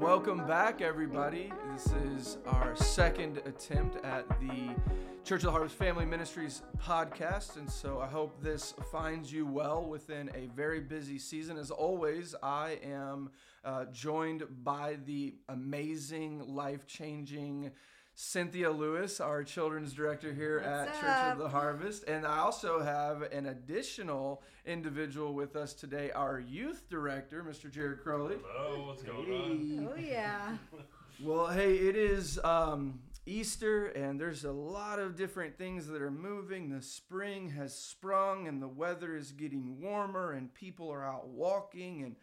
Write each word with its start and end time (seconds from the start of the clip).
welcome 0.00 0.46
back, 0.46 0.80
everybody. 0.80 1.52
This 1.70 1.92
is 1.92 2.38
our 2.46 2.74
second 2.74 3.36
attempt 3.44 4.02
at 4.02 4.26
the 4.40 4.74
Church 5.24 5.40
of 5.40 5.44
the 5.44 5.50
Harvest 5.50 5.74
Family 5.76 6.06
Ministries 6.06 6.62
podcast. 6.82 7.58
And 7.58 7.68
so 7.70 8.00
I 8.00 8.06
hope 8.06 8.42
this 8.42 8.72
finds 8.90 9.30
you 9.30 9.44
well 9.44 9.84
within 9.84 10.30
a 10.34 10.46
very 10.56 10.80
busy 10.80 11.18
season. 11.18 11.58
As 11.58 11.70
always, 11.70 12.34
I 12.42 12.78
am 12.82 13.30
uh, 13.62 13.84
joined 13.92 14.44
by 14.64 14.96
the 15.04 15.34
amazing, 15.50 16.46
life 16.46 16.86
changing, 16.86 17.70
Cynthia 18.22 18.70
Lewis, 18.70 19.18
our 19.18 19.42
children's 19.42 19.94
director 19.94 20.34
here 20.34 20.56
What's 20.56 20.68
at 20.68 20.88
up? 20.88 21.00
Church 21.00 21.32
of 21.32 21.38
the 21.38 21.48
Harvest. 21.48 22.04
And 22.04 22.26
I 22.26 22.38
also 22.38 22.80
have 22.82 23.22
an 23.22 23.46
additional 23.46 24.42
individual 24.66 25.32
with 25.32 25.56
us 25.56 25.72
today, 25.72 26.10
our 26.10 26.38
youth 26.38 26.84
director, 26.90 27.42
Mr. 27.42 27.70
Jared 27.70 28.02
Crowley. 28.02 28.36
Hello, 28.52 28.86
what's 28.86 29.02
going 29.02 29.32
on? 29.32 29.88
Oh 29.90 29.98
yeah. 29.98 30.56
Well, 31.22 31.48
hey, 31.48 31.74
it 31.74 31.96
is 31.96 32.38
um, 32.44 33.00
Easter, 33.26 33.88
and 33.88 34.18
there's 34.18 34.44
a 34.44 34.52
lot 34.52 34.98
of 34.98 35.16
different 35.16 35.58
things 35.58 35.86
that 35.88 36.00
are 36.00 36.10
moving. 36.10 36.70
The 36.70 36.80
spring 36.80 37.50
has 37.50 37.74
sprung, 37.74 38.48
and 38.48 38.62
the 38.62 38.68
weather 38.68 39.14
is 39.14 39.32
getting 39.32 39.82
warmer, 39.82 40.32
and 40.32 40.54
people 40.54 40.90
are 40.90 41.04
out 41.04 41.28
walking, 41.28 42.02
and 42.04 42.16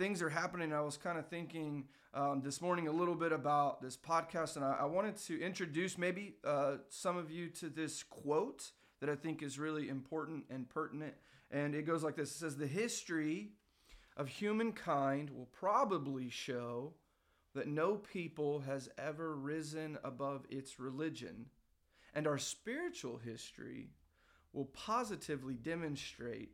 things 0.00 0.22
are 0.22 0.30
happening. 0.30 0.72
I 0.72 0.80
was 0.80 0.96
kind 0.96 1.18
of 1.18 1.26
thinking 1.26 1.84
um, 2.14 2.40
this 2.40 2.62
morning 2.62 2.88
a 2.88 2.90
little 2.90 3.14
bit 3.14 3.32
about 3.32 3.82
this 3.82 3.98
podcast, 3.98 4.56
and 4.56 4.64
I, 4.64 4.78
I 4.80 4.84
wanted 4.86 5.18
to 5.26 5.38
introduce 5.38 5.98
maybe 5.98 6.36
uh, 6.42 6.76
some 6.88 7.18
of 7.18 7.30
you 7.30 7.50
to 7.50 7.68
this 7.68 8.02
quote 8.02 8.70
that 9.00 9.10
I 9.10 9.14
think 9.14 9.42
is 9.42 9.58
really 9.58 9.90
important 9.90 10.44
and 10.48 10.66
pertinent. 10.66 11.12
And 11.50 11.74
it 11.74 11.82
goes 11.82 12.02
like 12.02 12.16
this 12.16 12.30
It 12.30 12.38
says, 12.38 12.56
The 12.56 12.66
history 12.66 13.50
of 14.16 14.28
humankind 14.28 15.28
will 15.28 15.50
probably 15.52 16.30
show 16.30 16.94
that 17.54 17.68
no 17.68 17.96
people 17.96 18.60
has 18.60 18.88
ever 18.96 19.36
risen 19.36 19.98
above 20.02 20.46
its 20.48 20.80
religion, 20.80 21.44
and 22.14 22.26
our 22.26 22.38
spiritual 22.38 23.18
history 23.18 23.90
will 24.54 24.64
positively 24.64 25.56
demonstrate 25.56 26.52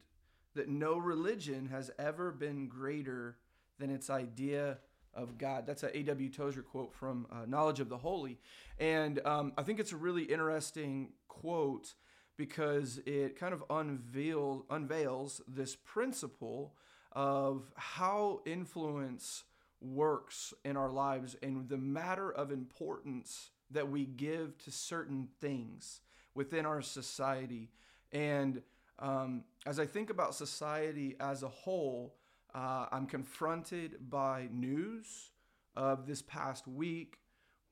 that 0.56 0.68
no 0.68 0.98
religion 0.98 1.66
has 1.66 1.90
ever 1.98 2.30
been 2.30 2.68
greater 2.68 3.36
than 3.78 3.90
its 3.90 4.10
idea 4.10 4.78
of 5.14 5.38
God. 5.38 5.66
That's 5.66 5.82
a 5.82 5.96
A.W. 5.96 6.28
Tozer 6.30 6.62
quote 6.62 6.92
from 6.92 7.26
uh, 7.30 7.46
Knowledge 7.46 7.80
of 7.80 7.88
the 7.88 7.98
Holy. 7.98 8.38
And 8.78 9.20
um, 9.24 9.52
I 9.56 9.62
think 9.62 9.80
it's 9.80 9.92
a 9.92 9.96
really 9.96 10.24
interesting 10.24 11.12
quote 11.28 11.94
because 12.36 13.00
it 13.06 13.38
kind 13.38 13.54
of 13.54 13.64
unveil, 13.70 14.66
unveils 14.68 15.40
this 15.48 15.74
principle 15.74 16.74
of 17.12 17.70
how 17.76 18.40
influence 18.44 19.44
works 19.80 20.52
in 20.64 20.76
our 20.76 20.90
lives 20.90 21.34
and 21.42 21.68
the 21.68 21.78
matter 21.78 22.30
of 22.30 22.50
importance 22.50 23.50
that 23.70 23.88
we 23.90 24.04
give 24.04 24.56
to 24.58 24.70
certain 24.70 25.28
things 25.40 26.02
within 26.34 26.66
our 26.66 26.82
society. 26.82 27.70
And 28.12 28.62
um, 28.98 29.44
as 29.66 29.78
I 29.78 29.86
think 29.86 30.10
about 30.10 30.34
society 30.34 31.16
as 31.20 31.42
a 31.42 31.48
whole, 31.48 32.14
uh, 32.54 32.86
I'm 32.90 33.06
confronted 33.06 34.10
by 34.10 34.48
news 34.52 35.30
of 35.76 36.06
this 36.06 36.22
past 36.22 36.66
week 36.66 37.18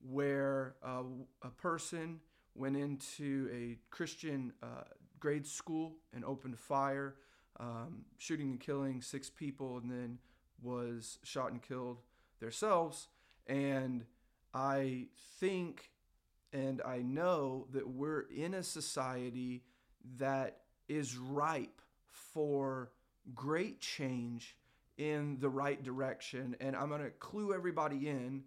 where 0.00 0.74
uh, 0.84 1.02
a 1.42 1.50
person 1.50 2.20
went 2.54 2.76
into 2.76 3.48
a 3.52 3.78
Christian 3.90 4.52
uh, 4.62 4.84
grade 5.18 5.46
school 5.46 5.96
and 6.12 6.24
opened 6.24 6.58
fire, 6.58 7.16
um, 7.58 8.04
shooting 8.18 8.50
and 8.50 8.60
killing 8.60 9.00
six 9.00 9.30
people, 9.30 9.78
and 9.78 9.90
then 9.90 10.18
was 10.62 11.18
shot 11.22 11.50
and 11.50 11.62
killed 11.62 11.98
themselves. 12.40 13.08
And 13.46 14.04
I 14.52 15.06
think 15.40 15.90
and 16.54 16.80
I 16.82 16.98
know 16.98 17.66
that 17.72 17.88
we're 17.88 18.20
in 18.20 18.54
a 18.54 18.62
society 18.62 19.64
that 20.18 20.58
is 20.88 21.16
ripe 21.16 21.80
for 22.10 22.90
great 23.34 23.80
change 23.80 24.56
in 24.96 25.38
the 25.40 25.48
right 25.48 25.82
direction. 25.82 26.56
And 26.60 26.76
I'm 26.76 26.88
going 26.88 27.02
to 27.02 27.10
clue 27.10 27.54
everybody 27.54 28.08
in 28.08 28.44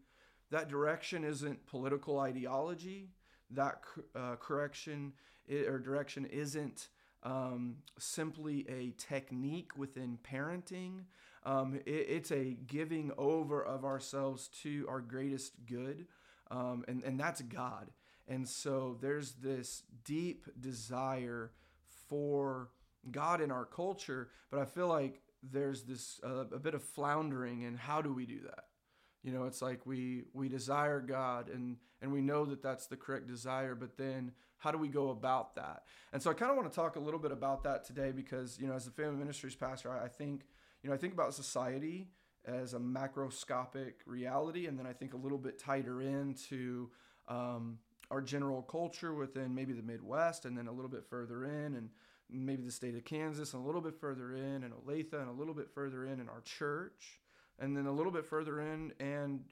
that 0.51 0.69
direction 0.69 1.23
isn't 1.23 1.65
political 1.65 2.19
ideology, 2.19 3.09
that 3.51 3.81
uh, 4.15 4.35
correction 4.35 5.13
or 5.49 5.79
direction 5.79 6.25
isn't 6.25 6.89
um, 7.23 7.77
simply 7.97 8.65
a 8.69 8.93
technique 8.97 9.77
within 9.77 10.17
parenting. 10.23 11.03
Um, 11.45 11.79
it, 11.85 11.89
it's 11.89 12.31
a 12.31 12.57
giving 12.67 13.11
over 13.17 13.63
of 13.63 13.83
ourselves 13.83 14.49
to 14.63 14.85
our 14.89 15.01
greatest 15.01 15.53
good, 15.65 16.07
um, 16.51 16.85
and, 16.87 17.03
and 17.03 17.19
that's 17.19 17.41
God. 17.41 17.89
And 18.27 18.47
so 18.47 18.97
there's 19.01 19.33
this 19.33 19.83
deep 20.03 20.45
desire 20.59 21.51
for 22.07 22.69
God 23.11 23.41
in 23.41 23.51
our 23.51 23.65
culture, 23.65 24.29
but 24.51 24.59
I 24.59 24.65
feel 24.65 24.87
like 24.87 25.21
there's 25.43 25.83
this 25.83 26.19
uh, 26.23 26.45
a 26.51 26.59
bit 26.59 26.73
of 26.73 26.83
floundering 26.83 27.61
in 27.61 27.75
how 27.75 28.01
do 28.01 28.13
we 28.13 28.25
do 28.25 28.39
that? 28.41 28.65
You 29.23 29.31
know, 29.31 29.45
it's 29.45 29.61
like 29.61 29.85
we 29.85 30.23
we 30.33 30.49
desire 30.49 31.01
God 31.01 31.49
and 31.49 31.77
and 32.01 32.11
we 32.11 32.21
know 32.21 32.45
that 32.45 32.61
that's 32.61 32.87
the 32.87 32.95
correct 32.95 33.27
desire, 33.27 33.75
but 33.75 33.97
then 33.97 34.31
how 34.57 34.71
do 34.71 34.77
we 34.77 34.87
go 34.87 35.09
about 35.09 35.55
that? 35.55 35.83
And 36.13 36.21
so 36.21 36.31
I 36.31 36.33
kind 36.33 36.51
of 36.51 36.57
want 36.57 36.71
to 36.71 36.75
talk 36.75 36.95
a 36.95 36.99
little 36.99 37.19
bit 37.19 37.31
about 37.31 37.63
that 37.63 37.85
today 37.85 38.11
because 38.11 38.57
you 38.59 38.67
know, 38.67 38.73
as 38.73 38.87
a 38.87 38.91
family 38.91 39.17
ministries 39.17 39.55
pastor, 39.55 39.91
I, 39.91 40.05
I 40.05 40.07
think 40.07 40.45
you 40.83 40.89
know 40.89 40.95
I 40.95 40.97
think 40.97 41.13
about 41.13 41.33
society 41.33 42.09
as 42.45 42.73
a 42.73 42.79
macroscopic 42.79 43.93
reality, 44.05 44.67
and 44.67 44.79
then 44.79 44.87
I 44.87 44.93
think 44.93 45.13
a 45.13 45.17
little 45.17 45.37
bit 45.37 45.59
tighter 45.59 46.01
into 46.01 46.89
um, 47.27 47.79
our 48.09 48.21
general 48.21 48.61
culture 48.61 49.13
within 49.13 49.53
maybe 49.53 49.73
the 49.73 49.81
Midwest, 49.81 50.45
and 50.45 50.57
then 50.57 50.67
a 50.67 50.71
little 50.71 50.89
bit 50.89 51.05
further 51.09 51.45
in, 51.45 51.75
and 51.75 51.89
maybe 52.29 52.63
the 52.63 52.71
state 52.71 52.95
of 52.95 53.03
Kansas, 53.03 53.53
and 53.53 53.63
a 53.63 53.65
little 53.65 53.81
bit 53.81 53.95
further 53.95 54.35
in, 54.35 54.63
and 54.63 54.73
Olathe, 54.73 55.13
and 55.13 55.29
a 55.29 55.33
little 55.33 55.53
bit 55.53 55.69
further 55.69 56.05
in, 56.05 56.19
and 56.19 56.29
our 56.29 56.41
church, 56.41 57.19
and 57.59 57.75
then 57.75 57.85
a 57.85 57.91
little 57.91 58.11
bit 58.11 58.25
further 58.25 58.61
in, 58.61 58.93
and 58.99 59.43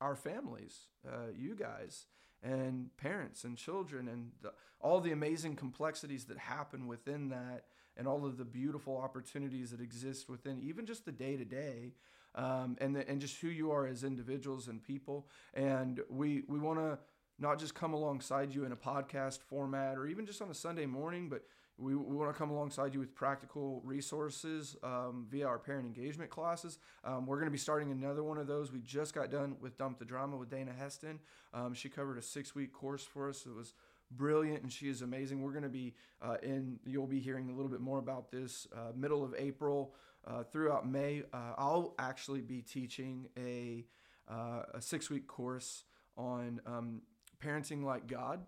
our 0.00 0.16
families, 0.16 0.86
uh, 1.06 1.30
you 1.36 1.54
guys, 1.54 2.06
and 2.42 2.96
parents 2.96 3.44
and 3.44 3.56
children, 3.56 4.08
and 4.08 4.30
the, 4.42 4.52
all 4.80 5.00
the 5.00 5.12
amazing 5.12 5.54
complexities 5.56 6.24
that 6.24 6.38
happen 6.38 6.86
within 6.86 7.28
that, 7.28 7.64
and 7.96 8.08
all 8.08 8.24
of 8.24 8.38
the 8.38 8.44
beautiful 8.44 8.96
opportunities 8.96 9.70
that 9.70 9.80
exist 9.80 10.28
within 10.28 10.60
even 10.62 10.86
just 10.86 11.04
the 11.04 11.12
day 11.12 11.36
to 11.36 11.44
day. 11.44 11.92
And, 12.36 12.94
the, 12.94 13.06
and 13.10 13.20
just 13.20 13.40
who 13.40 13.48
you 13.48 13.72
are 13.72 13.88
as 13.88 14.04
individuals 14.04 14.68
and 14.68 14.80
people. 14.82 15.26
And 15.52 16.00
we, 16.08 16.44
we 16.46 16.60
want 16.60 16.78
to 16.78 16.96
not 17.40 17.58
just 17.58 17.74
come 17.74 17.94
alongside 17.94 18.54
you 18.54 18.64
in 18.64 18.72
a 18.72 18.76
podcast 18.76 19.40
format 19.40 19.96
or 19.96 20.06
even 20.06 20.26
just 20.26 20.42
on 20.42 20.50
a 20.50 20.54
Sunday 20.54 20.86
morning, 20.86 21.28
but 21.28 21.42
we, 21.78 21.96
we 21.96 22.14
want 22.14 22.30
to 22.30 22.38
come 22.38 22.50
alongside 22.50 22.92
you 22.92 23.00
with 23.00 23.14
practical 23.14 23.80
resources 23.84 24.76
um, 24.82 25.26
via 25.30 25.46
our 25.46 25.58
parent 25.58 25.86
engagement 25.86 26.30
classes. 26.30 26.78
Um, 27.04 27.26
we're 27.26 27.36
going 27.36 27.46
to 27.46 27.52
be 27.52 27.58
starting 27.58 27.90
another 27.90 28.22
one 28.22 28.36
of 28.36 28.46
those. 28.46 28.70
We 28.70 28.80
just 28.80 29.14
got 29.14 29.30
done 29.30 29.56
with 29.60 29.78
Dump 29.78 29.98
the 29.98 30.04
Drama 30.04 30.36
with 30.36 30.50
Dana 30.50 30.72
Heston. 30.78 31.18
Um, 31.54 31.72
she 31.72 31.88
covered 31.88 32.18
a 32.18 32.22
six 32.22 32.54
week 32.54 32.72
course 32.72 33.04
for 33.04 33.30
us. 33.30 33.46
It 33.46 33.54
was 33.54 33.72
brilliant 34.10 34.62
and 34.62 34.70
she 34.70 34.88
is 34.88 35.00
amazing. 35.00 35.40
We're 35.40 35.52
going 35.52 35.62
to 35.62 35.70
be 35.70 35.94
uh, 36.20 36.36
in, 36.42 36.78
you'll 36.84 37.06
be 37.06 37.20
hearing 37.20 37.48
a 37.48 37.54
little 37.54 37.70
bit 37.70 37.80
more 37.80 37.98
about 37.98 38.30
this 38.30 38.66
uh, 38.76 38.92
middle 38.94 39.24
of 39.24 39.34
April 39.38 39.94
uh, 40.26 40.42
throughout 40.42 40.86
May. 40.86 41.22
Uh, 41.32 41.54
I'll 41.56 41.94
actually 41.98 42.42
be 42.42 42.60
teaching 42.60 43.28
a, 43.38 43.86
uh, 44.30 44.62
a 44.74 44.82
six 44.82 45.08
week 45.08 45.26
course 45.26 45.84
on 46.16 46.60
um, 46.66 47.02
parenting 47.40 47.84
like 47.84 48.06
God. 48.06 48.40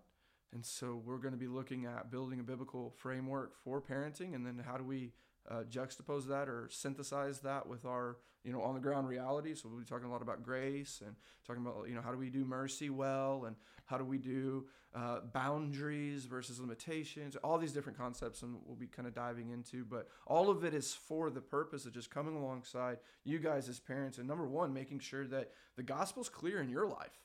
And 0.53 0.65
so 0.65 1.01
we're 1.03 1.17
going 1.17 1.33
to 1.33 1.39
be 1.39 1.47
looking 1.47 1.85
at 1.85 2.11
building 2.11 2.39
a 2.39 2.43
biblical 2.43 2.93
framework 2.97 3.55
for 3.63 3.81
parenting, 3.81 4.35
and 4.35 4.45
then 4.45 4.63
how 4.63 4.77
do 4.77 4.83
we 4.83 5.11
uh, 5.49 5.63
juxtapose 5.69 6.27
that 6.27 6.47
or 6.47 6.69
synthesize 6.71 7.39
that 7.39 7.67
with 7.67 7.85
our 7.85 8.17
you 8.43 8.51
know 8.51 8.61
on 8.61 8.75
the 8.75 8.79
ground 8.79 9.07
reality. 9.07 9.55
So 9.55 9.69
we'll 9.69 9.79
be 9.79 9.85
talking 9.85 10.07
a 10.07 10.11
lot 10.11 10.21
about 10.21 10.43
grace 10.43 11.01
and 11.05 11.15
talking 11.45 11.65
about 11.65 11.87
you 11.87 11.95
know 11.95 12.01
how 12.01 12.11
do 12.11 12.17
we 12.17 12.29
do 12.29 12.45
mercy 12.45 12.89
well 12.89 13.45
and 13.45 13.55
how 13.85 13.97
do 13.97 14.05
we 14.05 14.17
do 14.17 14.65
uh, 14.95 15.19
boundaries 15.33 16.25
versus 16.25 16.59
limitations. 16.59 17.35
All 17.37 17.57
these 17.57 17.73
different 17.73 17.97
concepts, 17.97 18.41
and 18.43 18.57
we'll 18.65 18.75
be 18.75 18.87
kind 18.87 19.07
of 19.07 19.15
diving 19.15 19.49
into. 19.49 19.83
But 19.85 20.07
all 20.27 20.49
of 20.49 20.63
it 20.63 20.73
is 20.73 20.93
for 20.93 21.29
the 21.29 21.41
purpose 21.41 21.85
of 21.85 21.93
just 21.93 22.11
coming 22.11 22.35
alongside 22.35 22.97
you 23.23 23.39
guys 23.39 23.67
as 23.69 23.79
parents, 23.79 24.17
and 24.17 24.27
number 24.27 24.47
one, 24.47 24.73
making 24.73 24.99
sure 24.99 25.25
that 25.27 25.51
the 25.75 25.83
gospel's 25.83 26.29
clear 26.29 26.61
in 26.61 26.69
your 26.69 26.87
life. 26.87 27.19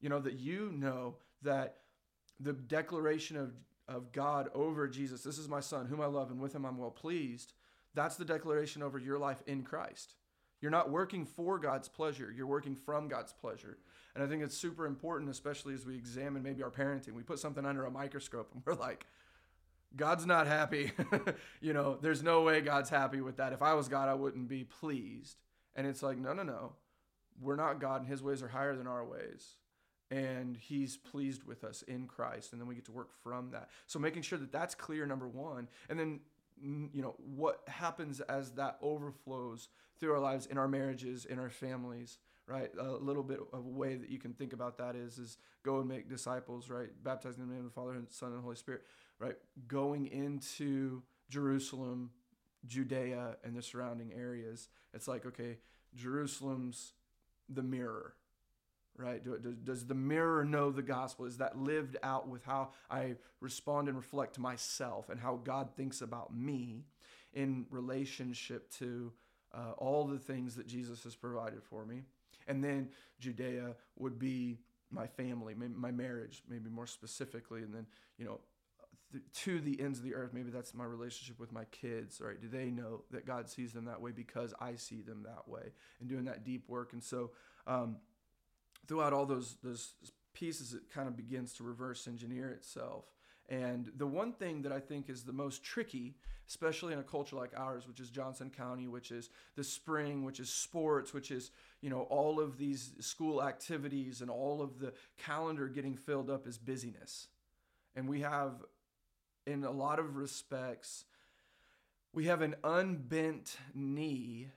You 0.00 0.08
know 0.08 0.20
that 0.20 0.38
you 0.38 0.72
know 0.72 1.16
that 1.42 1.76
the 2.38 2.52
declaration 2.52 3.36
of 3.36 3.52
of 3.90 4.12
God 4.12 4.48
over 4.54 4.86
Jesus, 4.86 5.22
this 5.22 5.36
is 5.36 5.48
my 5.48 5.60
son, 5.60 5.86
whom 5.86 6.00
I 6.00 6.06
love, 6.06 6.30
and 6.30 6.40
with 6.40 6.54
him 6.54 6.64
I'm 6.64 6.78
well 6.78 6.92
pleased. 6.92 7.52
That's 7.94 8.16
the 8.16 8.24
declaration 8.24 8.82
over 8.82 8.98
your 8.98 9.18
life 9.18 9.42
in 9.46 9.62
Christ. 9.62 10.14
You're 10.60 10.70
not 10.70 10.90
working 10.90 11.24
for 11.24 11.58
God's 11.58 11.88
pleasure, 11.88 12.32
you're 12.34 12.46
working 12.46 12.76
from 12.76 13.08
God's 13.08 13.32
pleasure. 13.32 13.78
And 14.14 14.24
I 14.24 14.26
think 14.26 14.42
it's 14.42 14.56
super 14.56 14.86
important, 14.86 15.30
especially 15.30 15.74
as 15.74 15.86
we 15.86 15.94
examine 15.94 16.42
maybe 16.42 16.62
our 16.62 16.70
parenting. 16.70 17.12
We 17.12 17.22
put 17.22 17.38
something 17.38 17.64
under 17.64 17.84
a 17.84 17.90
microscope 17.90 18.50
and 18.52 18.62
we're 18.64 18.74
like, 18.74 19.06
God's 19.96 20.26
not 20.26 20.46
happy. 20.46 20.92
you 21.60 21.72
know, 21.72 21.96
there's 22.00 22.22
no 22.22 22.42
way 22.42 22.60
God's 22.60 22.90
happy 22.90 23.20
with 23.20 23.36
that. 23.36 23.52
If 23.52 23.62
I 23.62 23.74
was 23.74 23.88
God, 23.88 24.08
I 24.08 24.14
wouldn't 24.14 24.48
be 24.48 24.64
pleased. 24.64 25.36
And 25.76 25.86
it's 25.86 26.02
like, 26.02 26.18
no, 26.18 26.32
no, 26.32 26.42
no. 26.42 26.72
we're 27.40 27.56
not 27.56 27.80
God 27.80 28.00
and 28.00 28.10
his 28.10 28.22
ways 28.22 28.42
are 28.42 28.48
higher 28.48 28.74
than 28.76 28.88
our 28.88 29.04
ways. 29.04 29.54
And 30.10 30.56
he's 30.56 30.96
pleased 30.96 31.44
with 31.44 31.62
us 31.62 31.82
in 31.82 32.06
Christ. 32.06 32.52
And 32.52 32.60
then 32.60 32.66
we 32.66 32.74
get 32.74 32.84
to 32.86 32.92
work 32.92 33.10
from 33.22 33.50
that. 33.50 33.68
So 33.86 33.98
making 33.98 34.22
sure 34.22 34.38
that 34.38 34.50
that's 34.50 34.74
clear, 34.74 35.06
number 35.06 35.28
one. 35.28 35.68
And 35.88 35.98
then, 35.98 36.20
you 36.60 37.00
know, 37.00 37.14
what 37.18 37.62
happens 37.68 38.20
as 38.20 38.52
that 38.52 38.78
overflows 38.82 39.68
through 39.98 40.12
our 40.12 40.18
lives, 40.18 40.46
in 40.46 40.58
our 40.58 40.66
marriages, 40.66 41.26
in 41.26 41.38
our 41.38 41.50
families, 41.50 42.18
right? 42.46 42.70
A 42.78 42.84
little 42.84 43.22
bit 43.22 43.38
of 43.52 43.64
a 43.64 43.68
way 43.68 43.94
that 43.94 44.10
you 44.10 44.18
can 44.18 44.32
think 44.32 44.52
about 44.52 44.78
that 44.78 44.96
is, 44.96 45.18
is 45.18 45.38
go 45.62 45.78
and 45.78 45.88
make 45.88 46.08
disciples, 46.08 46.68
right? 46.68 46.88
Baptizing 47.04 47.42
in 47.44 47.48
the 47.48 47.54
name 47.54 47.64
of 47.64 47.70
the 47.72 47.80
Father 47.80 47.92
and 47.92 48.10
Son 48.10 48.32
and 48.32 48.42
Holy 48.42 48.56
Spirit, 48.56 48.82
right? 49.20 49.36
Going 49.68 50.06
into 50.06 51.02
Jerusalem, 51.28 52.10
Judea, 52.66 53.36
and 53.44 53.56
the 53.56 53.62
surrounding 53.62 54.12
areas. 54.12 54.68
It's 54.92 55.06
like, 55.06 55.24
okay, 55.24 55.58
Jerusalem's 55.94 56.94
the 57.48 57.62
mirror, 57.62 58.14
right? 58.96 59.22
Does, 59.64 59.86
the 59.86 59.94
mirror 59.94 60.44
know 60.44 60.70
the 60.70 60.82
gospel? 60.82 61.24
Is 61.24 61.38
that 61.38 61.58
lived 61.58 61.96
out 62.02 62.28
with 62.28 62.44
how 62.44 62.70
I 62.90 63.16
respond 63.40 63.88
and 63.88 63.96
reflect 63.96 64.34
to 64.34 64.40
myself 64.40 65.08
and 65.08 65.18
how 65.18 65.40
God 65.42 65.70
thinks 65.76 66.02
about 66.02 66.34
me 66.34 66.84
in 67.32 67.66
relationship 67.70 68.70
to 68.78 69.12
uh, 69.54 69.72
all 69.78 70.06
the 70.06 70.18
things 70.18 70.56
that 70.56 70.66
Jesus 70.66 71.04
has 71.04 71.16
provided 71.16 71.62
for 71.62 71.84
me? 71.84 72.02
And 72.46 72.62
then 72.62 72.88
Judea 73.20 73.76
would 73.96 74.18
be 74.18 74.58
my 74.90 75.06
family, 75.06 75.54
my 75.54 75.92
marriage, 75.92 76.42
maybe 76.48 76.68
more 76.68 76.86
specifically, 76.86 77.62
and 77.62 77.72
then 77.72 77.86
you 78.18 78.24
know 78.24 78.40
to 79.34 79.60
the 79.60 79.80
ends 79.80 79.98
of 79.98 80.04
the 80.04 80.14
earth. 80.14 80.30
Maybe 80.32 80.50
that's 80.50 80.74
my 80.74 80.84
relationship 80.84 81.40
with 81.40 81.52
my 81.52 81.64
kids, 81.66 82.20
right? 82.20 82.40
Do 82.40 82.48
they 82.48 82.70
know 82.70 83.02
that 83.10 83.26
God 83.26 83.48
sees 83.48 83.72
them 83.72 83.84
that 83.86 84.00
way 84.00 84.12
because 84.12 84.54
I 84.60 84.76
see 84.76 85.00
them 85.00 85.24
that 85.24 85.48
way 85.48 85.72
and 86.00 86.08
doing 86.08 86.24
that 86.24 86.44
deep 86.44 86.68
work? 86.68 86.92
And 86.92 87.02
so, 87.02 87.30
um, 87.66 87.96
throughout 88.90 89.12
all 89.12 89.24
those 89.24 89.54
those 89.62 89.94
pieces, 90.34 90.74
it 90.74 90.82
kind 90.92 91.06
of 91.06 91.16
begins 91.16 91.52
to 91.52 91.62
reverse 91.62 92.08
engineer 92.08 92.50
itself. 92.50 93.04
And 93.48 93.92
the 93.96 94.06
one 94.06 94.32
thing 94.32 94.62
that 94.62 94.72
I 94.72 94.80
think 94.80 95.08
is 95.08 95.22
the 95.22 95.32
most 95.32 95.62
tricky, 95.62 96.16
especially 96.48 96.92
in 96.92 96.98
a 96.98 97.04
culture 97.04 97.36
like 97.36 97.52
ours, 97.56 97.86
which 97.86 98.00
is 98.00 98.10
Johnson 98.10 98.50
County, 98.50 98.88
which 98.88 99.12
is 99.12 99.30
the 99.54 99.62
spring, 99.62 100.24
which 100.24 100.40
is 100.40 100.50
sports, 100.50 101.14
which 101.14 101.30
is, 101.30 101.52
you 101.80 101.88
know, 101.88 102.02
all 102.02 102.40
of 102.40 102.58
these 102.58 102.92
school 102.98 103.44
activities 103.44 104.22
and 104.22 104.30
all 104.30 104.60
of 104.60 104.80
the 104.80 104.92
calendar 105.18 105.68
getting 105.68 105.96
filled 105.96 106.28
up 106.28 106.48
is 106.48 106.58
busyness. 106.58 107.28
And 107.94 108.08
we 108.08 108.22
have 108.22 108.54
in 109.46 109.62
a 109.62 109.70
lot 109.70 110.00
of 110.00 110.16
respects, 110.16 111.04
we 112.12 112.26
have 112.26 112.42
an 112.42 112.56
unbent 112.64 113.56
knee 113.72 114.48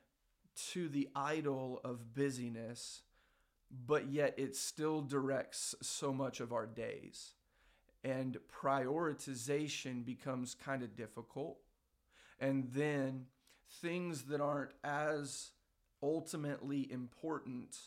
to 0.71 0.89
the 0.89 1.07
idol 1.15 1.81
of 1.83 2.15
busyness, 2.15 3.03
but 3.85 4.09
yet 4.09 4.33
it 4.37 4.55
still 4.55 5.01
directs 5.01 5.75
so 5.81 6.13
much 6.13 6.39
of 6.39 6.53
our 6.53 6.65
days. 6.65 7.33
And 8.03 8.37
prioritization 8.51 10.05
becomes 10.05 10.55
kind 10.55 10.83
of 10.83 10.95
difficult. 10.95 11.57
And 12.39 12.69
then 12.73 13.27
things 13.81 14.23
that 14.23 14.41
aren't 14.41 14.73
as 14.83 15.51
ultimately 16.01 16.91
important 16.91 17.77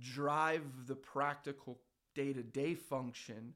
drive 0.00 0.62
the 0.86 0.94
practical 0.94 1.78
day 2.14 2.32
to 2.32 2.42
day 2.42 2.74
function 2.74 3.54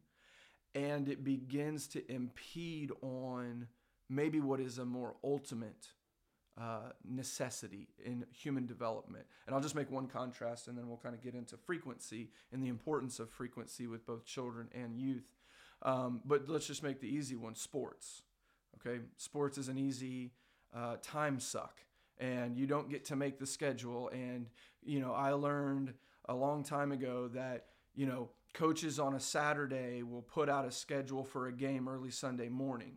and 0.74 1.08
it 1.08 1.24
begins 1.24 1.88
to 1.88 2.12
impede 2.12 2.92
on 3.00 3.66
maybe 4.10 4.40
what 4.40 4.60
is 4.60 4.78
a 4.78 4.84
more 4.84 5.16
ultimate 5.24 5.88
uh, 6.60 6.90
necessity 7.04 7.88
in 8.04 8.24
human 8.32 8.66
development. 8.66 9.26
And 9.46 9.54
I'll 9.54 9.60
just 9.60 9.74
make 9.74 9.90
one 9.90 10.06
contrast 10.06 10.68
and 10.68 10.78
then 10.78 10.88
we'll 10.88 10.96
kind 10.96 11.14
of 11.14 11.22
get 11.22 11.34
into 11.34 11.56
frequency 11.56 12.30
and 12.52 12.62
the 12.62 12.68
importance 12.68 13.18
of 13.20 13.30
frequency 13.30 13.86
with 13.86 14.06
both 14.06 14.24
children 14.24 14.68
and 14.74 14.96
youth. 14.96 15.36
Um, 15.82 16.20
but 16.24 16.48
let's 16.48 16.66
just 16.66 16.82
make 16.82 17.00
the 17.00 17.08
easy 17.08 17.36
one 17.36 17.54
sports. 17.54 18.22
Okay, 18.80 19.00
sports 19.16 19.58
is 19.58 19.68
an 19.68 19.78
easy 19.78 20.32
uh, 20.74 20.96
time 21.02 21.40
suck, 21.40 21.80
and 22.18 22.56
you 22.56 22.66
don't 22.66 22.90
get 22.90 23.04
to 23.06 23.16
make 23.16 23.38
the 23.38 23.46
schedule. 23.46 24.08
And 24.08 24.46
you 24.84 25.00
know, 25.00 25.12
I 25.12 25.32
learned 25.32 25.94
a 26.28 26.34
long 26.34 26.62
time 26.62 26.92
ago 26.92 27.28
that 27.28 27.66
you 27.94 28.06
know 28.06 28.30
coaches 28.54 28.98
on 28.98 29.14
a 29.14 29.20
Saturday 29.20 30.02
will 30.02 30.22
put 30.22 30.48
out 30.48 30.66
a 30.66 30.70
schedule 30.70 31.24
for 31.24 31.48
a 31.48 31.52
game 31.52 31.88
early 31.88 32.10
Sunday 32.10 32.48
morning, 32.48 32.96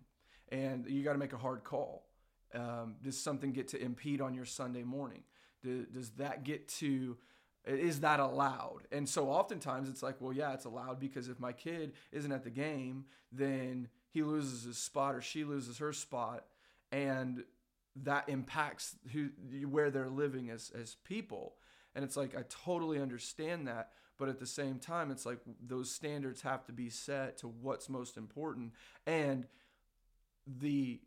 and 0.50 0.86
you 0.88 1.04
got 1.04 1.14
to 1.14 1.20
make 1.20 1.34
a 1.34 1.38
hard 1.38 1.64
call. 1.64 2.09
Um, 2.54 2.96
does 3.04 3.20
something 3.20 3.52
get 3.52 3.68
to 3.70 3.82
impede 3.82 4.22
on 4.22 4.34
your 4.34 4.46
Sunday 4.46 4.84
morning? 4.84 5.24
Do, 5.62 5.86
does 5.86 6.12
that 6.12 6.44
get 6.44 6.68
to 6.80 7.18
is 7.66 8.00
that 8.00 8.20
allowed? 8.20 8.88
And 8.92 9.08
so 9.08 9.30
oftentimes 9.30 9.90
it's 9.90 10.02
like, 10.02 10.16
well, 10.20 10.34
yeah, 10.34 10.54
it's 10.54 10.66
allowed 10.66 11.00
because 11.00 11.28
if 11.28 11.40
my 11.40 11.52
kid 11.52 11.94
isn't 12.12 12.32
at 12.32 12.44
the 12.44 12.50
game, 12.50 13.06
then 13.32 13.90
he 14.10 14.24
loses 14.24 14.64
his 14.64 14.78
spot 14.78 15.16
or 15.16 15.22
she 15.22 15.44
loses 15.44 15.78
her 15.78 15.94
spot, 15.94 16.46
and 16.92 17.44
that 17.96 18.28
impacts 18.30 18.96
who 19.12 19.30
where 19.68 19.92
they're 19.92 20.10
living 20.10 20.50
as 20.50 20.72
as 20.80 20.96
people. 21.04 21.56
And 21.96 22.04
it's 22.04 22.18
like 22.18 22.36
I 22.36 22.44
totally 22.50 23.00
understand 23.00 23.68
that, 23.68 23.92
but 24.18 24.30
at 24.30 24.40
the 24.40 24.46
same 24.46 24.80
time 24.80 25.12
it's 25.12 25.26
like 25.26 25.40
those 25.62 25.92
standards 25.92 26.42
have 26.42 26.66
to 26.66 26.74
be 26.74 26.90
set 26.90 27.38
to 27.40 27.48
what's 27.48 27.90
most 27.90 28.18
important 28.18 28.74
and 29.06 29.46
the 30.48 31.02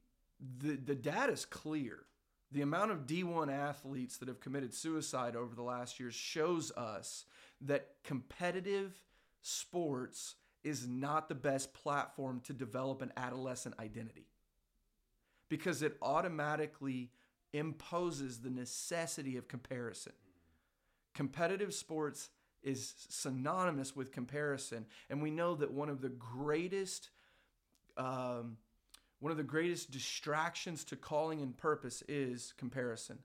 the 0.59 0.77
the 0.77 0.95
data 0.95 1.33
is 1.33 1.45
clear 1.45 2.07
the 2.53 2.63
amount 2.63 2.91
of 2.91 3.07
D1 3.07 3.51
athletes 3.51 4.19
that 4.19 4.29
have 4.29 4.41
committed 4.41 4.75
suicide 4.75 5.37
over 5.37 5.55
the 5.55 5.63
last 5.63 5.99
years 5.99 6.15
shows 6.15 6.71
us 6.73 7.25
that 7.63 7.95
competitive 8.05 9.01
sports 9.41 10.35
is 10.63 10.87
not 10.87 11.29
the 11.29 11.35
best 11.35 11.73
platform 11.73 12.41
to 12.45 12.53
develop 12.53 13.01
an 13.01 13.13
adolescent 13.17 13.75
identity 13.81 14.27
because 15.49 15.83
it 15.83 15.97
automatically 16.03 17.11
imposes 17.53 18.41
the 18.41 18.51
necessity 18.51 19.37
of 19.37 19.49
comparison. 19.49 20.13
Competitive 21.15 21.75
sports 21.75 22.31
is 22.63 22.95
synonymous 23.09 23.95
with 23.97 24.13
comparison. 24.13 24.87
And 25.11 25.21
we 25.21 25.31
know 25.31 25.55
that 25.57 25.73
one 25.73 25.89
of 25.89 26.01
the 26.01 26.09
greatest 26.09 27.11
um, 27.97 28.57
one 29.23 29.31
of 29.31 29.39
the 29.39 29.45
greatest 29.45 29.93
distractions 29.93 30.83
to 30.83 30.97
calling 30.97 31.41
and 31.43 31.57
purpose 31.57 32.03
is 32.09 32.53
comparison. 32.59 33.21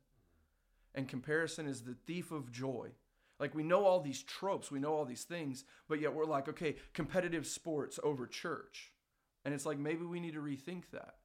And 0.93 1.07
comparison 1.07 1.65
is 1.65 1.81
the 1.81 1.95
thief 2.05 2.31
of 2.31 2.51
joy. 2.51 2.89
Like 3.39 3.55
we 3.55 3.63
know 3.63 3.83
all 3.83 3.99
these 3.99 4.21
tropes, 4.21 4.69
we 4.69 4.79
know 4.79 4.93
all 4.93 5.05
these 5.05 5.23
things, 5.23 5.63
but 5.89 5.99
yet 5.99 6.13
we're 6.13 6.25
like, 6.25 6.47
okay, 6.49 6.75
competitive 6.93 7.47
sports 7.47 7.99
over 8.03 8.27
church. 8.27 8.93
And 9.43 9.55
it's 9.55 9.65
like 9.65 9.79
maybe 9.79 10.05
we 10.05 10.19
need 10.19 10.35
to 10.35 10.39
rethink 10.39 10.83
that. 10.91 11.15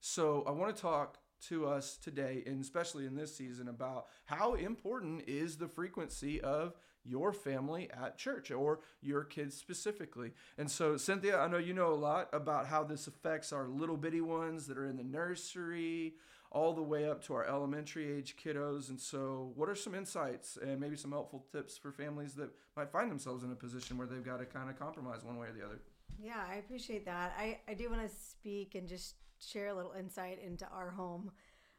So 0.00 0.44
I 0.46 0.50
want 0.50 0.76
to 0.76 0.82
talk 0.82 1.16
to 1.48 1.66
us 1.66 1.96
today, 1.96 2.42
and 2.46 2.60
especially 2.60 3.06
in 3.06 3.14
this 3.14 3.36
season, 3.36 3.68
about 3.68 4.06
how 4.26 4.54
important 4.54 5.22
is 5.26 5.56
the 5.56 5.68
frequency 5.68 6.40
of 6.40 6.74
your 7.04 7.32
family 7.32 7.88
at 7.90 8.18
church 8.18 8.50
or 8.50 8.80
your 9.00 9.24
kids 9.24 9.56
specifically. 9.56 10.32
And 10.58 10.70
so, 10.70 10.96
Cynthia, 10.96 11.38
I 11.38 11.48
know 11.48 11.58
you 11.58 11.72
know 11.72 11.92
a 11.92 11.94
lot 11.94 12.28
about 12.32 12.66
how 12.66 12.84
this 12.84 13.06
affects 13.06 13.52
our 13.52 13.68
little 13.68 13.96
bitty 13.96 14.20
ones 14.20 14.66
that 14.66 14.78
are 14.78 14.86
in 14.86 14.96
the 14.96 15.04
nursery 15.04 16.14
all 16.50 16.72
the 16.72 16.82
way 16.82 17.08
up 17.08 17.22
to 17.24 17.34
our 17.34 17.46
elementary 17.46 18.10
age 18.10 18.36
kiddos. 18.42 18.88
And 18.88 19.00
so, 19.00 19.52
what 19.54 19.68
are 19.68 19.74
some 19.74 19.94
insights 19.94 20.58
and 20.60 20.80
maybe 20.80 20.96
some 20.96 21.12
helpful 21.12 21.46
tips 21.52 21.76
for 21.76 21.92
families 21.92 22.34
that 22.34 22.50
might 22.76 22.90
find 22.90 23.10
themselves 23.10 23.44
in 23.44 23.52
a 23.52 23.56
position 23.56 23.96
where 23.98 24.06
they've 24.06 24.24
got 24.24 24.38
to 24.38 24.46
kind 24.46 24.70
of 24.70 24.78
compromise 24.78 25.24
one 25.24 25.38
way 25.38 25.48
or 25.48 25.52
the 25.52 25.64
other? 25.64 25.80
Yeah, 26.20 26.42
I 26.50 26.56
appreciate 26.56 27.04
that. 27.04 27.34
I, 27.38 27.60
I 27.68 27.74
do 27.74 27.90
want 27.90 28.08
to 28.08 28.14
speak 28.14 28.74
and 28.74 28.88
just 28.88 29.14
share 29.40 29.68
a 29.68 29.74
little 29.74 29.92
insight 29.98 30.38
into 30.44 30.66
our 30.68 30.90
home 30.90 31.30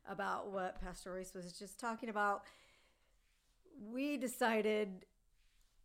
about 0.10 0.52
what 0.52 0.82
Pastor 0.82 1.14
Royce 1.14 1.34
was 1.34 1.54
just 1.54 1.80
talking 1.80 2.10
about. 2.10 2.44
We 3.92 4.18
decided 4.18 5.06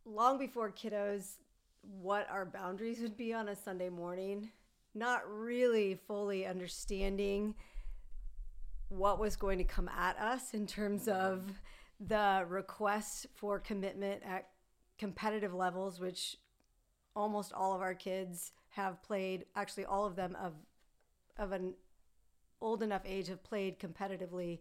long 0.05 0.37
before 0.37 0.71
kiddos 0.71 1.37
what 1.81 2.27
our 2.29 2.45
boundaries 2.45 2.99
would 2.99 3.17
be 3.17 3.33
on 3.33 3.49
a 3.49 3.55
Sunday 3.55 3.89
morning, 3.89 4.49
not 4.93 5.21
really 5.29 5.99
fully 6.07 6.45
understanding 6.45 7.55
what 8.89 9.19
was 9.19 9.35
going 9.35 9.57
to 9.57 9.63
come 9.63 9.89
at 9.89 10.17
us 10.17 10.53
in 10.53 10.67
terms 10.67 11.07
of 11.07 11.43
the 11.99 12.45
requests 12.47 13.25
for 13.35 13.59
commitment 13.59 14.21
at 14.25 14.47
competitive 14.97 15.53
levels, 15.53 15.99
which 15.99 16.37
almost 17.15 17.53
all 17.53 17.73
of 17.73 17.81
our 17.81 17.93
kids 17.93 18.51
have 18.69 19.01
played, 19.03 19.45
actually, 19.55 19.85
all 19.85 20.05
of 20.05 20.15
them 20.15 20.35
of, 20.41 20.53
of 21.37 21.51
an 21.51 21.73
old 22.61 22.81
enough 22.81 23.01
age 23.05 23.27
have 23.27 23.43
played 23.43 23.79
competitively 23.79 24.59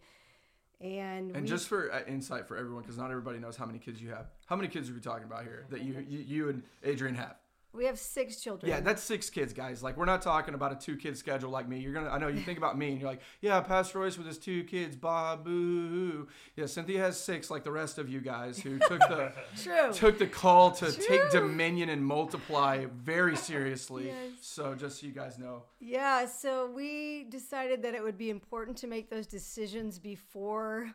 and, 0.81 1.35
and 1.37 1.47
just 1.47 1.69
for 1.69 1.93
uh, 1.93 2.01
insight 2.07 2.47
for 2.47 2.57
everyone, 2.57 2.83
because 2.83 2.99
not 2.99 3.11
everybody 3.11 3.39
knows 3.39 3.57
how 3.57 3.65
many 3.65 3.79
kids 3.79 4.03
you 4.03 4.11
have. 4.11 4.27
How 4.47 4.57
many 4.57 4.69
kids 4.69 4.91
are 4.91 4.93
we 4.93 5.01
talking 5.01 5.25
about 5.25 5.43
here 5.43 5.67
that 5.71 5.83
you 5.83 6.05
you, 6.07 6.19
you 6.19 6.49
and 6.49 6.63
Adrian 6.83 7.15
have? 7.15 7.37
We 7.75 7.87
have 7.87 7.99
six 7.99 8.37
children. 8.37 8.71
Yeah, 8.71 8.81
that's 8.81 9.03
six 9.03 9.29
kids, 9.31 9.53
guys. 9.53 9.83
Like 9.83 9.97
we're 9.97 10.05
not 10.05 10.23
talking 10.23 10.55
about 10.55 10.73
a 10.73 10.77
two 10.77 10.97
kid 10.97 11.19
schedule 11.19 11.51
like 11.51 11.69
me. 11.69 11.81
You're 11.81 11.93
gonna 11.93 12.09
I 12.09 12.19
know 12.19 12.29
you 12.29 12.41
think 12.41 12.57
about 12.57 12.79
me 12.79 12.93
and 12.93 13.01
you're 13.01 13.11
like, 13.11 13.21
yeah, 13.41 13.61
Pastor 13.61 13.99
Royce 13.99 14.17
with 14.17 14.27
his 14.27 14.39
two 14.39 14.63
kids, 14.65 14.95
babu. 14.95 16.29
Yeah, 16.57 16.67
Cynthia 16.67 17.01
has 17.01 17.19
six, 17.19 17.51
like 17.51 17.65
the 17.65 17.73
rest 17.73 17.99
of 17.99 18.09
you 18.09 18.21
guys 18.21 18.61
who 18.61 18.79
took 18.79 19.01
the 19.01 19.33
True. 19.63 19.93
took 19.93 20.19
the 20.19 20.27
call 20.27 20.71
to 20.73 20.93
take 20.93 21.31
dominion 21.31 21.89
and 21.89 22.05
multiply 22.05 22.87
very 22.95 23.37
seriously. 23.37 24.07
Yes. 24.07 24.31
So 24.41 24.75
just 24.75 25.01
so 25.01 25.07
you 25.07 25.13
guys 25.13 25.39
know. 25.39 25.65
Yeah, 25.81 26.27
so 26.27 26.71
we 26.71 27.25
decided 27.25 27.83
that 27.83 27.95
it 27.95 28.03
would 28.03 28.19
be 28.19 28.31
important 28.31 28.77
to 28.79 28.87
make 28.87 29.11
those 29.11 29.27
decisions 29.27 29.99
before 29.99 30.93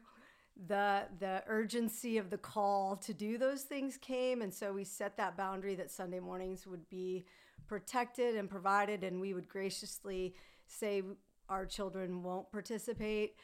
the 0.68 1.04
the 1.20 1.44
urgency 1.48 2.18
of 2.18 2.30
the 2.30 2.38
call 2.38 2.98
to 2.98 3.14
do 3.14 3.38
those 3.38 3.64
things 3.64 3.98
came. 3.98 4.42
And 4.42 4.54
so 4.54 4.74
we 4.74 4.84
set 4.84 5.18
that 5.18 5.38
boundary 5.38 5.76
that 5.76 5.92
Sunday 5.92 6.20
mornings 6.20 6.68
would 6.68 6.90
be 6.90 7.26
protected 7.68 8.36
and 8.36 8.50
provided. 8.50 9.04
And 9.04 9.22
we 9.22 9.34
would 9.34 9.48
graciously 9.48 10.36
say 10.68 11.02
our 11.48 11.66
children 11.66 12.24
won't 12.24 12.52
participate 12.52 13.36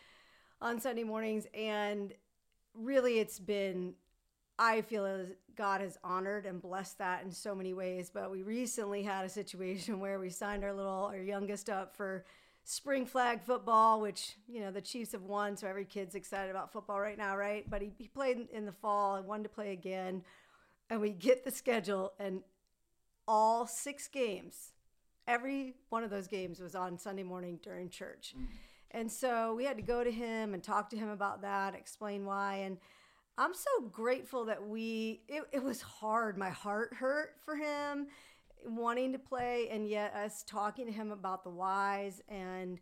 on 0.61 0.79
Sunday 0.79 1.03
mornings. 1.03 1.47
And 1.53 2.13
really 2.73 3.19
it's 3.19 3.39
been 3.39 3.93
I 4.57 4.81
feel 4.81 5.05
as 5.05 5.27
God 5.55 5.81
has 5.81 5.97
honored 6.03 6.45
and 6.45 6.61
blessed 6.61 6.97
that 6.99 7.23
in 7.23 7.31
so 7.31 7.53
many 7.53 7.73
ways. 7.73 8.09
But 8.13 8.31
we 8.31 8.41
recently 8.41 9.03
had 9.03 9.25
a 9.25 9.29
situation 9.29 9.99
where 10.01 10.19
we 10.19 10.29
signed 10.29 10.63
our 10.63 10.73
little, 10.73 11.05
our 11.05 11.17
youngest 11.17 11.69
up 11.69 11.95
for 11.95 12.25
spring 12.65 13.05
flag 13.05 13.43
football, 13.43 14.01
which, 14.01 14.33
you 14.47 14.59
know, 14.59 14.71
the 14.71 14.81
Chiefs 14.81 15.13
have 15.13 15.21
won. 15.21 15.55
So 15.55 15.67
every 15.67 15.85
kid's 15.85 16.15
excited 16.15 16.49
about 16.49 16.73
football 16.73 16.99
right 16.99 17.17
now, 17.17 17.37
right? 17.37 17.63
But 17.69 17.81
he, 17.81 17.91
he 17.97 18.07
played 18.07 18.47
in 18.51 18.65
the 18.65 18.71
fall 18.71 19.15
and 19.15 19.25
wanted 19.25 19.43
to 19.43 19.49
play 19.49 19.71
again. 19.71 20.23
And 20.89 20.99
we 20.99 21.11
get 21.11 21.43
the 21.45 21.51
schedule, 21.51 22.13
and 22.19 22.41
all 23.27 23.65
six 23.65 24.07
games, 24.07 24.73
every 25.27 25.75
one 25.89 26.03
of 26.03 26.09
those 26.11 26.27
games 26.27 26.59
was 26.59 26.75
on 26.75 26.99
Sunday 26.99 27.23
morning 27.23 27.59
during 27.63 27.89
church. 27.89 28.35
Mm. 28.37 28.45
And 28.91 29.11
so 29.11 29.55
we 29.55 29.65
had 29.65 29.77
to 29.77 29.83
go 29.83 30.03
to 30.03 30.11
him 30.11 30.53
and 30.53 30.63
talk 30.63 30.89
to 30.91 30.97
him 30.97 31.09
about 31.09 31.41
that, 31.41 31.75
explain 31.75 32.25
why. 32.25 32.57
And 32.57 32.77
I'm 33.37 33.53
so 33.53 33.87
grateful 33.91 34.45
that 34.45 34.67
we, 34.67 35.21
it, 35.27 35.43
it 35.51 35.63
was 35.63 35.81
hard. 35.81 36.37
My 36.37 36.51
heart 36.51 36.93
hurt 36.93 37.35
for 37.43 37.55
him 37.55 38.07
wanting 38.65 39.11
to 39.13 39.19
play 39.19 39.67
and 39.71 39.87
yet 39.87 40.13
us 40.13 40.43
talking 40.47 40.85
to 40.85 40.91
him 40.91 41.11
about 41.11 41.43
the 41.43 41.49
whys 41.49 42.21
and 42.29 42.79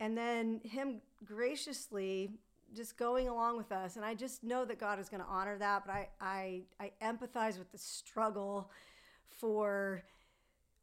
and 0.00 0.16
then 0.18 0.60
him 0.64 1.00
graciously 1.24 2.30
just 2.74 2.98
going 2.98 3.28
along 3.28 3.56
with 3.56 3.70
us. 3.70 3.96
And 3.96 4.04
i 4.04 4.14
just 4.14 4.42
know 4.42 4.64
that 4.64 4.78
god 4.78 4.98
is 4.98 5.08
going 5.08 5.22
to 5.22 5.28
honor 5.28 5.58
that 5.58 5.84
but 5.86 5.94
i 5.94 6.08
i 6.20 6.62
i 6.80 6.92
empathize 7.02 7.58
with 7.58 7.70
the 7.72 7.78
struggle 7.78 8.70
for 9.28 10.02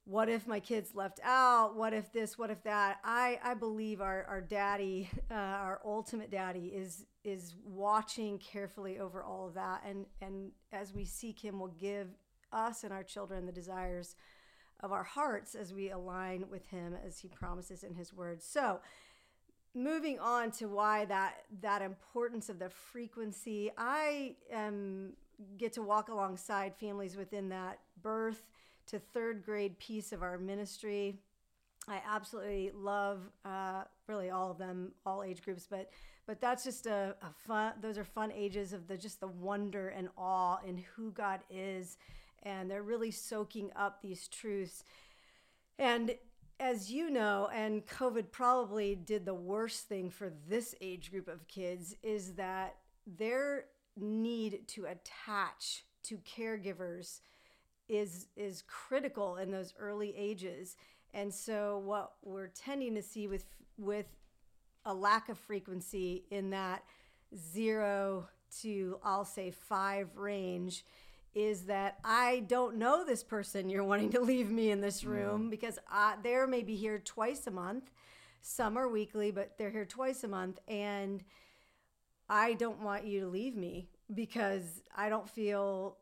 what 0.05 0.29
if 0.29 0.47
my 0.47 0.59
kids 0.59 0.95
left 0.95 1.19
out? 1.23 1.75
What 1.75 1.93
if 1.93 2.11
this? 2.11 2.37
What 2.37 2.49
if 2.49 2.63
that? 2.63 2.99
I 3.03 3.39
i 3.43 3.53
believe 3.53 4.01
our 4.01 4.25
our 4.27 4.41
daddy 4.41 5.09
uh, 5.29 5.33
our 5.35 5.79
ultimate 5.85 6.31
daddy 6.31 6.67
is 6.67 7.05
is 7.23 7.55
watching 7.63 8.39
carefully 8.39 8.99
over 8.99 9.23
all 9.23 9.47
of 9.47 9.53
that. 9.53 9.83
And 9.87 10.05
and 10.21 10.51
as 10.71 10.93
we 10.93 11.05
seek 11.05 11.39
him 11.39 11.59
will 11.59 11.75
give 11.79 12.07
us 12.53 12.84
and 12.84 12.93
our 12.93 13.03
children 13.03 13.46
the 13.46 13.51
desires 13.51 14.15
of 14.81 14.91
our 14.91 15.03
hearts 15.03 15.55
as 15.55 15.74
we 15.74 15.91
align 15.91 16.46
with 16.50 16.67
him 16.67 16.96
as 17.05 17.20
he 17.20 17.27
promises 17.27 17.84
in 17.84 17.93
his 17.93 18.13
word. 18.13 18.41
So 18.41 18.79
moving 19.74 20.20
on 20.20 20.51
to 20.51 20.67
why 20.67 21.05
that 21.05 21.43
that 21.62 21.81
importance 21.81 22.50
of 22.50 22.60
the 22.60 22.70
frequency 22.70 23.72
i 23.77 24.36
um, 24.53 25.13
get 25.58 25.72
to 25.72 25.81
walk 25.81 26.10
alongside 26.10 26.75
families 26.75 27.15
within 27.15 27.48
that 27.48 27.79
birth 28.01 28.43
to 28.88 29.00
third 29.00 29.43
grade 29.43 29.79
piece 29.79 30.12
of 30.12 30.22
our 30.22 30.38
ministry. 30.38 31.15
I 31.88 32.01
absolutely 32.08 32.72
love 32.75 33.22
uh, 33.46 33.84
really 34.08 34.29
all 34.29 34.51
of 34.51 34.58
them 34.58 34.91
all 35.05 35.24
age 35.24 35.41
groups 35.41 35.67
but 35.70 35.89
but 36.27 36.39
that's 36.39 36.63
just 36.63 36.86
a, 36.86 37.15
a 37.22 37.31
fun 37.48 37.74
those 37.81 37.98
are 37.98 38.03
fun 38.03 38.31
ages 38.31 38.72
of 38.74 38.88
the 38.88 38.98
just 38.98 39.20
the 39.20 39.27
wonder 39.27 39.89
and 39.89 40.10
awe 40.17 40.58
in 40.67 40.84
who 40.96 41.12
god 41.12 41.39
is 41.50 41.98
and 42.43 42.69
they're 42.69 42.83
really 42.83 43.12
soaking 43.12 43.71
up 43.75 44.01
these 44.01 44.27
truths 44.27 44.83
and 45.79 46.13
as 46.62 46.91
you 46.91 47.10
know, 47.10 47.50
and 47.51 47.86
COVID 47.88 48.29
probably 48.31 48.93
did 48.93 49.25
the 49.25 49.33
worst 49.33 49.88
thing 49.88 50.12
for 50.12 50.31
this 50.48 50.75
age 50.79 51.10
group 51.10 51.27
of 51.27 51.48
kids, 51.48 51.95
is 52.03 52.33
that 52.33 52.75
their 53.07 53.65
need 53.98 54.67
to 54.67 54.86
attach 54.86 55.86
to 56.03 56.19
caregivers 56.19 57.21
is 57.89 58.27
is 58.38 58.63
critical 58.67 59.38
in 59.38 59.51
those 59.51 59.74
early 59.79 60.15
ages. 60.15 60.77
And 61.15 61.33
so 61.33 61.81
what 61.83 62.13
we're 62.21 62.48
tending 62.48 62.93
to 62.93 63.01
see 63.01 63.27
with 63.27 63.45
with 63.79 64.05
a 64.86 64.93
lack 64.93 65.29
of 65.29 65.39
frequency 65.39 66.25
in 66.29 66.51
that 66.51 66.83
zero 67.36 68.29
to 68.62 69.00
I'll 69.03 69.25
say 69.25 69.50
five 69.50 70.15
range 70.15 70.86
is 71.33 71.63
that 71.63 71.97
I 72.03 72.43
don't 72.47 72.75
know 72.77 73.05
this 73.05 73.23
person 73.23 73.69
you're 73.69 73.83
wanting 73.83 74.11
to 74.11 74.21
leave 74.21 74.50
me 74.50 74.71
in 74.71 74.81
this 74.81 75.03
room 75.03 75.50
because 75.50 75.79
I, 75.89 76.15
they're 76.21 76.47
maybe 76.47 76.75
here 76.75 77.00
twice 77.00 77.47
a 77.47 77.51
month. 77.51 77.91
Some 78.41 78.77
are 78.77 78.88
weekly, 78.88 79.31
but 79.31 79.57
they're 79.57 79.69
here 79.69 79.85
twice 79.85 80.23
a 80.23 80.27
month. 80.27 80.59
And 80.67 81.23
I 82.27 82.53
don't 82.53 82.81
want 82.81 83.05
you 83.05 83.21
to 83.21 83.27
leave 83.27 83.55
me 83.55 83.89
because 84.13 84.81
I 84.95 85.09
don't 85.09 85.29
feel 85.29 85.97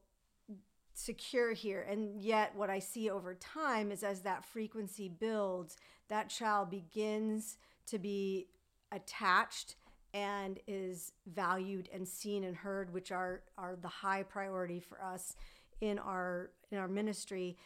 secure 0.93 1.53
here. 1.53 1.86
And 1.89 2.21
yet, 2.21 2.55
what 2.55 2.69
I 2.69 2.79
see 2.79 3.09
over 3.09 3.36
time 3.36 3.91
is 3.91 4.03
as 4.03 4.21
that 4.21 4.43
frequency 4.43 5.09
builds, 5.09 5.77
that 6.07 6.29
child 6.29 6.69
begins 6.69 7.57
to 7.88 7.98
be 7.98 8.48
attached 8.91 9.75
and 10.13 10.59
is 10.67 11.11
valued 11.27 11.89
and 11.93 12.07
seen 12.07 12.43
and 12.43 12.55
heard, 12.55 12.93
which 12.93 13.11
are 13.11 13.41
are 13.57 13.75
the 13.81 13.87
high 13.87 14.23
priority 14.23 14.79
for 14.79 15.01
us 15.03 15.35
in 15.81 15.99
our 15.99 16.51
in 16.71 16.77
our 16.77 16.87
ministry. 16.87 17.57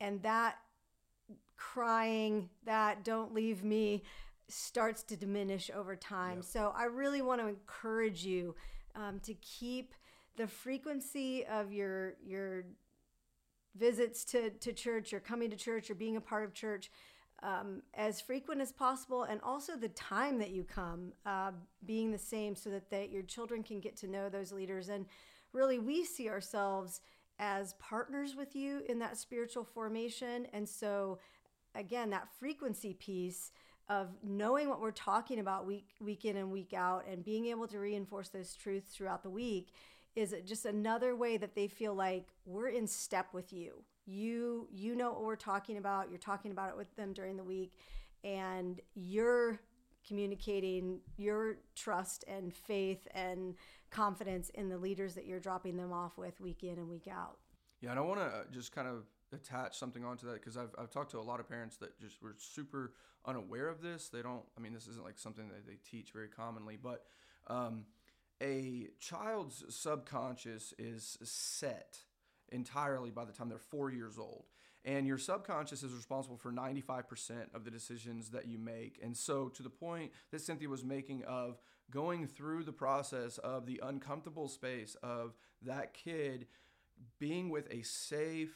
And 0.00 0.22
that 0.22 0.56
crying, 1.56 2.48
that 2.64 3.04
don't 3.04 3.32
leave 3.32 3.62
me, 3.62 4.02
starts 4.48 5.02
to 5.04 5.16
diminish 5.16 5.70
over 5.74 5.94
time. 5.94 6.36
Yep. 6.36 6.44
So 6.44 6.74
I 6.76 6.84
really 6.84 7.22
want 7.22 7.40
to 7.40 7.46
encourage 7.46 8.24
you 8.24 8.56
um, 8.96 9.20
to 9.20 9.34
keep 9.34 9.94
the 10.36 10.46
frequency 10.46 11.44
of 11.46 11.72
your 11.72 12.14
your 12.24 12.64
visits 13.76 14.24
to, 14.24 14.50
to 14.50 14.72
church, 14.72 15.12
or 15.12 15.20
coming 15.20 15.50
to 15.50 15.56
church, 15.56 15.90
or 15.90 15.94
being 15.94 16.16
a 16.16 16.20
part 16.20 16.44
of 16.44 16.52
church 16.52 16.90
um, 17.42 17.82
as 17.94 18.20
frequent 18.20 18.60
as 18.60 18.72
possible, 18.72 19.24
and 19.24 19.40
also 19.42 19.76
the 19.76 19.88
time 19.88 20.38
that 20.38 20.50
you 20.50 20.64
come 20.64 21.12
uh, 21.26 21.50
being 21.84 22.12
the 22.12 22.18
same, 22.18 22.54
so 22.54 22.70
that 22.70 22.90
that 22.90 23.10
your 23.10 23.22
children 23.22 23.62
can 23.62 23.80
get 23.80 23.96
to 23.98 24.06
know 24.06 24.28
those 24.28 24.52
leaders. 24.52 24.88
And 24.88 25.06
really, 25.52 25.78
we 25.78 26.04
see 26.04 26.28
ourselves 26.28 27.00
as 27.38 27.74
partners 27.74 28.36
with 28.36 28.54
you 28.54 28.82
in 28.88 28.98
that 29.00 29.16
spiritual 29.16 29.64
formation. 29.64 30.46
And 30.52 30.68
so, 30.68 31.18
again, 31.74 32.10
that 32.10 32.28
frequency 32.38 32.94
piece 32.94 33.50
of 33.88 34.08
knowing 34.22 34.68
what 34.68 34.80
we're 34.80 34.92
talking 34.92 35.40
about 35.40 35.66
week 35.66 35.88
week 36.00 36.24
in 36.24 36.36
and 36.36 36.52
week 36.52 36.72
out, 36.72 37.04
and 37.10 37.24
being 37.24 37.46
able 37.46 37.66
to 37.66 37.78
reinforce 37.78 38.28
those 38.28 38.54
truths 38.54 38.94
throughout 38.94 39.22
the 39.22 39.30
week 39.30 39.72
is 40.14 40.34
just 40.44 40.66
another 40.66 41.16
way 41.16 41.36
that 41.36 41.54
they 41.54 41.66
feel 41.66 41.94
like 41.94 42.28
we're 42.44 42.68
in 42.68 42.86
step 42.86 43.28
with 43.32 43.52
you. 43.52 43.82
You 44.06 44.68
you 44.72 44.96
know 44.96 45.12
what 45.12 45.22
we're 45.22 45.36
talking 45.36 45.76
about. 45.76 46.10
You're 46.10 46.18
talking 46.18 46.50
about 46.50 46.70
it 46.70 46.76
with 46.76 46.94
them 46.96 47.12
during 47.12 47.36
the 47.36 47.44
week, 47.44 47.74
and 48.24 48.80
you're 48.94 49.60
communicating 50.06 51.00
your 51.16 51.56
trust 51.76 52.24
and 52.26 52.52
faith 52.52 53.06
and 53.14 53.54
confidence 53.90 54.50
in 54.50 54.68
the 54.68 54.78
leaders 54.78 55.14
that 55.14 55.26
you're 55.26 55.40
dropping 55.40 55.76
them 55.76 55.92
off 55.92 56.18
with 56.18 56.40
week 56.40 56.64
in 56.64 56.78
and 56.78 56.88
week 56.88 57.06
out. 57.08 57.38
Yeah, 57.80 57.90
and 57.90 57.98
I 57.98 58.02
want 58.02 58.20
to 58.20 58.44
just 58.52 58.72
kind 58.72 58.88
of 58.88 59.04
attach 59.32 59.78
something 59.78 60.04
onto 60.04 60.26
that 60.26 60.34
because 60.34 60.56
I've, 60.56 60.74
I've 60.78 60.90
talked 60.90 61.10
to 61.12 61.18
a 61.18 61.22
lot 61.22 61.40
of 61.40 61.48
parents 61.48 61.76
that 61.78 61.98
just 62.00 62.22
were 62.22 62.34
super 62.38 62.92
unaware 63.24 63.68
of 63.68 63.80
this. 63.80 64.08
They 64.08 64.22
don't, 64.22 64.42
I 64.56 64.60
mean, 64.60 64.72
this 64.72 64.86
isn't 64.88 65.04
like 65.04 65.18
something 65.18 65.48
that 65.48 65.66
they 65.66 65.78
teach 65.88 66.10
very 66.12 66.28
commonly, 66.28 66.76
but 66.80 67.04
um, 67.48 67.84
a 68.42 68.88
child's 69.00 69.64
subconscious 69.68 70.74
is 70.78 71.18
set 71.22 71.98
entirely 72.52 73.10
by 73.10 73.24
the 73.24 73.32
time 73.32 73.48
they're 73.48 73.58
four 73.58 73.90
years 73.90 74.18
old. 74.18 74.44
And 74.84 75.06
your 75.06 75.18
subconscious 75.18 75.82
is 75.82 75.92
responsible 75.92 76.36
for 76.36 76.50
95% 76.50 77.54
of 77.54 77.64
the 77.64 77.70
decisions 77.70 78.30
that 78.30 78.48
you 78.48 78.58
make. 78.58 78.98
And 79.02 79.16
so, 79.16 79.48
to 79.50 79.62
the 79.62 79.70
point 79.70 80.10
that 80.32 80.40
Cynthia 80.40 80.68
was 80.68 80.84
making 80.84 81.22
of 81.24 81.60
going 81.90 82.26
through 82.26 82.64
the 82.64 82.72
process 82.72 83.38
of 83.38 83.66
the 83.66 83.80
uncomfortable 83.82 84.48
space 84.48 84.96
of 85.02 85.34
that 85.62 85.94
kid 85.94 86.46
being 87.18 87.48
with 87.48 87.72
a 87.72 87.82
safe 87.82 88.54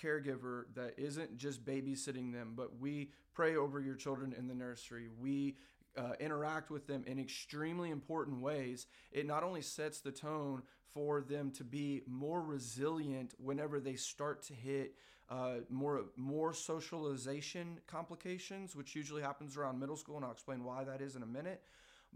caregiver 0.00 0.64
that 0.74 0.94
isn't 0.96 1.36
just 1.36 1.64
babysitting 1.64 2.32
them, 2.32 2.54
but 2.56 2.78
we 2.78 3.10
pray 3.32 3.56
over 3.56 3.80
your 3.80 3.94
children 3.94 4.34
in 4.36 4.48
the 4.48 4.54
nursery. 4.54 5.08
We 5.20 5.56
uh, 5.98 6.12
interact 6.20 6.70
with 6.70 6.86
them 6.86 7.02
in 7.06 7.18
extremely 7.18 7.90
important 7.90 8.40
ways. 8.40 8.86
It 9.10 9.26
not 9.26 9.42
only 9.42 9.62
sets 9.62 10.00
the 10.00 10.12
tone 10.12 10.62
for 10.94 11.20
them 11.20 11.50
to 11.52 11.64
be 11.64 12.02
more 12.06 12.40
resilient 12.40 13.34
whenever 13.38 13.80
they 13.80 13.94
start 13.94 14.42
to 14.44 14.54
hit 14.54 14.94
uh, 15.30 15.56
more 15.68 16.04
more 16.16 16.54
socialization 16.54 17.80
complications, 17.86 18.74
which 18.74 18.94
usually 18.94 19.22
happens 19.22 19.56
around 19.56 19.78
middle 19.78 19.96
school, 19.96 20.16
and 20.16 20.24
I'll 20.24 20.32
explain 20.32 20.64
why 20.64 20.84
that 20.84 21.02
is 21.02 21.16
in 21.16 21.22
a 21.22 21.26
minute. 21.26 21.62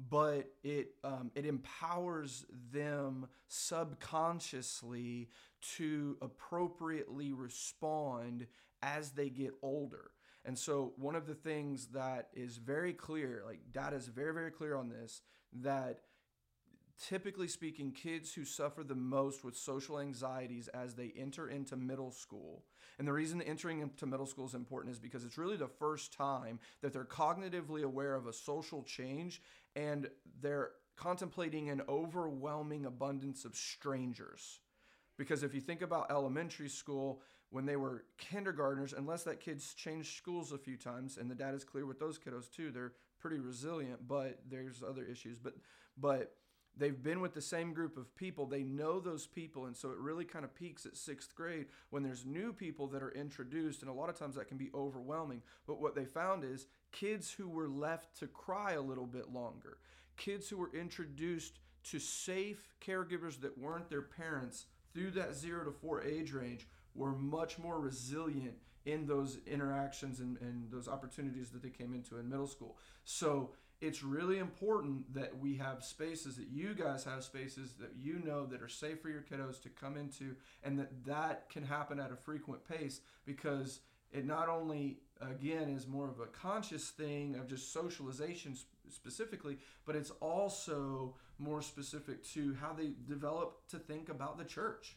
But 0.09 0.51
it 0.63 0.95
um, 1.05 1.31
it 1.35 1.45
empowers 1.45 2.47
them 2.73 3.27
subconsciously 3.49 5.29
to 5.77 6.17
appropriately 6.23 7.33
respond 7.33 8.47
as 8.83 9.11
they 9.11 9.29
get 9.29 9.53
older. 9.63 10.13
And 10.45 10.59
so 10.59 10.93
one 10.97 11.15
of 11.15 11.27
the 11.27 11.35
things 11.35 11.89
that 11.89 12.29
is 12.35 12.57
very 12.57 12.93
clear, 12.93 13.43
like 13.47 13.61
data 13.73 13.97
is 13.97 14.09
very 14.09 14.35
very 14.35 14.51
clear 14.51 14.77
on 14.77 14.89
this, 14.89 15.23
that 15.61 16.01
typically 17.09 17.49
speaking, 17.49 17.93
kids 17.93 18.33
who 18.33 18.45
suffer 18.45 18.85
the 18.85 18.95
most 18.95 19.45
with 19.45 19.57
social 19.57 19.99
anxieties 19.99 20.69
as 20.69 20.95
they 20.95 21.13
enter 21.17 21.49
into 21.49 21.77
middle 21.77 22.11
school. 22.11 22.65
And 22.99 23.09
the 23.09 23.13
reason 23.13 23.43
entering 23.43 23.81
into 23.81 24.07
middle 24.07 24.27
school 24.27 24.47
is 24.47 24.55
important 24.55 24.93
is 24.93 25.01
because 25.01 25.25
it's 25.25 25.39
really 25.39 25.57
the 25.57 25.67
first 25.67 26.13
time 26.13 26.61
that 26.83 26.93
they're 26.93 27.05
cognitively 27.05 27.83
aware 27.83 28.15
of 28.15 28.27
a 28.27 28.33
social 28.33 28.83
change 28.83 29.43
and 29.75 30.09
they're 30.41 30.71
contemplating 30.97 31.71
an 31.71 31.83
overwhelming 31.89 32.85
abundance 32.85 33.45
of 33.45 33.57
strangers. 33.57 34.61
Because 35.19 35.43
if 35.43 35.55
you 35.55 35.61
think 35.61 35.83
about 35.83 36.11
elementary 36.11 36.69
school, 36.69 37.23
when 37.53 37.67
they 37.67 37.77
were 37.77 38.05
kindergartners, 38.17 38.95
unless 38.97 39.25
that 39.25 39.39
kid's 39.39 39.75
changed 39.75 40.17
schools 40.17 40.53
a 40.53 40.59
few 40.59 40.77
times, 40.77 41.19
and 41.19 41.31
the 41.31 41.35
data 41.35 41.55
is 41.55 41.65
clear 41.65 41.85
with 41.85 42.01
those 42.01 42.19
kiddos 42.19 42.51
too, 42.51 42.71
they're 42.71 42.95
pretty 43.21 43.39
resilient, 43.39 44.09
but 44.09 44.41
there's 44.49 44.83
other 44.83 45.05
issues. 45.05 45.39
But 45.39 45.55
but 45.99 46.35
they've 46.77 47.03
been 47.03 47.21
with 47.21 47.35
the 47.35 47.43
same 47.43 47.75
group 47.75 47.99
of 47.99 48.17
people 48.17 48.47
they 48.47 48.63
know 48.63 48.99
those 48.99 49.27
people 49.27 49.67
and 49.67 49.77
so 49.77 49.91
it 49.91 49.99
really 49.99 50.25
kind 50.25 50.43
of 50.43 50.55
peaks 50.55 50.87
at 50.87 50.97
sixth 50.97 51.35
grade 51.35 51.67
when 51.91 52.03
there's 52.03 52.25
new 52.25 52.51
people 52.51 52.87
that 52.87 53.03
are 53.03 53.13
introduced 53.13 53.83
and 53.83 53.91
a 53.91 53.95
lot 53.95 54.09
of 54.09 54.19
times 54.19 54.37
that 54.37 54.49
can 54.49 54.57
be 54.57 54.71
overwhelming 54.75 55.43
but 55.67 55.83
what 55.83 55.95
they 55.95 56.07
found 56.07 56.45
is 56.45 56.67
kids 56.91 57.31
who 57.31 57.47
were 57.47 57.69
left 57.69 58.19
to 58.19 58.27
cry 58.27 58.73
a 58.73 58.81
little 58.81 59.07
bit 59.07 59.31
longer 59.31 59.77
kids 60.17 60.49
who 60.49 60.57
were 60.57 60.75
introduced 60.75 61.59
to 61.85 61.99
safe 61.99 62.73
caregivers 62.81 63.39
that 63.39 63.59
weren't 63.59 63.91
their 63.91 64.01
parents 64.01 64.65
through 64.95 65.11
that 65.11 65.35
zero 65.35 65.65
to 65.65 65.73
four 65.73 66.03
age 66.03 66.33
range 66.33 66.67
were 66.95 67.13
much 67.13 67.59
more 67.59 67.81
resilient 67.81 68.55
in 68.85 69.07
those 69.07 69.39
interactions 69.47 70.21
and, 70.21 70.39
and 70.41 70.71
those 70.71 70.89
opportunities 70.89 71.51
that 71.51 71.63
they 71.63 71.71
came 71.71 71.95
into 71.95 72.19
in 72.19 72.29
middle 72.29 72.47
school. 72.47 72.77
So 73.05 73.51
it's 73.81 74.03
really 74.03 74.39
important 74.39 75.13
that 75.15 75.37
we 75.39 75.57
have 75.57 75.85
spaces 75.85 76.37
that 76.37 76.49
you 76.49 76.75
guys 76.75 77.05
have 77.05 77.25
spaces 77.25 77.75
that 77.81 77.93
you 78.01 78.21
know 78.25 78.47
that 78.47 78.63
are 78.63 78.69
safe 78.69 79.01
for 79.01 79.09
your 79.09 79.23
kiddos 79.23 79.61
to 79.63 79.69
come 79.69 79.97
into 79.97 80.37
and 80.63 80.79
that 80.79 81.05
that 81.05 81.49
can 81.51 81.65
happen 81.65 81.99
at 81.99 82.13
a 82.13 82.17
frequent 82.17 82.65
pace 82.69 83.01
because 83.25 83.81
it 84.13 84.25
not 84.25 84.49
only 84.49 84.99
again 85.21 85.69
is 85.69 85.89
more 85.89 86.09
of 86.09 86.21
a 86.21 86.27
conscious 86.27 86.91
thing 86.91 87.35
of 87.35 87.49
just 87.49 87.73
socialization 87.73 88.57
specifically 88.89 89.59
but 89.85 89.97
it's 89.97 90.13
also 90.21 91.15
more 91.43 91.63
specific 91.63 92.25
to 92.25 92.57
how 92.61 92.73
they 92.73 92.93
develop 93.09 93.67
to 93.69 93.79
think 93.79 94.09
about 94.09 94.39
the 94.39 94.45
church. 94.45 94.97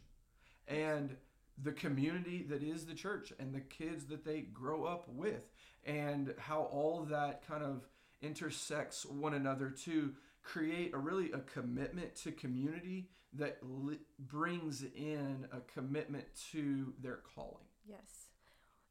And 0.67 1.15
the 1.63 1.71
community 1.71 2.45
that 2.49 2.61
is 2.61 2.85
the 2.85 2.93
church 2.93 3.31
and 3.39 3.53
the 3.53 3.61
kids 3.61 4.05
that 4.05 4.25
they 4.25 4.41
grow 4.41 4.83
up 4.83 5.07
with 5.07 5.51
and 5.85 6.33
how 6.37 6.63
all 6.63 7.03
that 7.09 7.47
kind 7.47 7.63
of 7.63 7.87
intersects 8.21 9.05
one 9.05 9.33
another 9.33 9.69
to 9.69 10.13
create 10.41 10.93
a 10.93 10.97
really 10.97 11.31
a 11.31 11.39
commitment 11.39 12.15
to 12.15 12.31
community 12.31 13.09
that 13.33 13.57
li- 13.61 13.99
brings 14.19 14.83
in 14.95 15.47
a 15.51 15.59
commitment 15.61 16.25
to 16.51 16.93
their 17.01 17.19
calling. 17.35 17.65
Yes. 17.87 18.27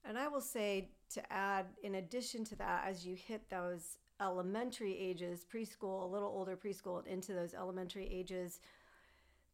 And 0.04 0.18
I 0.18 0.28
will 0.28 0.40
say 0.40 0.90
to 1.14 1.32
add, 1.32 1.66
in 1.82 1.96
addition 1.96 2.44
to 2.44 2.56
that, 2.56 2.84
as 2.86 3.06
you 3.06 3.14
hit 3.14 3.48
those 3.48 3.96
elementary 4.20 4.96
ages, 4.96 5.44
preschool, 5.50 6.02
a 6.02 6.06
little 6.06 6.28
older 6.28 6.56
preschool, 6.56 7.06
into 7.06 7.32
those 7.32 7.54
elementary 7.54 8.06
ages, 8.06 8.60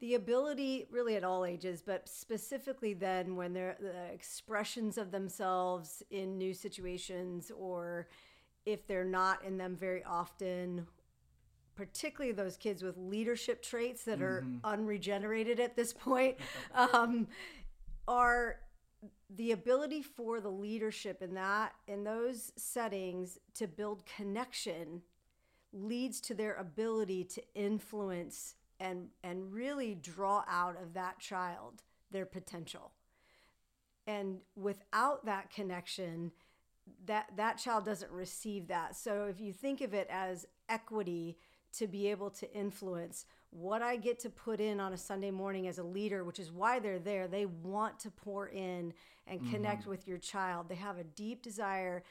the 0.01 0.15
ability, 0.15 0.87
really 0.91 1.17
at 1.17 1.25
all 1.25 1.45
ages, 1.45 1.83
but 1.85 2.09
specifically 2.09 2.95
then 2.95 3.37
when 3.37 3.53
they're 3.53 3.77
the 3.81 4.13
expressions 4.13 4.97
of 4.97 5.11
themselves 5.11 6.03
in 6.11 6.39
new 6.39 6.55
situations 6.55 7.53
or 7.57 8.09
if 8.65 8.87
they're 8.87 9.05
not 9.05 9.45
in 9.45 9.59
them 9.59 9.77
very 9.77 10.03
often 10.05 10.87
particularly 11.77 12.31
those 12.31 12.59
kids 12.59 12.83
with 12.83 12.99
leadership 12.99 13.63
traits 13.63 14.05
that 14.05 14.21
are 14.21 14.43
mm-hmm. 14.43 14.59
unregenerated 14.65 15.59
at 15.59 15.77
this 15.77 15.95
point 15.95 16.37
um, 16.75 17.27
are 18.07 18.57
the 19.37 19.53
ability 19.53 20.03
for 20.03 20.41
the 20.41 20.51
leadership 20.51 21.23
in 21.23 21.33
that 21.33 21.73
in 21.89 22.05
those 22.05 22.53
settings 22.57 23.39
to 23.55 23.67
build 23.67 24.05
connection 24.05 25.01
leads 25.73 26.21
to 26.21 26.35
their 26.35 26.55
ability 26.57 27.25
to 27.25 27.43
influence 27.55 28.57
and 28.81 29.09
and 29.23 29.53
really 29.53 29.95
draw 29.95 30.43
out 30.49 30.81
of 30.83 30.95
that 30.95 31.21
child 31.21 31.83
their 32.11 32.27
potential 32.27 32.91
and 34.07 34.39
without 34.57 35.25
that 35.25 35.51
connection 35.51 36.33
that 37.07 37.31
that 37.37 37.59
child 37.59 37.85
doesn't 37.85 38.11
receive 38.11 38.69
that. 38.69 38.97
So 38.97 39.25
if 39.25 39.41
you 39.41 39.53
think 39.53 39.81
of 39.81 39.95
it 39.95 40.09
as 40.11 40.47
equity 40.69 41.39
to 41.79 41.87
be 41.87 42.09
able 42.09 42.31
to 42.31 42.53
influence 42.53 43.27
what 43.51 43.83
I 43.83 43.97
get 43.97 44.19
to 44.21 44.31
put 44.31 44.61
in 44.61 44.81
on 44.81 44.93
a 44.93 44.97
Sunday 44.97 45.31
morning 45.31 45.69
as 45.69 45.79
a 45.79 45.83
leader, 45.83 46.25
which 46.25 46.39
is 46.39 46.53
why 46.53 46.79
they're 46.79 46.99
there. 46.99 47.29
They 47.29 47.47
want 47.47 47.99
to 48.01 48.11
pour 48.11 48.49
in 48.49 48.93
and 49.27 49.41
connect 49.51 49.83
mm-hmm. 49.83 49.91
with 49.91 50.09
your 50.09 50.19
child. 50.19 50.69
They 50.69 50.77
have 50.77 50.99
a 50.99 51.05
deep 51.05 51.43
desire 51.43 52.03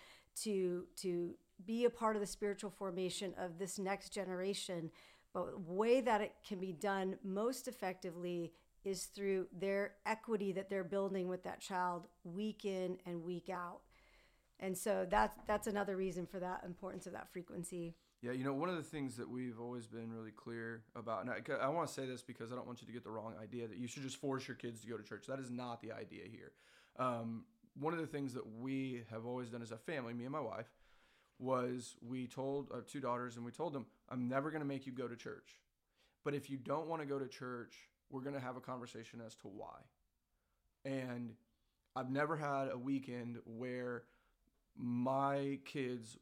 to 0.43 0.86
to 0.97 1.36
be 1.65 1.84
a 1.84 1.89
part 1.89 2.15
of 2.15 2.21
the 2.21 2.27
spiritual 2.27 2.69
formation 2.69 3.34
of 3.38 3.58
this 3.58 3.77
next 3.77 4.10
generation. 4.13 4.91
But 5.34 5.52
the 5.52 5.74
way 5.74 6.02
that 6.02 6.22
it 6.22 6.34
can 6.48 6.60
be 6.60 6.74
done 6.74 7.18
most 7.24 7.68
effectively 7.68 8.52
is 8.84 9.06
through 9.06 9.48
their 9.52 9.94
equity 10.06 10.52
that 10.54 10.70
they're 10.70 10.84
building 10.84 11.28
with 11.28 11.44
that 11.44 11.60
child 11.60 12.08
week 12.24 12.65
in 12.65 12.98
and 13.06 13.24
week 13.24 13.50
out. 13.50 13.82
And 14.60 14.78
so 14.78 15.06
that's 15.10 15.38
that's 15.48 15.68
another 15.68 15.96
reason 15.96 16.26
for 16.26 16.39
that 16.39 16.63
importance 16.65 17.06
of 17.06 17.13
that 17.13 17.32
frequency. 17.32 17.96
Yeah 18.22 18.34
you 18.34 18.44
know 18.44 18.54
one 18.54 18.70
of 18.70 18.76
the 18.76 18.84
things 18.84 19.15
that 19.15 19.30
we've 19.30 19.60
always 19.60 19.88
been 19.88 20.12
really 20.12 20.32
clear 20.32 20.84
about 20.94 21.22
and 21.22 21.30
i, 21.30 21.65
I 21.65 21.70
want 21.70 21.88
to 21.88 21.94
say 21.94 22.06
this 22.06 22.22
because 22.22 22.52
i 22.52 22.56
don't 22.56 22.68
want 22.68 22.82
you 22.82 22.88
to 22.88 22.92
get 22.92 23.06
the 23.06 23.10
wrong 23.10 23.34
idea 23.42 23.65
that 23.65 23.78
you 23.78 23.88
should 23.88 24.04
just 24.04 24.18
force 24.18 24.46
your 24.46 24.58
kids 24.58 24.82
to 24.82 24.88
go 24.88 24.98
to 24.98 25.04
church. 25.04 25.26
That 25.28 25.39
is 25.39 25.50
not 25.50 25.82
the 25.82 25.94
idea 25.94 26.24
here. 26.30 26.52
Um, 26.98 27.46
one 27.80 27.94
of 27.94 28.00
the 28.00 28.08
things 28.08 28.34
that 28.34 28.46
we 28.46 29.04
have 29.10 29.26
always 29.26 29.48
done 29.50 29.62
as 29.62 29.72
a 29.72 29.78
family 29.78 30.13
me 30.13 30.26
and 30.26 30.34
my 30.34 30.42
wife 30.42 30.68
was 31.39 31.95
we 32.06 32.28
told 32.28 32.69
our 32.73 32.82
two 32.82 32.99
daughters 32.99 33.36
and 33.38 33.45
we 33.45 33.52
told 33.52 33.73
them 33.73 33.86
i'm 34.10 34.28
never 34.28 34.52
going 34.52 34.62
to 34.62 34.67
make 34.67 34.86
you 34.86 34.91
go 34.91 35.08
to 35.08 35.15
church 35.15 35.56
but 36.23 36.36
if 36.36 36.49
you 36.49 36.58
don't 36.58 36.88
want 36.88 37.02
to 37.02 37.08
go 37.08 37.17
to 37.17 37.28
church 37.28 37.75
we're 38.10 38.21
going 38.21 38.36
to 38.36 38.41
have 38.41 38.58
a 38.58 38.62
conversation 38.62 39.21
as 39.25 39.36
to 39.36 39.47
why 39.47 39.80
and 40.86 41.32
i've 41.95 42.12
never 42.12 42.36
had 42.36 42.69
a 42.71 42.78
weekend 42.78 43.38
where 43.45 44.04
my 44.78 45.60
kids 45.65 46.17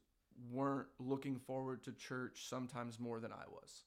weren't 0.52 0.88
looking 1.00 1.40
forward 1.40 1.84
to 1.84 1.92
church 1.94 2.46
sometimes 2.48 3.00
more 3.00 3.20
than 3.20 3.32
I 3.32 3.44
was. 3.50 3.84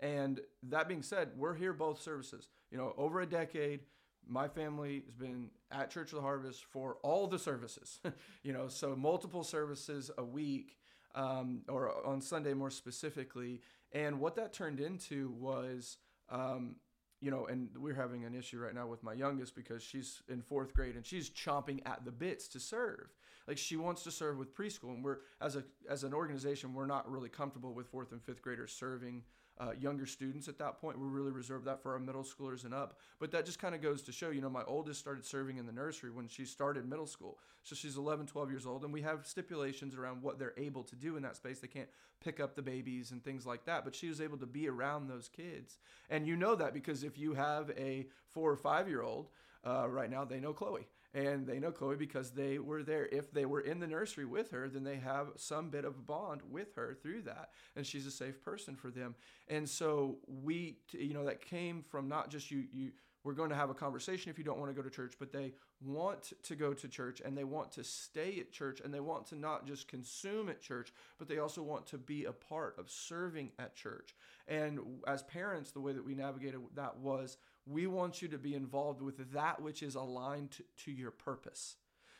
And 0.00 0.40
that 0.64 0.88
being 0.88 1.02
said, 1.02 1.30
we're 1.36 1.54
here 1.54 1.72
both 1.72 2.00
services. 2.00 2.48
You 2.70 2.78
know, 2.78 2.94
over 2.96 3.20
a 3.20 3.26
decade, 3.26 3.80
my 4.26 4.48
family 4.48 5.02
has 5.06 5.14
been 5.14 5.50
at 5.70 5.90
Church 5.90 6.10
of 6.12 6.16
the 6.16 6.22
Harvest 6.22 6.64
for 6.64 6.96
all 7.02 7.26
the 7.26 7.38
services. 7.38 8.00
you 8.42 8.52
know, 8.52 8.68
so 8.68 8.94
multiple 8.96 9.44
services 9.44 10.10
a 10.18 10.24
week, 10.24 10.78
um, 11.14 11.62
or 11.68 12.06
on 12.06 12.20
Sunday 12.20 12.54
more 12.54 12.70
specifically. 12.70 13.60
And 13.92 14.20
what 14.20 14.36
that 14.36 14.52
turned 14.52 14.80
into 14.80 15.30
was 15.38 15.98
um, 16.30 16.76
you 17.22 17.30
know, 17.30 17.46
and 17.46 17.68
we're 17.76 17.94
having 17.94 18.24
an 18.24 18.34
issue 18.34 18.58
right 18.58 18.74
now 18.74 18.88
with 18.88 19.04
my 19.04 19.12
youngest 19.12 19.54
because 19.54 19.80
she's 19.80 20.22
in 20.28 20.42
fourth 20.42 20.74
grade 20.74 20.96
and 20.96 21.06
she's 21.06 21.30
chomping 21.30 21.80
at 21.86 22.04
the 22.04 22.10
bits 22.10 22.48
to 22.48 22.58
serve. 22.58 23.14
Like 23.46 23.58
she 23.58 23.76
wants 23.76 24.02
to 24.02 24.10
serve 24.10 24.38
with 24.38 24.54
preschool, 24.54 24.90
and 24.90 25.04
we're 25.04 25.18
as 25.40 25.54
a 25.54 25.62
as 25.88 26.02
an 26.02 26.12
organization, 26.14 26.74
we're 26.74 26.86
not 26.86 27.10
really 27.10 27.28
comfortable 27.28 27.74
with 27.74 27.86
fourth 27.86 28.10
and 28.10 28.20
fifth 28.20 28.42
graders 28.42 28.72
serving 28.72 29.22
uh, 29.62 29.72
younger 29.78 30.06
students 30.06 30.48
at 30.48 30.58
that 30.58 30.80
point. 30.80 30.98
We 30.98 31.06
really 31.06 31.30
reserve 31.30 31.64
that 31.64 31.82
for 31.82 31.92
our 31.92 31.98
middle 31.98 32.24
schoolers 32.24 32.64
and 32.64 32.74
up. 32.74 32.98
But 33.20 33.30
that 33.32 33.46
just 33.46 33.58
kind 33.58 33.74
of 33.74 33.82
goes 33.82 34.02
to 34.02 34.12
show, 34.12 34.30
you 34.30 34.40
know, 34.40 34.50
my 34.50 34.64
oldest 34.64 34.98
started 34.98 35.24
serving 35.24 35.58
in 35.58 35.66
the 35.66 35.72
nursery 35.72 36.10
when 36.10 36.26
she 36.26 36.44
started 36.44 36.88
middle 36.88 37.06
school. 37.06 37.38
So 37.62 37.76
she's 37.76 37.96
11, 37.96 38.26
12 38.26 38.50
years 38.50 38.66
old, 38.66 38.82
and 38.82 38.92
we 38.92 39.02
have 39.02 39.24
stipulations 39.24 39.94
around 39.94 40.22
what 40.22 40.38
they're 40.38 40.54
able 40.56 40.82
to 40.84 40.96
do 40.96 41.16
in 41.16 41.22
that 41.22 41.36
space. 41.36 41.60
They 41.60 41.68
can't 41.68 41.88
pick 42.20 42.40
up 42.40 42.56
the 42.56 42.62
babies 42.62 43.12
and 43.12 43.22
things 43.22 43.46
like 43.46 43.64
that, 43.66 43.84
but 43.84 43.94
she 43.94 44.08
was 44.08 44.20
able 44.20 44.38
to 44.38 44.46
be 44.46 44.68
around 44.68 45.08
those 45.08 45.28
kids. 45.28 45.78
And 46.10 46.26
you 46.26 46.36
know 46.36 46.56
that 46.56 46.74
because 46.74 47.04
if 47.04 47.16
you 47.16 47.34
have 47.34 47.70
a 47.76 48.06
four 48.26 48.50
or 48.50 48.56
five 48.56 48.88
year 48.88 49.02
old, 49.02 49.28
uh, 49.64 49.88
right 49.88 50.10
now 50.10 50.24
they 50.24 50.40
know 50.40 50.52
Chloe 50.52 50.88
and 51.14 51.46
they 51.46 51.58
know 51.58 51.70
Chloe 51.70 51.96
because 51.96 52.30
they 52.30 52.58
were 52.58 52.82
there. 52.82 53.06
If 53.06 53.32
they 53.32 53.44
were 53.44 53.60
in 53.60 53.80
the 53.80 53.86
nursery 53.86 54.24
with 54.24 54.50
her, 54.50 54.68
then 54.68 54.84
they 54.84 54.96
have 54.96 55.28
some 55.36 55.68
bit 55.68 55.84
of 55.84 56.06
bond 56.06 56.40
with 56.50 56.74
her 56.76 56.96
through 57.00 57.22
that, 57.22 57.50
and 57.76 57.86
she's 57.86 58.06
a 58.06 58.10
safe 58.10 58.42
person 58.42 58.76
for 58.76 58.90
them. 58.90 59.14
And 59.48 59.68
so 59.68 60.18
we, 60.26 60.78
you 60.92 61.14
know, 61.14 61.24
that 61.24 61.40
came 61.40 61.82
from 61.82 62.08
not 62.08 62.30
just 62.30 62.50
you, 62.50 62.64
you. 62.72 62.92
We're 63.24 63.34
going 63.34 63.50
to 63.50 63.56
have 63.56 63.70
a 63.70 63.74
conversation 63.74 64.30
if 64.30 64.38
you 64.38 64.42
don't 64.42 64.58
want 64.58 64.72
to 64.72 64.74
go 64.74 64.82
to 64.82 64.92
church, 64.92 65.14
but 65.16 65.32
they 65.32 65.52
want 65.80 66.32
to 66.42 66.56
go 66.56 66.74
to 66.74 66.88
church 66.88 67.22
and 67.24 67.38
they 67.38 67.44
want 67.44 67.70
to 67.72 67.84
stay 67.84 68.38
at 68.40 68.50
church 68.50 68.80
and 68.80 68.92
they 68.92 68.98
want 68.98 69.26
to 69.26 69.36
not 69.36 69.64
just 69.64 69.86
consume 69.86 70.48
at 70.48 70.60
church, 70.60 70.92
but 71.20 71.28
they 71.28 71.38
also 71.38 71.62
want 71.62 71.86
to 71.86 71.98
be 71.98 72.24
a 72.24 72.32
part 72.32 72.76
of 72.80 72.90
serving 72.90 73.52
at 73.60 73.76
church. 73.76 74.16
And 74.48 74.80
as 75.06 75.22
parents, 75.22 75.70
the 75.70 75.78
way 75.78 75.92
that 75.92 76.04
we 76.04 76.16
navigated 76.16 76.58
that 76.74 76.96
was 76.96 77.36
we 77.66 77.86
want 77.86 78.22
you 78.22 78.28
to 78.28 78.38
be 78.38 78.54
involved 78.54 79.02
with 79.02 79.32
that 79.32 79.62
which 79.62 79.82
is 79.82 79.94
aligned 79.94 80.50
to, 80.52 80.64
to 80.84 80.90
your 80.90 81.10
purpose. 81.10 81.76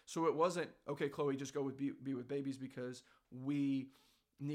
So 0.07 0.27
it 0.27 0.35
wasn't, 0.35 0.71
okay, 0.89 1.09
Chloe, 1.09 1.37
just 1.37 1.55
go 1.55 1.63
with 1.63 1.77
be, 1.77 1.93
be 2.03 2.15
with 2.15 2.29
babies 2.29 2.59
because 2.59 3.03
we 3.31 3.89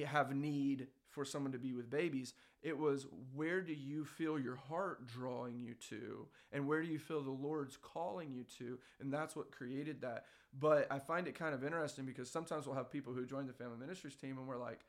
have 0.06 0.36
need 0.36 0.88
for 1.10 1.26
someone 1.26 1.54
to 1.54 1.58
be 1.58 1.74
with 1.74 1.90
babies. 1.90 2.34
It 2.62 2.78
was 2.78 3.08
where 3.34 3.62
do 3.62 3.74
you 3.74 4.04
feel 4.04 4.40
your 4.40 4.56
heart 4.56 5.08
drawing 5.08 5.60
you 5.60 5.74
to, 5.90 6.28
and 6.52 6.68
where 6.68 6.82
do 6.82 6.88
you 6.88 7.00
feel 7.00 7.22
the 7.22 7.30
Lord's 7.32 7.78
calling 7.78 8.32
you 8.34 8.44
to, 8.58 8.80
and 9.00 9.14
that's 9.14 9.36
what 9.36 9.52
created 9.52 10.02
that. 10.02 10.26
But 10.60 10.88
I 10.92 11.00
find 11.00 11.28
it 11.28 11.36
kind 11.36 11.54
of 11.54 11.64
interesting 11.64 12.06
because 12.06 12.30
sometimes 12.30 12.66
we'll 12.66 12.76
have 12.76 12.92
people 12.92 13.14
who 13.14 13.26
join 13.26 13.48
the 13.48 13.54
family 13.54 13.78
ministries 13.80 14.16
team, 14.16 14.38
and 14.38 14.48
we're 14.48 14.58
like, 14.58 14.80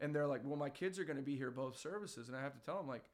and 0.00 0.14
they're 0.14 0.26
like, 0.26 0.40
well, 0.44 0.56
my 0.56 0.70
kids 0.70 0.98
are 0.98 1.04
going 1.04 1.16
to 1.16 1.22
be 1.22 1.36
here 1.36 1.50
both 1.50 1.78
services, 1.78 2.28
and 2.28 2.36
I 2.36 2.42
have 2.42 2.54
to 2.54 2.64
tell 2.64 2.78
them 2.78 2.88
like. 2.88 3.04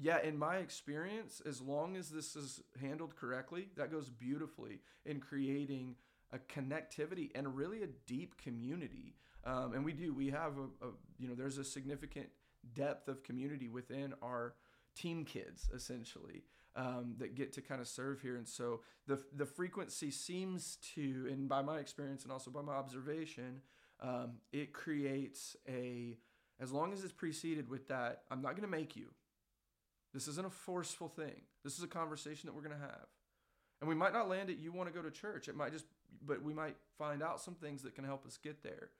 Yeah, 0.00 0.20
in 0.22 0.38
my 0.38 0.58
experience, 0.58 1.42
as 1.44 1.60
long 1.60 1.96
as 1.96 2.08
this 2.08 2.36
is 2.36 2.60
handled 2.80 3.16
correctly, 3.16 3.68
that 3.76 3.90
goes 3.90 4.08
beautifully 4.08 4.80
in 5.04 5.18
creating 5.18 5.96
a 6.32 6.38
connectivity 6.38 7.30
and 7.34 7.56
really 7.56 7.82
a 7.82 7.88
deep 8.06 8.36
community 8.36 9.16
um, 9.44 9.72
and 9.72 9.84
we 9.84 9.92
do. 9.92 10.12
We 10.12 10.30
have 10.30 10.58
a, 10.58 10.86
a, 10.86 10.90
you 11.18 11.28
know, 11.28 11.34
there's 11.34 11.58
a 11.58 11.64
significant 11.64 12.28
depth 12.74 13.08
of 13.08 13.22
community 13.22 13.68
within 13.68 14.14
our 14.22 14.54
team 14.94 15.24
kids, 15.24 15.70
essentially, 15.74 16.42
um, 16.76 17.14
that 17.18 17.34
get 17.34 17.52
to 17.54 17.62
kind 17.62 17.80
of 17.80 17.88
serve 17.88 18.20
here. 18.20 18.36
And 18.36 18.46
so 18.46 18.80
the 19.06 19.22
the 19.34 19.46
frequency 19.46 20.10
seems 20.10 20.76
to, 20.94 21.28
and 21.30 21.48
by 21.48 21.62
my 21.62 21.78
experience 21.78 22.24
and 22.24 22.32
also 22.32 22.50
by 22.50 22.62
my 22.62 22.74
observation, 22.74 23.62
um, 24.00 24.32
it 24.52 24.72
creates 24.72 25.56
a. 25.68 26.18
As 26.60 26.72
long 26.72 26.92
as 26.92 27.04
it's 27.04 27.12
preceded 27.12 27.68
with 27.68 27.86
that, 27.86 28.22
I'm 28.32 28.42
not 28.42 28.56
going 28.56 28.68
to 28.68 28.76
make 28.76 28.96
you. 28.96 29.12
This 30.12 30.28
isn't 30.28 30.46
a 30.46 30.50
forceful 30.50 31.08
thing. 31.08 31.42
This 31.64 31.76
is 31.76 31.84
a 31.84 31.88
conversation 31.88 32.46
that 32.46 32.54
we're 32.54 32.62
going 32.62 32.76
to 32.76 32.80
have. 32.80 33.06
And 33.80 33.88
we 33.88 33.94
might 33.94 34.12
not 34.12 34.28
land 34.28 34.50
it, 34.50 34.58
you 34.58 34.72
want 34.72 34.88
to 34.88 34.94
go 34.94 35.02
to 35.02 35.10
church. 35.10 35.48
It 35.48 35.56
might 35.56 35.72
just, 35.72 35.86
but 36.24 36.42
we 36.42 36.52
might 36.52 36.76
find 36.96 37.22
out 37.22 37.40
some 37.40 37.54
things 37.54 37.82
that 37.82 37.94
can 37.94 38.04
help 38.04 38.26
us 38.26 38.36
get 38.36 38.62
there 38.62 38.90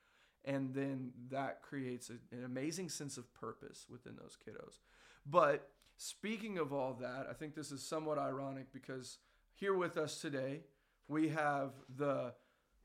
and 0.44 0.72
then 0.72 1.12
that 1.30 1.62
creates 1.62 2.10
a, 2.10 2.34
an 2.34 2.44
amazing 2.44 2.88
sense 2.88 3.16
of 3.16 3.32
purpose 3.34 3.86
within 3.90 4.16
those 4.16 4.36
kiddos. 4.36 4.78
But 5.26 5.68
speaking 5.96 6.58
of 6.58 6.72
all 6.72 6.94
that, 7.00 7.26
I 7.28 7.34
think 7.34 7.54
this 7.54 7.70
is 7.70 7.82
somewhat 7.82 8.18
ironic 8.18 8.72
because 8.72 9.18
here 9.52 9.74
with 9.74 9.96
us 9.96 10.20
today, 10.20 10.60
we 11.08 11.28
have 11.30 11.72
the 11.96 12.34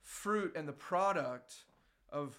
fruit 0.01 0.53
and 0.55 0.67
the 0.67 0.73
product 0.73 1.55
of 2.11 2.37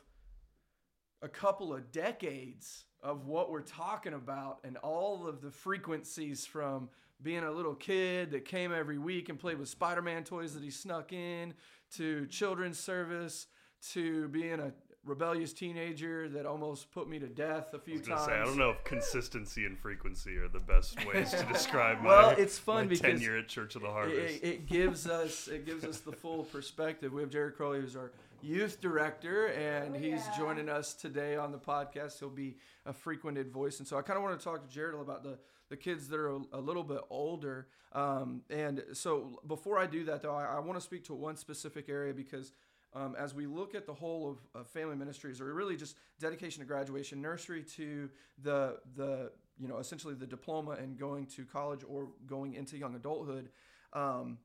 a 1.25 1.29
couple 1.29 1.75
of 1.75 1.91
decades 1.91 2.85
of 3.03 3.27
what 3.27 3.51
we're 3.51 3.63
talking 3.63 4.13
about 4.13 4.59
and 4.63 4.77
all 4.79 5.27
of 5.27 5.41
the 5.41 5.51
frequencies 5.51 6.45
from 6.45 6.91
being 7.23 7.45
a 7.45 7.51
little 7.51 7.75
kid 7.75 8.31
that 8.31 8.45
came 8.45 8.73
every 8.75 8.99
week 8.99 9.31
and 9.31 9.39
played 9.39 9.59
with 9.59 9.71
Spider-Man 9.71 10.25
toys 10.25 10.53
that 10.53 10.63
he 10.63 10.71
snuck 10.71 11.15
in 11.15 11.55
to 11.97 12.27
children's 12.27 12.79
service 12.79 13.47
to 13.93 14.29
being 14.29 14.61
a, 14.61 14.73
rebellious 15.07 15.53
teenager 15.53 16.29
that 16.29 16.47
almost 16.47 16.91
put 16.91 17.09
me 17.09 17.19
to 17.19 17.27
death 17.27 17.75
a 17.75 17.79
few 17.79 17.99
I 17.99 18.09
times. 18.09 18.25
Say, 18.27 18.33
I 18.33 18.45
don't 18.45 18.57
know 18.57 18.71
if 18.71 18.83
consistency 18.85 19.67
and 19.67 19.79
frequency 19.79 20.37
are 20.37 20.49
the 20.49 20.61
best 20.61 21.05
ways 21.07 21.31
to 21.33 21.45
describe 21.53 22.05
well, 22.05 22.33
my, 22.33 22.37
it's 22.37 22.59
fun 22.59 22.85
my 22.85 22.91
because 22.91 23.21
tenure 23.21 23.39
at 23.39 23.49
Church 23.49 23.77
of 23.77 23.83
the 23.83 23.89
Harvest. 23.89 24.43
It, 24.43 24.47
it, 24.47 24.67
gives 24.67 25.07
us 25.07 25.49
it 25.49 25.67
gives 25.67 25.85
us 25.85 25.99
the 26.01 26.13
full 26.13 26.45
perspective. 26.45 27.13
We 27.13 27.21
have 27.23 27.31
Jared 27.31 27.57
Crowley, 27.57 27.81
who's 27.81 27.97
our 27.97 28.13
youth 28.45 28.81
director, 28.81 29.47
and 29.47 29.97
oh, 29.97 29.99
he's 29.99 30.27
yeah. 30.27 30.37
joining 30.37 30.69
us 30.69 30.95
today 30.95 31.37
on 31.37 31.51
the 31.51 31.59
podcast. 31.59 32.19
He'll 32.19 32.29
be 32.29 32.59
a 32.85 32.93
frequented 32.93 33.51
voice, 33.51 33.79
and 33.79 33.89
so 33.89 33.97
I 33.97 34.03
kind 34.03 34.17
of 34.17 34.23
want 34.23 34.39
to 34.39 34.45
talk 34.45 34.67
to 34.67 34.73
Jared 34.73 34.95
about 34.95 35.23
the 35.23 35.39
the 35.71 35.77
kids 35.77 36.09
that 36.09 36.21
are 36.21 36.29
a, 36.29 36.41
a 36.53 36.61
little 36.61 36.85
bit 36.85 37.01
older. 37.09 37.69
Um, 37.93 38.43
and 38.51 38.85
so 38.93 39.41
before 39.47 39.79
I 39.79 39.87
do 39.87 40.05
that, 40.05 40.21
though, 40.21 40.35
I, 40.35 40.57
I 40.57 40.59
want 40.59 40.79
to 40.79 40.85
speak 40.85 41.05
to 41.05 41.15
one 41.15 41.37
specific 41.37 41.89
area 41.89 42.13
because 42.13 42.53
um, 42.93 43.17
as 43.19 43.35
we 43.35 43.47
look 43.47 43.75
at 43.75 43.87
the 43.87 43.95
whole 43.95 44.31
of, 44.31 44.61
of, 44.61 44.69
family 44.69 44.95
ministries, 44.95 45.41
or 45.41 45.53
really 45.53 45.77
just 45.77 45.97
dedication 46.21 46.61
to 46.61 46.67
graduation, 46.67 47.23
nursery 47.23 47.63
to 47.77 48.11
the 48.43 48.79
the 48.95 49.33
you 49.59 49.69
know 49.69 49.79
essentially 49.79 50.15
the 50.15 50.27
diploma 50.27 50.73
and 50.73 50.99
going 50.99 51.27
to 51.27 51.45
college 51.45 51.81
or 51.89 52.09
going 52.27 52.55
into 52.55 52.77
young 52.77 52.95
adulthood, 52.95 53.49
um, 53.95 54.39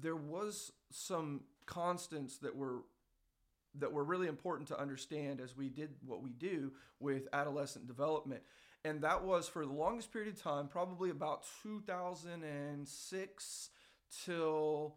there 0.00 0.16
was 0.16 0.72
some 0.90 1.42
constants 1.66 2.38
that 2.38 2.56
were 2.56 2.80
that 3.78 3.92
were 3.92 4.04
really 4.04 4.26
important 4.26 4.68
to 4.68 4.80
understand 4.80 5.40
as 5.40 5.56
we 5.56 5.68
did 5.68 5.90
what 6.04 6.22
we 6.22 6.30
do 6.30 6.72
with 6.98 7.28
adolescent 7.32 7.86
development. 7.86 8.42
And 8.84 9.02
that 9.02 9.24
was 9.24 9.48
for 9.48 9.66
the 9.66 9.72
longest 9.72 10.12
period 10.12 10.34
of 10.34 10.42
time, 10.42 10.68
probably 10.68 11.10
about 11.10 11.44
2006 11.62 13.70
till 14.24 14.96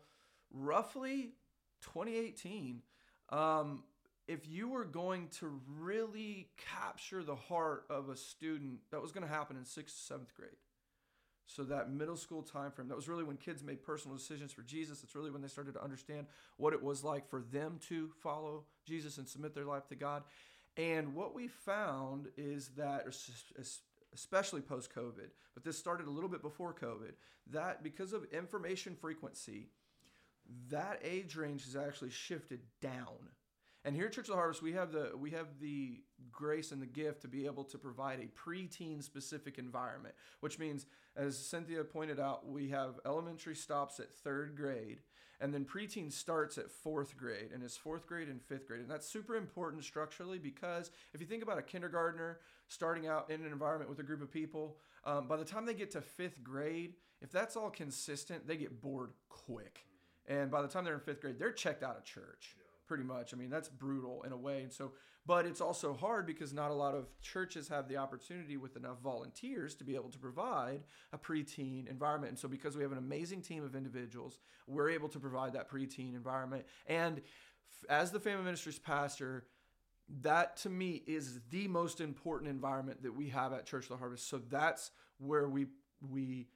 roughly 0.51 1.33
2018, 1.81 2.81
um, 3.29 3.83
if 4.27 4.47
you 4.47 4.69
were 4.69 4.85
going 4.85 5.27
to 5.39 5.59
really 5.79 6.47
capture 6.71 7.23
the 7.23 7.35
heart 7.35 7.85
of 7.89 8.09
a 8.09 8.15
student, 8.15 8.79
that 8.91 9.01
was 9.01 9.11
going 9.11 9.27
to 9.27 9.33
happen 9.33 9.57
in 9.57 9.65
sixth, 9.65 9.97
seventh 9.97 10.33
grade. 10.33 10.51
So 11.45 11.63
that 11.65 11.91
middle 11.91 12.15
school 12.15 12.41
time 12.41 12.71
frame, 12.71 12.87
that 12.87 12.95
was 12.95 13.09
really 13.09 13.23
when 13.23 13.37
kids 13.37 13.63
made 13.63 13.83
personal 13.83 14.15
decisions 14.17 14.51
for 14.53 14.61
Jesus. 14.61 15.03
It's 15.03 15.15
really 15.15 15.29
when 15.29 15.41
they 15.41 15.47
started 15.47 15.73
to 15.73 15.83
understand 15.83 16.27
what 16.57 16.73
it 16.73 16.81
was 16.81 17.03
like 17.03 17.29
for 17.29 17.41
them 17.41 17.79
to 17.89 18.09
follow 18.21 18.63
Jesus 18.85 19.17
and 19.17 19.27
submit 19.27 19.53
their 19.53 19.65
life 19.65 19.87
to 19.89 19.95
God. 19.95 20.23
And 20.77 21.13
what 21.13 21.35
we 21.35 21.47
found 21.47 22.27
is 22.37 22.69
that, 22.77 23.05
especially 24.13 24.61
post 24.61 24.93
COVID, 24.95 25.29
but 25.53 25.63
this 25.63 25.77
started 25.77 26.07
a 26.07 26.11
little 26.11 26.29
bit 26.29 26.41
before 26.41 26.73
COVID, 26.73 27.11
that 27.51 27.83
because 27.83 28.13
of 28.13 28.23
information 28.31 28.95
frequency, 28.95 29.67
that 30.69 30.99
age 31.03 31.35
range 31.35 31.65
has 31.65 31.75
actually 31.75 32.09
shifted 32.09 32.61
down. 32.81 33.29
And 33.85 33.95
here 33.95 34.05
at 34.05 34.13
Church 34.13 34.29
of 34.29 34.35
the 34.35 34.37
Harvest, 34.37 34.61
we 34.61 34.73
have 34.73 34.91
the 34.91 35.11
we 35.17 35.31
have 35.31 35.59
the 35.59 36.01
grace 36.31 36.71
and 36.71 36.81
the 36.81 36.87
gift 36.87 37.21
to 37.21 37.27
be 37.27 37.45
able 37.45 37.65
to 37.65 37.77
provide 37.77 38.19
a 38.19 38.49
preteen 38.49 39.03
specific 39.03 39.57
environment, 39.57 40.15
which 40.39 40.57
means, 40.57 40.85
as 41.17 41.37
Cynthia 41.37 41.83
pointed 41.83 42.19
out, 42.19 42.47
we 42.47 42.69
have 42.69 42.99
elementary 43.05 43.55
stops 43.55 43.99
at 43.99 44.13
third 44.13 44.55
grade, 44.55 44.99
and 45.41 45.53
then 45.53 45.65
preteen 45.65 46.11
starts 46.11 46.57
at 46.57 46.71
fourth 46.71 47.17
grade, 47.17 47.49
and 47.53 47.61
it's 47.61 47.75
fourth 47.75 48.07
grade 48.07 48.29
and 48.29 48.41
fifth 48.41 48.67
grade, 48.67 48.79
and 48.79 48.89
that's 48.89 49.07
super 49.07 49.35
important 49.35 49.83
structurally 49.83 50.39
because 50.39 50.89
if 51.13 51.19
you 51.19 51.27
think 51.27 51.43
about 51.43 51.57
a 51.57 51.63
kindergartner 51.63 52.39
starting 52.69 53.05
out 53.05 53.29
in 53.29 53.41
an 53.41 53.51
environment 53.51 53.89
with 53.89 53.99
a 53.99 54.03
group 54.03 54.21
of 54.21 54.31
people, 54.31 54.77
um, 55.03 55.27
by 55.27 55.35
the 55.35 55.43
time 55.45 55.65
they 55.65 55.73
get 55.73 55.91
to 55.91 56.01
fifth 56.01 56.41
grade, 56.41 56.93
if 57.21 57.31
that's 57.31 57.57
all 57.57 57.69
consistent, 57.69 58.47
they 58.47 58.55
get 58.55 58.81
bored 58.81 59.11
quick 59.27 59.85
and 60.27 60.49
by 60.49 60.61
the 60.61 60.67
time 60.67 60.85
they're 60.85 60.93
in 60.93 60.99
fifth 60.99 61.21
grade, 61.21 61.37
they're 61.37 61.51
checked 61.51 61.83
out 61.83 61.97
of 61.97 62.05
church. 62.05 62.55
Pretty 62.87 63.03
much. 63.03 63.33
I 63.33 63.37
mean, 63.37 63.49
that's 63.49 63.69
brutal 63.69 64.23
in 64.23 64.33
a 64.33 64.37
way. 64.37 64.61
And 64.61 64.71
so, 64.71 64.91
but 65.25 65.45
it's 65.45 65.61
also 65.61 65.93
hard 65.93 66.25
because 66.25 66.53
not 66.53 66.69
a 66.69 66.73
lot 66.73 66.95
of 66.95 67.07
churches 67.21 67.69
have 67.69 67.87
the 67.87 67.95
opportunity 67.95 68.57
with 68.57 68.75
enough 68.75 68.99
volunteers 69.01 69.73
to 69.75 69.85
be 69.85 69.95
able 69.95 70.09
to 70.09 70.19
provide 70.19 70.83
a 71.13 71.17
preteen 71.17 71.89
environment. 71.89 72.31
And 72.31 72.39
so, 72.39 72.49
because 72.49 72.75
we 72.75 72.83
have 72.83 72.91
an 72.91 72.97
amazing 72.97 73.41
team 73.41 73.63
of 73.63 73.75
individuals, 73.75 74.37
we're 74.67 74.89
able 74.89 75.07
to 75.09 75.19
provide 75.19 75.53
that 75.53 75.69
preteen 75.69 76.13
environment. 76.13 76.65
And 76.85 77.21
as 77.89 78.11
the 78.11 78.19
family 78.19 78.43
ministries 78.43 78.79
pastor, 78.79 79.45
that 80.21 80.57
to 80.57 80.69
me 80.69 81.03
is 81.07 81.39
the 81.49 81.67
most 81.67 82.01
important 82.01 82.49
environment 82.49 83.01
that 83.03 83.15
we 83.15 83.29
have 83.29 83.53
at 83.53 83.65
Church 83.65 83.85
of 83.85 83.89
the 83.89 83.97
Harvest. 83.97 84.27
So 84.27 84.41
that's 84.49 84.91
where 85.19 85.47
we 85.47 85.67
we 86.11 86.47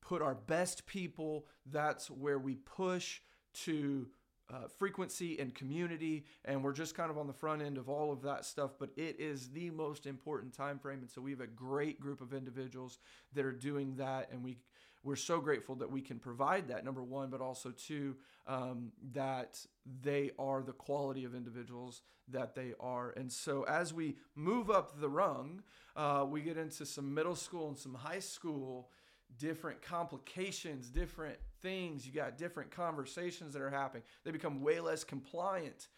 put 0.00 0.22
our 0.22 0.34
best 0.34 0.86
people. 0.86 1.46
That's 1.66 2.10
where 2.10 2.38
we 2.38 2.56
push 2.56 3.20
to 3.52 4.08
uh, 4.52 4.66
frequency 4.78 5.38
and 5.38 5.54
community 5.54 6.24
and 6.44 6.62
we're 6.62 6.72
just 6.72 6.94
kind 6.94 7.10
of 7.10 7.18
on 7.18 7.26
the 7.26 7.32
front 7.32 7.62
end 7.62 7.78
of 7.78 7.88
all 7.88 8.12
of 8.12 8.22
that 8.22 8.44
stuff 8.44 8.72
but 8.78 8.90
it 8.96 9.16
is 9.18 9.48
the 9.50 9.70
most 9.70 10.06
important 10.06 10.52
time 10.52 10.78
frame 10.78 11.00
and 11.00 11.10
so 11.10 11.20
we 11.20 11.30
have 11.30 11.40
a 11.40 11.46
great 11.46 12.00
group 12.00 12.20
of 12.20 12.32
individuals 12.32 12.98
that 13.32 13.44
are 13.44 13.52
doing 13.52 13.94
that 13.96 14.28
and 14.32 14.42
we 14.42 14.58
we're 15.02 15.16
so 15.16 15.40
grateful 15.40 15.74
that 15.76 15.90
we 15.90 16.02
can 16.02 16.18
provide 16.18 16.68
that 16.68 16.84
number 16.84 17.02
one 17.02 17.30
but 17.30 17.40
also 17.40 17.70
two 17.70 18.16
um, 18.46 18.92
that 19.12 19.58
they 20.02 20.30
are 20.38 20.62
the 20.62 20.72
quality 20.72 21.24
of 21.24 21.34
individuals 21.34 22.02
that 22.28 22.54
they 22.54 22.74
are. 22.78 23.12
And 23.16 23.32
so 23.32 23.64
as 23.64 23.94
we 23.94 24.16
move 24.34 24.70
up 24.70 25.00
the 25.00 25.08
rung 25.08 25.62
uh, 25.96 26.24
we 26.28 26.42
get 26.42 26.56
into 26.56 26.86
some 26.86 27.12
middle 27.14 27.34
school 27.34 27.68
and 27.68 27.78
some 27.78 27.94
high 27.94 28.20
school 28.20 28.90
different 29.38 29.80
complications, 29.82 30.88
different 30.88 31.38
things. 31.62 32.06
You 32.06 32.12
got 32.12 32.38
different 32.38 32.70
conversations 32.70 33.54
that 33.54 33.62
are 33.62 33.70
happening. 33.70 34.02
They 34.24 34.30
become 34.30 34.62
way 34.62 34.80
less 34.80 35.04
compliant, 35.04 35.88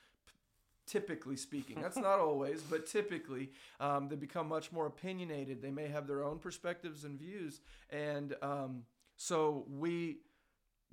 typically 0.86 1.36
speaking. 1.36 1.80
That's 1.80 1.96
not 1.96 2.18
always, 2.20 2.62
but 2.62 2.86
typically 2.86 3.50
um, 3.80 4.08
they 4.08 4.16
become 4.16 4.48
much 4.48 4.72
more 4.72 4.86
opinionated. 4.86 5.62
They 5.62 5.70
may 5.70 5.88
have 5.88 6.06
their 6.06 6.24
own 6.24 6.38
perspectives 6.38 7.04
and 7.04 7.18
views. 7.18 7.60
And 7.90 8.34
um, 8.42 8.84
so 9.16 9.66
we 9.68 10.18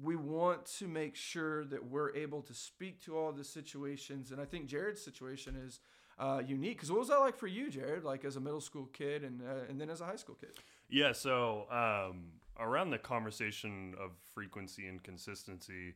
we 0.02 0.16
want 0.16 0.66
to 0.66 0.88
make 0.88 1.16
sure 1.16 1.66
that 1.66 1.84
we're 1.84 2.16
able 2.16 2.42
to 2.44 2.54
speak 2.54 3.04
to 3.04 3.18
all 3.18 3.34
the 3.34 3.44
situations. 3.44 4.32
And 4.32 4.40
I 4.40 4.46
think 4.46 4.68
Jared's 4.68 5.02
situation 5.02 5.58
is 5.58 5.82
uh, 6.20 6.42
unique. 6.46 6.78
Because 6.78 6.92
what 6.92 7.00
was 7.00 7.10
that 7.10 7.20
like 7.20 7.38
for 7.38 7.48
you, 7.48 7.70
Jared? 7.70 8.04
Like 8.04 8.26
as 8.26 8.36
a 8.36 8.40
middle 8.40 8.62
school 8.62 8.90
kid 8.94 9.24
and 9.24 9.42
uh, 9.42 9.66
and 9.70 9.80
then 9.80 9.90
as 9.90 10.02
a 10.02 10.06
high 10.06 10.16
school 10.16 10.36
kid? 10.36 10.52
Yeah, 10.90 11.12
so 11.12 11.66
um, 11.72 12.26
around 12.60 12.92
the 12.92 12.98
conversation 12.98 13.96
of 14.00 14.12
frequency 14.34 14.88
and 14.88 15.02
consistency, 15.02 15.96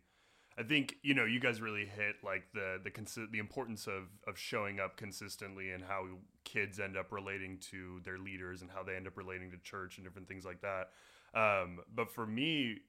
I 0.58 0.64
think 0.64 0.98
you 1.02 1.14
know 1.14 1.26
you 1.26 1.40
guys 1.40 1.62
really 1.62 1.86
hit 1.86 2.18
like 2.24 2.44
the 2.54 2.80
the 2.84 2.92
consi- 2.92 3.32
the 3.32 3.40
importance 3.40 3.88
of 3.88 4.10
of 4.28 4.38
showing 4.38 4.80
up 4.80 4.98
consistently 4.98 5.72
and 5.72 5.84
how 5.84 6.06
kids 6.44 6.80
end 6.80 6.96
up 6.98 7.12
relating 7.12 7.58
to 7.72 8.02
their 8.04 8.18
leaders 8.18 8.62
and 8.62 8.70
how 8.70 8.84
they 8.84 8.96
end 8.96 9.08
up 9.08 9.18
relating 9.18 9.52
to 9.52 9.58
church 9.58 9.98
and 9.98 10.06
different 10.06 10.28
things 10.28 10.46
like 10.46 10.62
that. 10.62 10.90
Um, 11.34 11.80
but 11.94 12.12
for 12.12 12.28
me, 12.28 12.80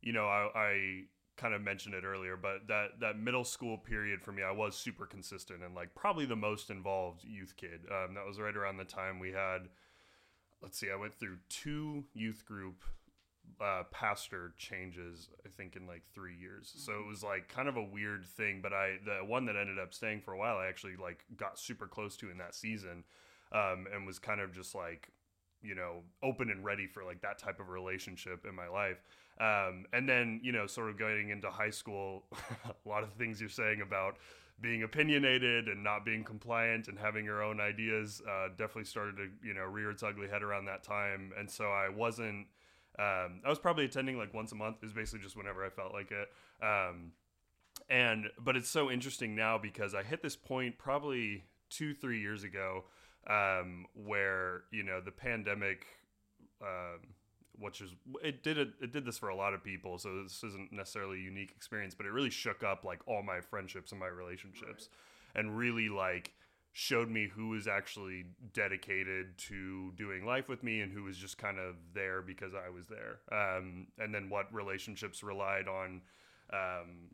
you 0.00 0.12
know, 0.12 0.26
I, 0.26 0.48
I 0.54 1.02
kind 1.36 1.52
of 1.52 1.60
mentioned 1.60 1.94
it 1.94 2.04
earlier, 2.04 2.36
but 2.36 2.68
that 2.68 3.00
that 3.00 3.18
middle 3.18 3.44
school 3.44 3.76
period 3.76 4.22
for 4.22 4.32
me, 4.32 4.42
I 4.42 4.52
was 4.52 4.76
super 4.76 5.04
consistent 5.04 5.62
and 5.62 5.74
like 5.74 5.94
probably 5.94 6.24
the 6.24 6.36
most 6.36 6.70
involved 6.70 7.22
youth 7.24 7.54
kid. 7.56 7.80
Um, 7.90 8.14
that 8.14 8.26
was 8.26 8.40
right 8.40 8.56
around 8.56 8.78
the 8.78 8.84
time 8.84 9.18
we 9.18 9.32
had. 9.32 9.68
Let's 10.62 10.78
see, 10.78 10.88
I 10.90 10.96
went 10.96 11.14
through 11.14 11.38
two 11.48 12.04
youth 12.14 12.44
group 12.46 12.84
uh, 13.60 13.84
pastor 13.90 14.52
changes. 14.58 15.28
I 15.44 15.48
think 15.48 15.76
in 15.76 15.86
like 15.86 16.02
three 16.14 16.36
years, 16.36 16.72
so 16.76 16.92
it 16.92 17.06
was 17.06 17.22
like 17.22 17.48
kind 17.48 17.68
of 17.68 17.76
a 17.76 17.82
weird 17.82 18.26
thing. 18.26 18.60
But 18.62 18.72
I 18.72 18.96
the 19.04 19.24
one 19.24 19.46
that 19.46 19.56
ended 19.56 19.78
up 19.78 19.94
staying 19.94 20.20
for 20.20 20.32
a 20.32 20.38
while, 20.38 20.56
I 20.56 20.66
actually 20.66 20.96
like 20.96 21.24
got 21.36 21.58
super 21.58 21.86
close 21.86 22.16
to 22.18 22.30
in 22.30 22.38
that 22.38 22.54
season, 22.54 23.04
um, 23.52 23.86
and 23.92 24.06
was 24.06 24.18
kind 24.18 24.40
of 24.40 24.52
just 24.52 24.74
like 24.74 25.10
you 25.62 25.74
know 25.74 26.02
open 26.22 26.50
and 26.50 26.64
ready 26.64 26.86
for 26.86 27.04
like 27.04 27.20
that 27.22 27.38
type 27.38 27.60
of 27.60 27.68
relationship 27.68 28.46
in 28.48 28.54
my 28.54 28.68
life 28.68 29.02
um, 29.40 29.84
and 29.92 30.08
then 30.08 30.40
you 30.42 30.52
know 30.52 30.66
sort 30.66 30.88
of 30.88 30.98
going 30.98 31.30
into 31.30 31.50
high 31.50 31.70
school 31.70 32.24
a 32.64 32.88
lot 32.88 33.02
of 33.02 33.12
things 33.14 33.40
you're 33.40 33.50
saying 33.50 33.80
about 33.80 34.16
being 34.60 34.82
opinionated 34.82 35.68
and 35.68 35.82
not 35.82 36.04
being 36.04 36.22
compliant 36.22 36.88
and 36.88 36.98
having 36.98 37.24
your 37.24 37.42
own 37.42 37.60
ideas 37.60 38.20
uh, 38.28 38.48
definitely 38.58 38.84
started 38.84 39.16
to 39.16 39.28
you 39.46 39.54
know 39.54 39.62
rear 39.62 39.90
its 39.90 40.02
ugly 40.02 40.28
head 40.28 40.42
around 40.42 40.64
that 40.64 40.82
time 40.82 41.32
and 41.38 41.50
so 41.50 41.64
i 41.66 41.88
wasn't 41.88 42.46
um, 43.00 43.40
i 43.44 43.48
was 43.48 43.58
probably 43.58 43.84
attending 43.84 44.18
like 44.18 44.34
once 44.34 44.52
a 44.52 44.54
month 44.54 44.76
is 44.82 44.92
basically 44.92 45.20
just 45.20 45.36
whenever 45.36 45.64
i 45.64 45.70
felt 45.70 45.92
like 45.92 46.10
it 46.10 46.28
um, 46.62 47.12
and 47.88 48.26
but 48.38 48.56
it's 48.56 48.68
so 48.68 48.90
interesting 48.90 49.34
now 49.34 49.56
because 49.56 49.94
i 49.94 50.02
hit 50.02 50.22
this 50.22 50.36
point 50.36 50.76
probably 50.78 51.44
two 51.70 51.94
three 51.94 52.20
years 52.20 52.44
ago 52.44 52.84
um, 53.28 53.86
where 53.94 54.64
you 54.70 54.82
know 54.82 55.00
the 55.00 55.10
pandemic, 55.10 55.86
um, 56.62 57.00
which 57.58 57.80
is 57.80 57.94
it 58.22 58.42
did 58.42 58.58
it, 58.58 58.68
it 58.80 58.92
did 58.92 59.04
this 59.04 59.18
for 59.18 59.28
a 59.28 59.36
lot 59.36 59.54
of 59.54 59.62
people, 59.62 59.98
so 59.98 60.22
this 60.22 60.42
isn't 60.44 60.72
necessarily 60.72 61.18
a 61.18 61.22
unique 61.22 61.52
experience, 61.56 61.94
but 61.94 62.06
it 62.06 62.10
really 62.10 62.30
shook 62.30 62.62
up 62.62 62.84
like 62.84 63.00
all 63.06 63.22
my 63.22 63.40
friendships 63.40 63.90
and 63.92 64.00
my 64.00 64.06
relationships, 64.06 64.88
right. 65.34 65.40
and 65.40 65.56
really 65.56 65.88
like 65.88 66.32
showed 66.72 67.10
me 67.10 67.28
who 67.28 67.48
was 67.48 67.66
actually 67.66 68.24
dedicated 68.52 69.36
to 69.36 69.92
doing 69.96 70.24
life 70.24 70.48
with 70.48 70.62
me 70.62 70.80
and 70.80 70.92
who 70.92 71.02
was 71.02 71.16
just 71.16 71.36
kind 71.36 71.58
of 71.58 71.74
there 71.94 72.22
because 72.22 72.52
I 72.54 72.70
was 72.70 72.86
there, 72.86 73.20
um, 73.32 73.88
and 73.98 74.14
then 74.14 74.28
what 74.28 74.52
relationships 74.52 75.22
relied 75.22 75.68
on. 75.68 76.02
Um, 76.52 77.10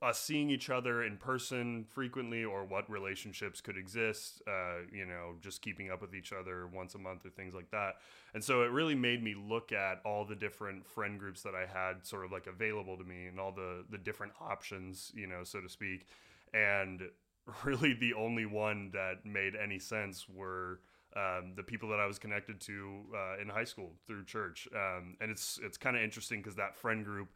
us 0.00 0.20
seeing 0.20 0.48
each 0.48 0.70
other 0.70 1.02
in 1.02 1.16
person 1.16 1.84
frequently 1.88 2.44
or 2.44 2.64
what 2.64 2.88
relationships 2.88 3.60
could 3.60 3.76
exist 3.76 4.40
uh, 4.46 4.82
you 4.92 5.04
know 5.04 5.34
just 5.40 5.60
keeping 5.60 5.90
up 5.90 6.00
with 6.00 6.14
each 6.14 6.32
other 6.32 6.68
once 6.68 6.94
a 6.94 6.98
month 6.98 7.26
or 7.26 7.30
things 7.30 7.54
like 7.54 7.68
that 7.70 7.96
and 8.32 8.42
so 8.42 8.62
it 8.62 8.70
really 8.70 8.94
made 8.94 9.22
me 9.22 9.34
look 9.34 9.72
at 9.72 10.00
all 10.04 10.24
the 10.24 10.36
different 10.36 10.86
friend 10.86 11.18
groups 11.18 11.42
that 11.42 11.54
i 11.54 11.66
had 11.66 12.06
sort 12.06 12.24
of 12.24 12.30
like 12.30 12.46
available 12.46 12.96
to 12.96 13.04
me 13.04 13.26
and 13.26 13.40
all 13.40 13.50
the 13.50 13.84
the 13.90 13.98
different 13.98 14.32
options 14.40 15.10
you 15.14 15.26
know 15.26 15.42
so 15.42 15.60
to 15.60 15.68
speak 15.68 16.06
and 16.54 17.02
really 17.64 17.94
the 17.94 18.14
only 18.14 18.46
one 18.46 18.90
that 18.92 19.24
made 19.24 19.54
any 19.56 19.78
sense 19.78 20.26
were 20.28 20.80
um, 21.16 21.54
the 21.56 21.62
people 21.62 21.88
that 21.90 22.00
I 22.00 22.06
was 22.06 22.18
connected 22.18 22.60
to 22.62 23.00
uh, 23.14 23.42
in 23.42 23.48
high 23.48 23.64
school 23.64 23.92
through 24.06 24.24
church, 24.24 24.68
um, 24.74 25.16
and 25.20 25.30
it's 25.30 25.58
it's 25.62 25.78
kind 25.78 25.96
of 25.96 26.02
interesting 26.02 26.40
because 26.40 26.56
that 26.56 26.76
friend 26.76 27.04
group 27.04 27.28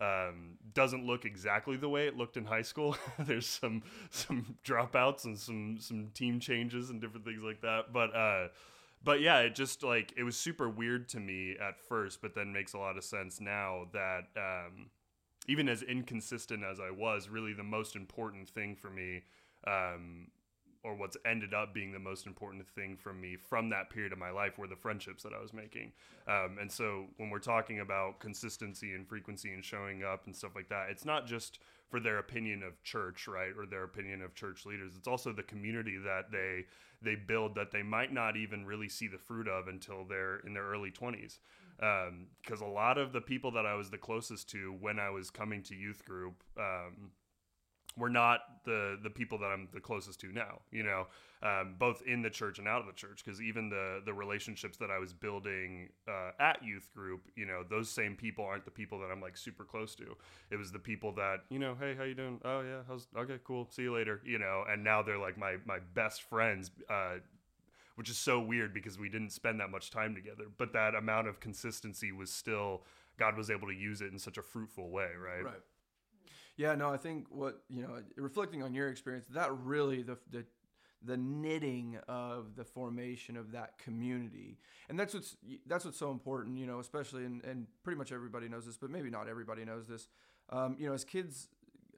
um, 0.00 0.58
doesn't 0.74 1.06
look 1.06 1.24
exactly 1.24 1.76
the 1.76 1.88
way 1.88 2.06
it 2.06 2.16
looked 2.16 2.36
in 2.36 2.44
high 2.44 2.62
school. 2.62 2.96
There's 3.18 3.46
some 3.46 3.82
some 4.10 4.56
dropouts 4.64 5.24
and 5.24 5.38
some 5.38 5.78
some 5.80 6.10
team 6.14 6.38
changes 6.38 6.90
and 6.90 7.00
different 7.00 7.24
things 7.24 7.42
like 7.42 7.62
that. 7.62 7.92
But 7.92 8.14
uh, 8.14 8.48
but 9.02 9.20
yeah, 9.20 9.40
it 9.40 9.54
just 9.54 9.82
like 9.82 10.12
it 10.16 10.22
was 10.22 10.36
super 10.36 10.68
weird 10.68 11.08
to 11.10 11.20
me 11.20 11.56
at 11.60 11.80
first, 11.80 12.20
but 12.20 12.34
then 12.34 12.52
makes 12.52 12.74
a 12.74 12.78
lot 12.78 12.98
of 12.98 13.04
sense 13.04 13.40
now 13.40 13.86
that 13.92 14.24
um, 14.36 14.90
even 15.48 15.68
as 15.68 15.82
inconsistent 15.82 16.62
as 16.62 16.78
I 16.78 16.90
was, 16.90 17.28
really 17.28 17.52
the 17.52 17.62
most 17.62 17.96
important 17.96 18.48
thing 18.48 18.76
for 18.76 18.90
me 18.90 19.22
um, 19.66 20.28
or 20.84 20.94
what's 20.94 21.16
ended 21.24 21.54
up 21.54 21.72
being 21.72 21.92
the 21.92 21.98
most 21.98 22.26
important 22.26 22.68
thing 22.68 22.96
for 22.96 23.12
me 23.12 23.36
from 23.36 23.70
that 23.70 23.88
period 23.88 24.12
of 24.12 24.18
my 24.18 24.30
life 24.30 24.58
were 24.58 24.66
the 24.66 24.76
friendships 24.76 25.22
that 25.22 25.32
I 25.32 25.40
was 25.40 25.54
making. 25.54 25.92
Um, 26.28 26.58
and 26.60 26.70
so 26.70 27.06
when 27.16 27.30
we're 27.30 27.38
talking 27.38 27.80
about 27.80 28.20
consistency 28.20 28.92
and 28.92 29.08
frequency 29.08 29.52
and 29.52 29.64
showing 29.64 30.04
up 30.04 30.26
and 30.26 30.36
stuff 30.36 30.54
like 30.54 30.68
that, 30.68 30.88
it's 30.90 31.06
not 31.06 31.26
just 31.26 31.58
for 31.88 32.00
their 32.00 32.18
opinion 32.18 32.62
of 32.62 32.82
church, 32.82 33.26
right, 33.26 33.52
or 33.56 33.64
their 33.66 33.84
opinion 33.84 34.20
of 34.20 34.34
church 34.34 34.66
leaders. 34.66 34.92
It's 34.96 35.08
also 35.08 35.32
the 35.32 35.42
community 35.42 35.96
that 36.04 36.30
they 36.30 36.66
they 37.00 37.14
build 37.16 37.54
that 37.54 37.70
they 37.70 37.82
might 37.82 38.12
not 38.12 38.36
even 38.36 38.64
really 38.64 38.88
see 38.88 39.08
the 39.08 39.18
fruit 39.18 39.46
of 39.46 39.68
until 39.68 40.04
they're 40.04 40.38
in 40.46 40.54
their 40.54 40.64
early 40.64 40.90
twenties. 40.90 41.38
Because 41.76 42.62
um, 42.62 42.68
a 42.68 42.70
lot 42.70 42.98
of 42.98 43.12
the 43.12 43.20
people 43.20 43.50
that 43.52 43.66
I 43.66 43.74
was 43.74 43.90
the 43.90 43.98
closest 43.98 44.48
to 44.50 44.74
when 44.80 44.98
I 44.98 45.10
was 45.10 45.30
coming 45.30 45.62
to 45.64 45.74
youth 45.74 46.04
group. 46.04 46.42
Um, 46.58 47.10
were 47.96 48.10
not 48.10 48.40
the 48.64 48.98
the 49.02 49.10
people 49.10 49.38
that 49.38 49.46
I'm 49.46 49.68
the 49.72 49.80
closest 49.80 50.20
to 50.20 50.32
now. 50.32 50.60
You 50.70 50.82
know, 50.82 51.06
um, 51.42 51.76
both 51.78 52.02
in 52.06 52.22
the 52.22 52.30
church 52.30 52.58
and 52.58 52.66
out 52.66 52.80
of 52.80 52.86
the 52.86 52.92
church, 52.92 53.22
because 53.24 53.40
even 53.40 53.68
the 53.68 54.00
the 54.04 54.12
relationships 54.12 54.78
that 54.78 54.90
I 54.90 54.98
was 54.98 55.12
building 55.12 55.90
uh, 56.08 56.30
at 56.40 56.64
youth 56.64 56.88
group, 56.94 57.22
you 57.36 57.46
know, 57.46 57.62
those 57.68 57.90
same 57.90 58.16
people 58.16 58.44
aren't 58.44 58.64
the 58.64 58.70
people 58.70 58.98
that 59.00 59.10
I'm 59.10 59.20
like 59.20 59.36
super 59.36 59.64
close 59.64 59.94
to. 59.96 60.16
It 60.50 60.56
was 60.56 60.72
the 60.72 60.78
people 60.78 61.12
that 61.12 61.44
you 61.50 61.58
know, 61.58 61.76
hey, 61.78 61.94
how 61.96 62.04
you 62.04 62.14
doing? 62.14 62.40
Oh 62.44 62.60
yeah, 62.62 62.80
how's 62.88 63.06
okay, 63.16 63.38
cool, 63.44 63.68
see 63.70 63.82
you 63.82 63.94
later. 63.94 64.20
You 64.24 64.38
know, 64.38 64.64
and 64.68 64.82
now 64.82 65.02
they're 65.02 65.18
like 65.18 65.38
my 65.38 65.56
my 65.64 65.78
best 65.94 66.22
friends. 66.22 66.70
Uh, 66.88 67.16
which 67.96 68.10
is 68.10 68.18
so 68.18 68.40
weird 68.40 68.74
because 68.74 68.98
we 68.98 69.08
didn't 69.08 69.30
spend 69.30 69.60
that 69.60 69.70
much 69.70 69.92
time 69.92 70.16
together, 70.16 70.46
but 70.58 70.72
that 70.72 70.96
amount 70.96 71.28
of 71.28 71.38
consistency 71.38 72.10
was 72.10 72.28
still 72.28 72.82
God 73.18 73.36
was 73.36 73.50
able 73.50 73.68
to 73.68 73.74
use 73.74 74.00
it 74.00 74.12
in 74.12 74.18
such 74.18 74.36
a 74.36 74.42
fruitful 74.42 74.90
way, 74.90 75.10
right? 75.16 75.44
Right. 75.44 75.60
Yeah, 76.56 76.74
no, 76.76 76.90
I 76.92 76.96
think 76.96 77.26
what 77.30 77.62
you 77.68 77.82
know, 77.82 77.98
reflecting 78.16 78.62
on 78.62 78.74
your 78.74 78.88
experience, 78.88 79.26
that 79.30 79.52
really 79.58 80.02
the 80.02 80.18
the 80.30 80.44
the 81.02 81.16
knitting 81.16 81.98
of 82.08 82.56
the 82.56 82.64
formation 82.64 83.36
of 83.36 83.52
that 83.52 83.76
community, 83.78 84.58
and 84.88 84.98
that's 84.98 85.14
what's 85.14 85.36
that's 85.66 85.84
what's 85.84 85.98
so 85.98 86.10
important, 86.10 86.56
you 86.58 86.66
know, 86.66 86.78
especially 86.78 87.24
and 87.24 87.42
and 87.44 87.66
pretty 87.82 87.98
much 87.98 88.12
everybody 88.12 88.48
knows 88.48 88.66
this, 88.66 88.76
but 88.76 88.90
maybe 88.90 89.10
not 89.10 89.28
everybody 89.28 89.64
knows 89.64 89.88
this. 89.88 90.08
Um, 90.50 90.76
you 90.78 90.86
know, 90.86 90.94
as 90.94 91.04
kids 91.04 91.48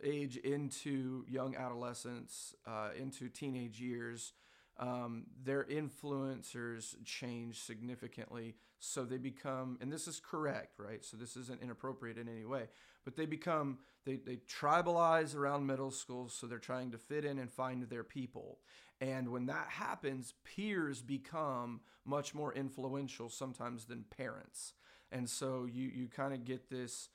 age 0.02 0.36
into 0.38 1.24
young 1.28 1.54
adolescence, 1.54 2.54
uh, 2.66 2.90
into 2.98 3.28
teenage 3.28 3.80
years, 3.80 4.32
um, 4.78 5.24
their 5.42 5.64
influencers 5.64 6.94
change 7.04 7.60
significantly. 7.60 8.56
So 8.78 9.04
they 9.04 9.16
become, 9.18 9.78
and 9.80 9.90
this 9.90 10.06
is 10.06 10.20
correct, 10.20 10.78
right? 10.78 11.04
So 11.04 11.16
this 11.16 11.36
isn't 11.36 11.62
inappropriate 11.62 12.18
in 12.18 12.28
any 12.28 12.44
way, 12.44 12.68
but 13.04 13.16
they 13.16 13.26
become, 13.26 13.78
they, 14.04 14.16
they 14.16 14.36
tribalize 14.36 15.34
around 15.34 15.66
middle 15.66 15.90
school. 15.90 16.28
So 16.28 16.46
they're 16.46 16.58
trying 16.58 16.90
to 16.90 16.98
fit 16.98 17.24
in 17.24 17.38
and 17.38 17.50
find 17.50 17.82
their 17.84 18.04
people. 18.04 18.58
And 19.00 19.30
when 19.30 19.46
that 19.46 19.68
happens, 19.68 20.34
peers 20.44 21.02
become 21.02 21.80
much 22.04 22.34
more 22.34 22.52
influential 22.54 23.28
sometimes 23.28 23.86
than 23.86 24.04
parents. 24.04 24.74
And 25.12 25.28
so 25.28 25.66
you, 25.70 25.88
you 25.88 26.08
kind 26.08 26.34
of 26.34 26.44
get 26.44 26.68
this, 26.68 27.08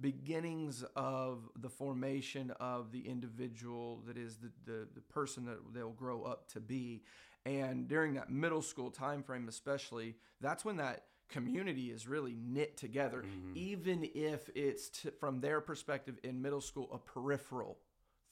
beginnings 0.00 0.84
of 0.96 1.48
the 1.60 1.68
formation 1.68 2.52
of 2.60 2.92
the 2.92 3.00
individual 3.00 4.02
that 4.06 4.16
is 4.16 4.36
the, 4.36 4.50
the, 4.64 4.88
the 4.94 5.00
person 5.00 5.44
that 5.46 5.58
they'll 5.74 5.90
grow 5.90 6.22
up 6.22 6.48
to 6.52 6.60
be. 6.60 7.02
And 7.44 7.88
during 7.88 8.14
that 8.14 8.30
middle 8.30 8.62
school 8.62 8.90
time 8.90 9.22
frame 9.22 9.48
especially 9.48 10.16
that's 10.40 10.64
when 10.64 10.76
that 10.76 11.04
community 11.28 11.90
is 11.90 12.08
really 12.08 12.36
knit 12.40 12.76
together 12.76 13.18
mm-hmm. 13.18 13.52
even 13.54 14.08
if 14.14 14.50
it's 14.54 14.88
t- 14.88 15.10
from 15.18 15.40
their 15.40 15.60
perspective 15.60 16.18
in 16.24 16.40
middle 16.40 16.60
school 16.60 16.88
a 16.92 16.98
peripheral 16.98 17.78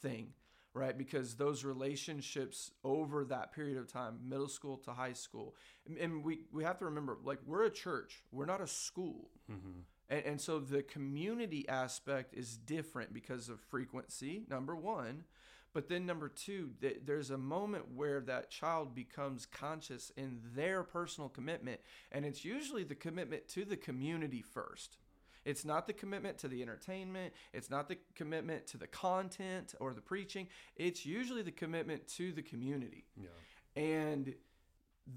thing 0.03 0.33
right? 0.75 0.99
Because 0.99 1.37
those 1.37 1.65
relationships 1.65 2.71
over 2.85 3.25
that 3.25 3.53
period 3.53 3.79
of 3.79 3.91
time 3.91 4.19
middle 4.29 4.49
school 4.49 4.77
to 4.79 4.93
high 4.93 5.15
school 5.15 5.55
and, 5.87 5.97
and 5.97 6.23
we, 6.23 6.41
we 6.53 6.65
have 6.65 6.79
to 6.79 6.85
remember 6.85 7.17
like 7.25 7.39
we're 7.47 7.65
a 7.65 7.71
church. 7.71 8.23
We're 8.31 8.47
not 8.47 8.61
a 8.61 8.67
school. 8.67 9.31
Mm-hmm 9.51 9.81
and, 10.09 10.25
and 10.25 10.41
so 10.41 10.59
the 10.59 10.83
community 10.83 11.69
aspect 11.69 12.35
is 12.35 12.57
different 12.57 13.13
because 13.13 13.49
of 13.49 13.61
frequency, 13.61 14.45
number 14.49 14.75
one. 14.75 15.25
But 15.73 15.91
then, 15.91 16.07
number 16.07 16.31
two, 16.31 16.71
th- 16.81 17.01
there's 17.05 17.31
a 17.31 17.37
moment 17.37 17.93
where 17.95 18.21
that 18.23 18.51
child 18.51 18.95
becomes 18.95 19.45
conscious 19.45 20.11
in 20.17 20.41
their 20.55 20.83
personal 20.83 21.29
commitment. 21.29 21.81
And 22.11 22.25
it's 22.25 22.47
usually 22.47 22.83
the 22.83 22.95
commitment 22.95 23.47
to 23.49 23.67
the 23.67 23.77
community 23.77 24.41
first. 24.41 24.97
It's 25.45 25.67
not 25.67 25.87
the 25.87 25.93
commitment 25.93 26.39
to 26.39 26.49
the 26.49 26.63
entertainment, 26.63 27.35
it's 27.53 27.71
not 27.71 27.89
the 27.89 27.99
commitment 28.15 28.67
to 28.69 28.79
the 28.79 28.87
content 28.87 29.75
or 29.79 29.93
the 29.93 30.01
preaching. 30.01 30.49
It's 30.77 31.05
usually 31.05 31.43
the 31.43 31.53
commitment 31.53 32.09
to 32.17 32.33
the 32.33 32.43
community. 32.43 33.05
Yeah. 33.15 33.81
And 33.81 34.35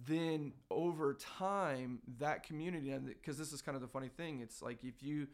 then 0.05 0.53
over 0.69 1.15
time, 1.15 1.99
that 2.19 2.43
community, 2.43 2.93
because 3.05 3.37
this 3.37 3.51
is 3.51 3.61
kind 3.61 3.75
of 3.75 3.81
the 3.81 3.87
funny 3.87 4.09
thing, 4.09 4.39
it's 4.41 4.61
like 4.61 4.83
if 4.83 5.01
you 5.01 5.27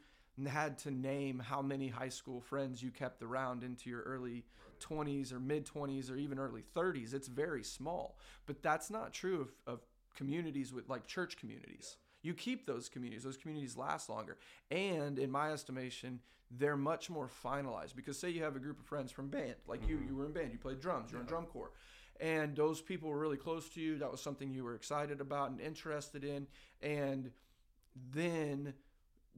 had 0.48 0.78
to 0.80 0.92
name 0.92 1.40
how 1.40 1.62
many 1.62 1.88
high 1.90 2.10
school 2.10 2.42
friends 2.42 2.82
you 2.82 2.92
kept 2.92 3.22
around 3.22 3.64
into 3.64 3.90
your 3.90 4.02
early 4.02 4.44
20s 4.80 5.34
or 5.34 5.40
mid 5.40 5.66
20s 5.66 6.12
or 6.12 6.16
even 6.16 6.40
early 6.40 6.64
30s, 6.76 7.14
it's 7.14 7.28
very 7.28 7.64
small. 7.64 8.18
But 8.46 8.62
that's 8.62 8.90
not 8.90 9.14
true 9.14 9.42
of, 9.42 9.52
of 9.74 9.80
communities 10.16 10.74
with 10.74 10.90
like 10.90 11.06
church 11.06 11.38
communities. 11.38 11.98
You 12.22 12.34
keep 12.34 12.66
those 12.66 12.90
communities, 12.90 13.24
those 13.24 13.38
communities 13.38 13.78
last 13.78 14.10
longer. 14.10 14.38
And 14.72 15.20
in 15.20 15.30
my 15.30 15.52
estimation, 15.52 16.22
they're 16.50 16.78
much 16.78 17.10
more 17.10 17.30
finalized 17.44 17.96
because 17.96 18.18
say 18.18 18.30
you 18.30 18.44
have 18.44 18.56
a 18.56 18.60
group 18.60 18.80
of 18.80 18.86
friends 18.86 19.12
from 19.12 19.28
band, 19.28 19.56
like 19.68 19.88
you, 19.88 19.98
mm-hmm. 19.98 20.08
you 20.08 20.16
were 20.16 20.26
in 20.26 20.32
band, 20.32 20.52
you 20.52 20.58
played 20.58 20.80
drums, 20.80 21.12
you're 21.12 21.22
in 21.22 21.28
drum 21.28 21.46
corps 21.46 21.72
and 22.20 22.56
those 22.56 22.82
people 22.82 23.10
were 23.10 23.20
really 23.20 23.38
close 23.38 23.68
to 23.70 23.82
you 23.82 23.98
that 23.98 24.12
was 24.12 24.22
something 24.22 24.52
you 24.54 24.64
were 24.64 24.76
excited 24.76 25.20
about 25.22 25.50
and 25.50 25.60
interested 25.60 26.24
in 26.24 26.48
and 26.82 27.32
then 28.14 28.74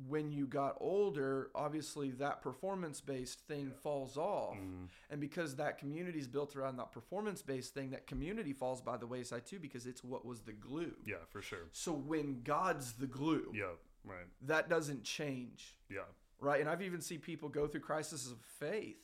when 0.08 0.32
you 0.32 0.46
got 0.46 0.76
older 0.80 1.50
obviously 1.56 2.12
that 2.12 2.42
performance 2.42 3.02
based 3.02 3.40
thing 3.48 3.72
falls 3.82 4.16
off 4.16 4.54
mm-hmm. 4.56 4.86
and 5.10 5.20
because 5.20 5.56
that 5.56 5.80
community 5.80 6.20
is 6.20 6.28
built 6.28 6.56
around 6.56 6.78
that 6.78 6.92
performance 6.92 7.42
based 7.42 7.74
thing 7.74 7.90
that 7.90 8.06
community 8.06 8.54
falls 8.54 8.80
by 8.80 8.96
the 8.96 9.08
wayside 9.08 9.46
too 9.46 9.58
because 9.60 9.88
it's 9.88 10.04
what 10.04 10.24
was 10.24 10.42
the 10.42 10.54
glue 10.54 10.94
Yeah, 11.06 11.16
for 11.30 11.42
sure. 11.42 11.68
so 11.72 11.92
when 11.94 12.42
god's 12.44 12.94
the 12.94 13.08
glue 13.08 13.52
Yeah, 13.56 13.72
right. 14.06 14.28
that 14.44 14.70
doesn't 14.70 15.04
change 15.04 15.76
Yeah. 15.90 16.02
right? 16.40 16.62
And 16.62 16.70
I've 16.70 16.84
even 16.84 17.02
seen 17.02 17.20
people 17.20 17.50
go 17.50 17.66
through 17.66 17.82
crises 17.82 18.30
of 18.32 18.38
faith 18.60 18.98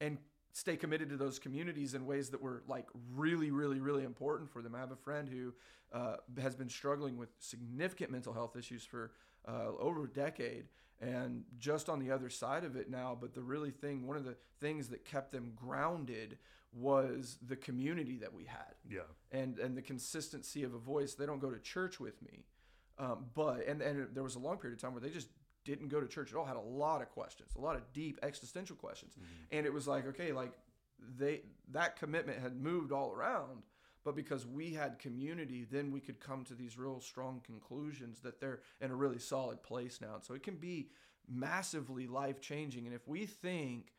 and 0.00 0.16
stay 0.54 0.76
committed 0.76 1.10
to 1.10 1.16
those 1.16 1.40
communities 1.40 1.94
in 1.94 2.06
ways 2.06 2.30
that 2.30 2.40
were 2.40 2.62
like 2.68 2.86
really, 3.12 3.50
really, 3.50 3.80
really 3.80 4.04
important 4.04 4.48
for 4.48 4.62
them. 4.62 4.72
I 4.74 4.78
have 4.78 4.92
a 4.92 4.96
friend 4.96 5.28
who 5.28 5.52
uh, 5.92 6.16
has 6.40 6.54
been 6.54 6.68
struggling 6.68 7.18
with 7.18 7.28
significant 7.40 8.12
mental 8.12 8.32
health 8.32 8.56
issues 8.56 8.84
for 8.84 9.10
uh, 9.46 9.72
over 9.80 10.04
a 10.04 10.08
decade 10.08 10.66
and 11.00 11.42
just 11.58 11.88
on 11.88 11.98
the 11.98 12.12
other 12.12 12.30
side 12.30 12.62
of 12.62 12.76
it 12.76 12.88
now. 12.88 13.18
But 13.20 13.34
the 13.34 13.42
really 13.42 13.72
thing, 13.72 14.06
one 14.06 14.16
of 14.16 14.24
the 14.24 14.36
things 14.60 14.88
that 14.90 15.04
kept 15.04 15.32
them 15.32 15.52
grounded 15.56 16.38
was 16.72 17.36
the 17.44 17.56
community 17.56 18.16
that 18.18 18.32
we 18.32 18.44
had 18.44 18.74
Yeah. 18.88 19.00
and 19.32 19.58
and 19.58 19.76
the 19.76 19.82
consistency 19.82 20.62
of 20.62 20.72
a 20.72 20.78
voice. 20.78 21.14
They 21.14 21.26
don't 21.26 21.40
go 21.40 21.50
to 21.50 21.58
church 21.60 21.98
with 22.00 22.22
me, 22.22 22.44
um, 22.98 23.26
but 23.34 23.66
and 23.66 23.82
and 23.82 24.08
there 24.14 24.24
was 24.24 24.34
a 24.36 24.40
long 24.40 24.58
period 24.58 24.76
of 24.78 24.82
time 24.82 24.92
where 24.92 25.00
they 25.00 25.10
just 25.10 25.28
didn't 25.64 25.88
go 25.88 26.00
to 26.00 26.06
church 26.06 26.30
at 26.30 26.36
all. 26.36 26.44
Had 26.44 26.56
a 26.56 26.60
lot 26.60 27.02
of 27.02 27.10
questions, 27.10 27.50
a 27.56 27.60
lot 27.60 27.76
of 27.76 27.92
deep 27.92 28.18
existential 28.22 28.76
questions, 28.76 29.14
mm-hmm. 29.14 29.56
and 29.56 29.66
it 29.66 29.72
was 29.72 29.86
like 29.86 30.06
okay, 30.06 30.32
like 30.32 30.52
they 31.18 31.42
that 31.72 31.96
commitment 31.96 32.40
had 32.40 32.56
moved 32.56 32.92
all 32.92 33.12
around. 33.12 33.62
But 34.04 34.16
because 34.16 34.46
we 34.46 34.74
had 34.74 34.98
community, 34.98 35.66
then 35.70 35.90
we 35.90 36.00
could 36.00 36.20
come 36.20 36.44
to 36.44 36.54
these 36.54 36.76
real 36.76 37.00
strong 37.00 37.40
conclusions 37.42 38.20
that 38.20 38.38
they're 38.38 38.60
in 38.82 38.90
a 38.90 38.94
really 38.94 39.18
solid 39.18 39.62
place 39.62 39.98
now. 39.98 40.16
And 40.16 40.22
so 40.22 40.34
it 40.34 40.42
can 40.42 40.56
be 40.56 40.90
massively 41.26 42.06
life 42.06 42.38
changing. 42.38 42.84
And 42.84 42.94
if 42.94 43.08
we 43.08 43.24
think 43.24 43.94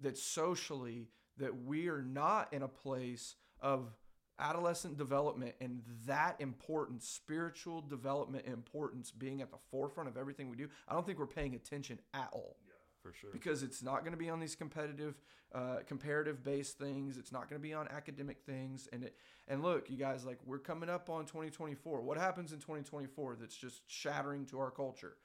that 0.00 0.16
socially 0.16 1.10
that 1.38 1.64
we 1.64 1.88
are 1.88 2.02
not 2.02 2.52
in 2.52 2.62
a 2.62 2.68
place 2.68 3.36
of 3.60 3.90
adolescent 4.38 4.96
development 4.96 5.54
and 5.60 5.82
that 6.06 6.36
importance 6.40 7.06
spiritual 7.08 7.80
development 7.80 8.44
importance 8.46 9.10
being 9.10 9.40
at 9.42 9.50
the 9.50 9.58
forefront 9.70 10.08
of 10.08 10.16
everything 10.16 10.48
we 10.50 10.56
do 10.56 10.68
i 10.88 10.94
don't 10.94 11.06
think 11.06 11.18
we're 11.18 11.26
paying 11.26 11.54
attention 11.54 11.98
at 12.14 12.28
all. 12.32 12.56
Yeah, 12.66 12.72
For 13.02 13.12
sure. 13.12 13.30
because 13.32 13.62
it's 13.62 13.82
not 13.82 14.00
going 14.00 14.12
to 14.12 14.18
be 14.18 14.30
on 14.30 14.40
these 14.40 14.54
competitive 14.54 15.14
uh, 15.54 15.80
comparative 15.86 16.42
based 16.42 16.78
things. 16.78 17.18
It's 17.18 17.30
not 17.30 17.46
going 17.50 17.60
to 17.60 17.62
be 17.62 17.74
on 17.74 17.86
academic 17.88 18.38
things. 18.46 18.88
And 18.90 19.04
it 19.04 19.14
and 19.48 19.62
look 19.62 19.90
you 19.90 19.98
guys 19.98 20.24
like 20.24 20.38
we're 20.46 20.58
coming 20.58 20.88
up 20.88 21.10
on 21.10 21.26
2024 21.26 22.00
what 22.00 22.16
happens 22.16 22.52
in 22.52 22.58
2024 22.58 23.36
that's 23.38 23.54
just 23.56 23.82
shattering 23.86 24.46
to 24.46 24.58
our 24.58 24.70
culture? 24.70 25.16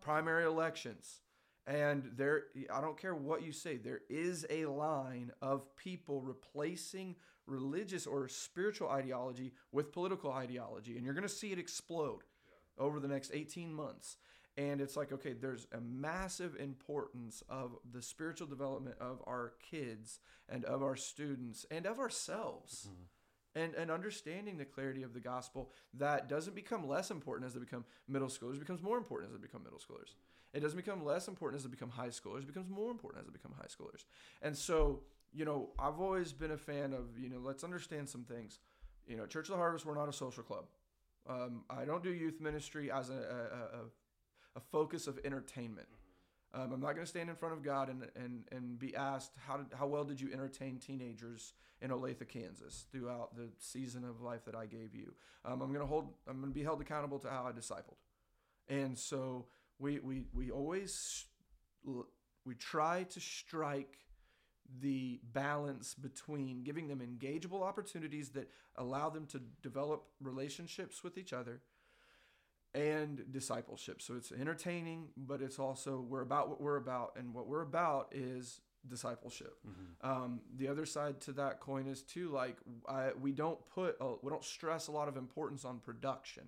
Primary 0.00 0.44
elections 0.44 1.20
and 1.68 2.10
there 2.16 2.44
i 2.74 2.80
don't 2.80 2.98
care 2.98 3.14
what 3.14 3.42
you 3.42 3.52
say 3.52 3.76
there 3.76 4.00
is 4.08 4.44
a 4.50 4.64
line 4.66 5.30
of 5.40 5.76
people 5.76 6.20
replacing 6.20 7.14
religious 7.46 8.06
or 8.06 8.26
spiritual 8.26 8.88
ideology 8.88 9.52
with 9.70 9.92
political 9.92 10.32
ideology 10.32 10.96
and 10.96 11.04
you're 11.04 11.14
going 11.14 11.22
to 11.22 11.28
see 11.28 11.52
it 11.52 11.58
explode 11.58 12.22
over 12.78 13.00
the 13.00 13.08
next 13.08 13.32
18 13.34 13.72
months. 13.72 14.16
And 14.56 14.80
it's 14.80 14.96
like 14.96 15.12
okay 15.12 15.34
there's 15.34 15.66
a 15.72 15.80
massive 15.80 16.56
importance 16.56 17.42
of 17.48 17.76
the 17.92 18.02
spiritual 18.02 18.46
development 18.46 18.96
of 19.00 19.22
our 19.26 19.52
kids 19.70 20.18
and 20.48 20.64
of 20.64 20.82
our 20.82 20.96
students 20.96 21.64
and 21.70 21.86
of 21.86 21.98
ourselves. 21.98 22.88
Mm-hmm. 22.90 23.02
And 23.54 23.74
and 23.74 23.90
understanding 23.90 24.56
the 24.56 24.64
clarity 24.64 25.02
of 25.02 25.14
the 25.14 25.20
gospel 25.20 25.70
that 25.94 26.28
doesn't 26.28 26.54
become 26.54 26.86
less 26.86 27.10
important 27.10 27.46
as 27.46 27.54
they 27.54 27.60
become 27.60 27.84
middle 28.08 28.28
schoolers 28.28 28.58
becomes 28.58 28.82
more 28.82 28.98
important 28.98 29.32
as 29.32 29.38
they 29.38 29.42
become 29.42 29.62
middle 29.62 29.78
schoolers 29.78 30.14
it 30.54 30.60
doesn't 30.60 30.76
become 30.76 31.04
less 31.04 31.28
important 31.28 31.58
as 31.58 31.64
they 31.64 31.70
become 31.70 31.90
high 31.90 32.08
schoolers. 32.08 32.40
It 32.40 32.46
becomes 32.46 32.68
more 32.68 32.90
important 32.90 33.20
as 33.20 33.26
they 33.26 33.32
become 33.32 33.52
high 33.56 33.66
schoolers. 33.66 34.04
And 34.42 34.56
so 34.56 35.00
you 35.30 35.44
know 35.44 35.68
i've 35.78 36.00
always 36.00 36.32
been 36.32 36.52
a 36.52 36.56
fan 36.56 36.94
of 36.94 37.18
you 37.18 37.28
know 37.28 37.38
let's 37.38 37.64
understand 37.64 38.08
some 38.08 38.24
things. 38.24 38.58
You 39.06 39.16
know 39.16 39.26
church 39.26 39.48
of 39.48 39.52
the 39.52 39.58
harvest 39.58 39.84
we're 39.86 39.94
not 39.94 40.08
a 40.08 40.12
social 40.12 40.42
club. 40.42 40.64
Um, 41.28 41.64
i 41.68 41.84
don't 41.84 42.02
do 42.02 42.10
youth 42.10 42.40
ministry 42.40 42.90
as 42.90 43.10
a, 43.10 43.12
a, 43.12 43.16
a, 43.16 43.82
a 44.56 44.60
focus 44.72 45.06
of 45.06 45.18
entertainment. 45.24 45.88
Um, 46.54 46.72
I'm 46.72 46.80
not 46.80 46.94
going 46.94 47.04
to 47.04 47.06
stand 47.06 47.28
in 47.28 47.36
front 47.36 47.54
of 47.54 47.62
God 47.62 47.90
and, 47.90 48.06
and, 48.16 48.44
and 48.50 48.78
be 48.78 48.96
asked 48.96 49.32
how, 49.46 49.58
did, 49.58 49.66
how 49.78 49.86
well 49.86 50.04
did 50.04 50.18
you 50.18 50.30
entertain 50.32 50.78
teenagers 50.78 51.52
in 51.80 51.90
Olathe, 51.90 52.26
Kansas 52.26 52.86
throughout 52.90 53.36
the 53.36 53.48
season 53.58 54.04
of 54.04 54.20
life 54.22 54.44
that 54.46 54.54
I 54.54 54.66
gave 54.66 54.94
you. 54.94 55.12
Um, 55.44 55.60
I'm 55.60 55.68
going 55.68 55.80
to 55.80 55.86
hold 55.86 56.14
I'm 56.26 56.40
going 56.40 56.50
to 56.50 56.54
be 56.54 56.64
held 56.64 56.80
accountable 56.80 57.18
to 57.20 57.28
how 57.28 57.44
I 57.48 57.52
discipled. 57.52 57.98
And 58.68 58.98
so 58.98 59.46
we, 59.78 59.98
we, 60.00 60.24
we 60.32 60.50
always 60.50 61.26
we 62.44 62.54
try 62.54 63.04
to 63.04 63.20
strike 63.20 63.98
the 64.80 65.20
balance 65.32 65.94
between 65.94 66.62
giving 66.62 66.88
them 66.88 67.00
engageable 67.00 67.62
opportunities 67.62 68.30
that 68.30 68.50
allow 68.76 69.08
them 69.08 69.26
to 69.26 69.40
develop 69.62 70.04
relationships 70.20 71.02
with 71.02 71.16
each 71.16 71.32
other 71.32 71.62
and 72.74 73.24
discipleship. 73.30 74.02
So 74.02 74.14
it's 74.14 74.30
entertaining, 74.30 75.08
but 75.16 75.40
it's 75.40 75.58
also 75.58 76.04
we're 76.06 76.20
about 76.20 76.50
what 76.50 76.60
we're 76.60 76.76
about, 76.76 77.12
and 77.16 77.32
what 77.32 77.48
we're 77.48 77.62
about 77.62 78.08
is 78.12 78.60
discipleship. 78.86 79.54
Um, 80.02 80.40
the 80.54 80.68
other 80.68 80.86
side 80.86 81.20
to 81.22 81.32
that 81.32 81.60
coin 81.60 81.86
is 81.86 82.02
too 82.02 82.28
like 82.30 82.56
I, 82.88 83.10
we 83.20 83.32
don't 83.32 83.58
put 83.70 83.96
a, 84.00 84.14
we 84.22 84.30
don't 84.30 84.44
stress 84.44 84.88
a 84.88 84.92
lot 84.92 85.08
of 85.08 85.16
importance 85.16 85.64
on 85.64 85.78
production. 85.78 86.44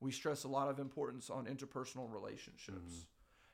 We 0.00 0.12
stress 0.12 0.44
a 0.44 0.48
lot 0.48 0.68
of 0.68 0.78
importance 0.78 1.30
on 1.30 1.46
interpersonal 1.46 2.12
relationships, 2.12 3.06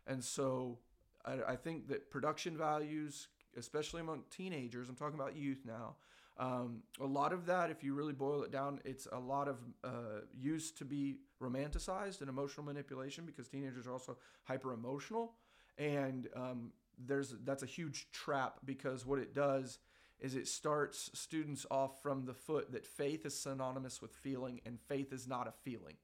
and 0.07 0.23
so 0.23 0.79
I, 1.25 1.53
I 1.53 1.57
think 1.57 1.89
that 1.89 2.11
production 2.11 2.57
values, 2.57 3.29
especially 3.57 4.01
among 4.01 4.25
teenagers, 4.31 4.89
I'm 4.89 4.97
talking 4.97 5.19
about 5.19 5.37
youth 5.37 5.63
now. 5.65 5.97
Um, 6.39 6.83
a 7.01 7.07
lot 7.07 7.33
of 7.33 7.47
that, 7.47 7.71
if 7.71 7.85
you 7.85 7.95
really 7.95 8.15
boil 8.15 8.43
it 8.43 8.51
down, 8.51 8.81
it's 8.85 9.07
a 9.13 9.19
lot 9.19 9.49
of 9.49 9.59
uh, 9.85 10.23
used 10.37 10.79
to 10.79 10.85
be 10.85 11.19
romanticized 11.41 12.21
and 12.21 12.29
emotional 12.29 12.65
manipulation 12.65 13.27
because 13.27 13.49
teenagers 13.49 13.87
are 13.87 13.93
also 13.93 14.17
hyper 14.45 14.73
emotional, 14.73 15.35
and 15.79 16.29
um, 16.35 16.73
there's 16.99 17.35
that's 17.45 17.63
a 17.63 17.67
huge 17.67 18.11
trap 18.13 18.61
because 18.65 19.05
what 19.07 19.19
it 19.19 19.35
does 19.35 19.79
is 20.21 20.35
it 20.37 20.47
starts 20.47 21.11
students 21.15 21.67
off 21.71 22.01
from 22.01 22.25
the 22.25 22.35
foot 22.35 22.73
that 22.73 22.87
faith 22.87 23.27
is 23.27 23.37
synonymous 23.37 24.01
with 24.01 24.13
feeling 24.13 24.61
and 24.65 24.81
faith 24.81 25.13
is 25.13 25.27
not 25.27 25.49
a 25.49 25.53
feeling. 25.65 25.97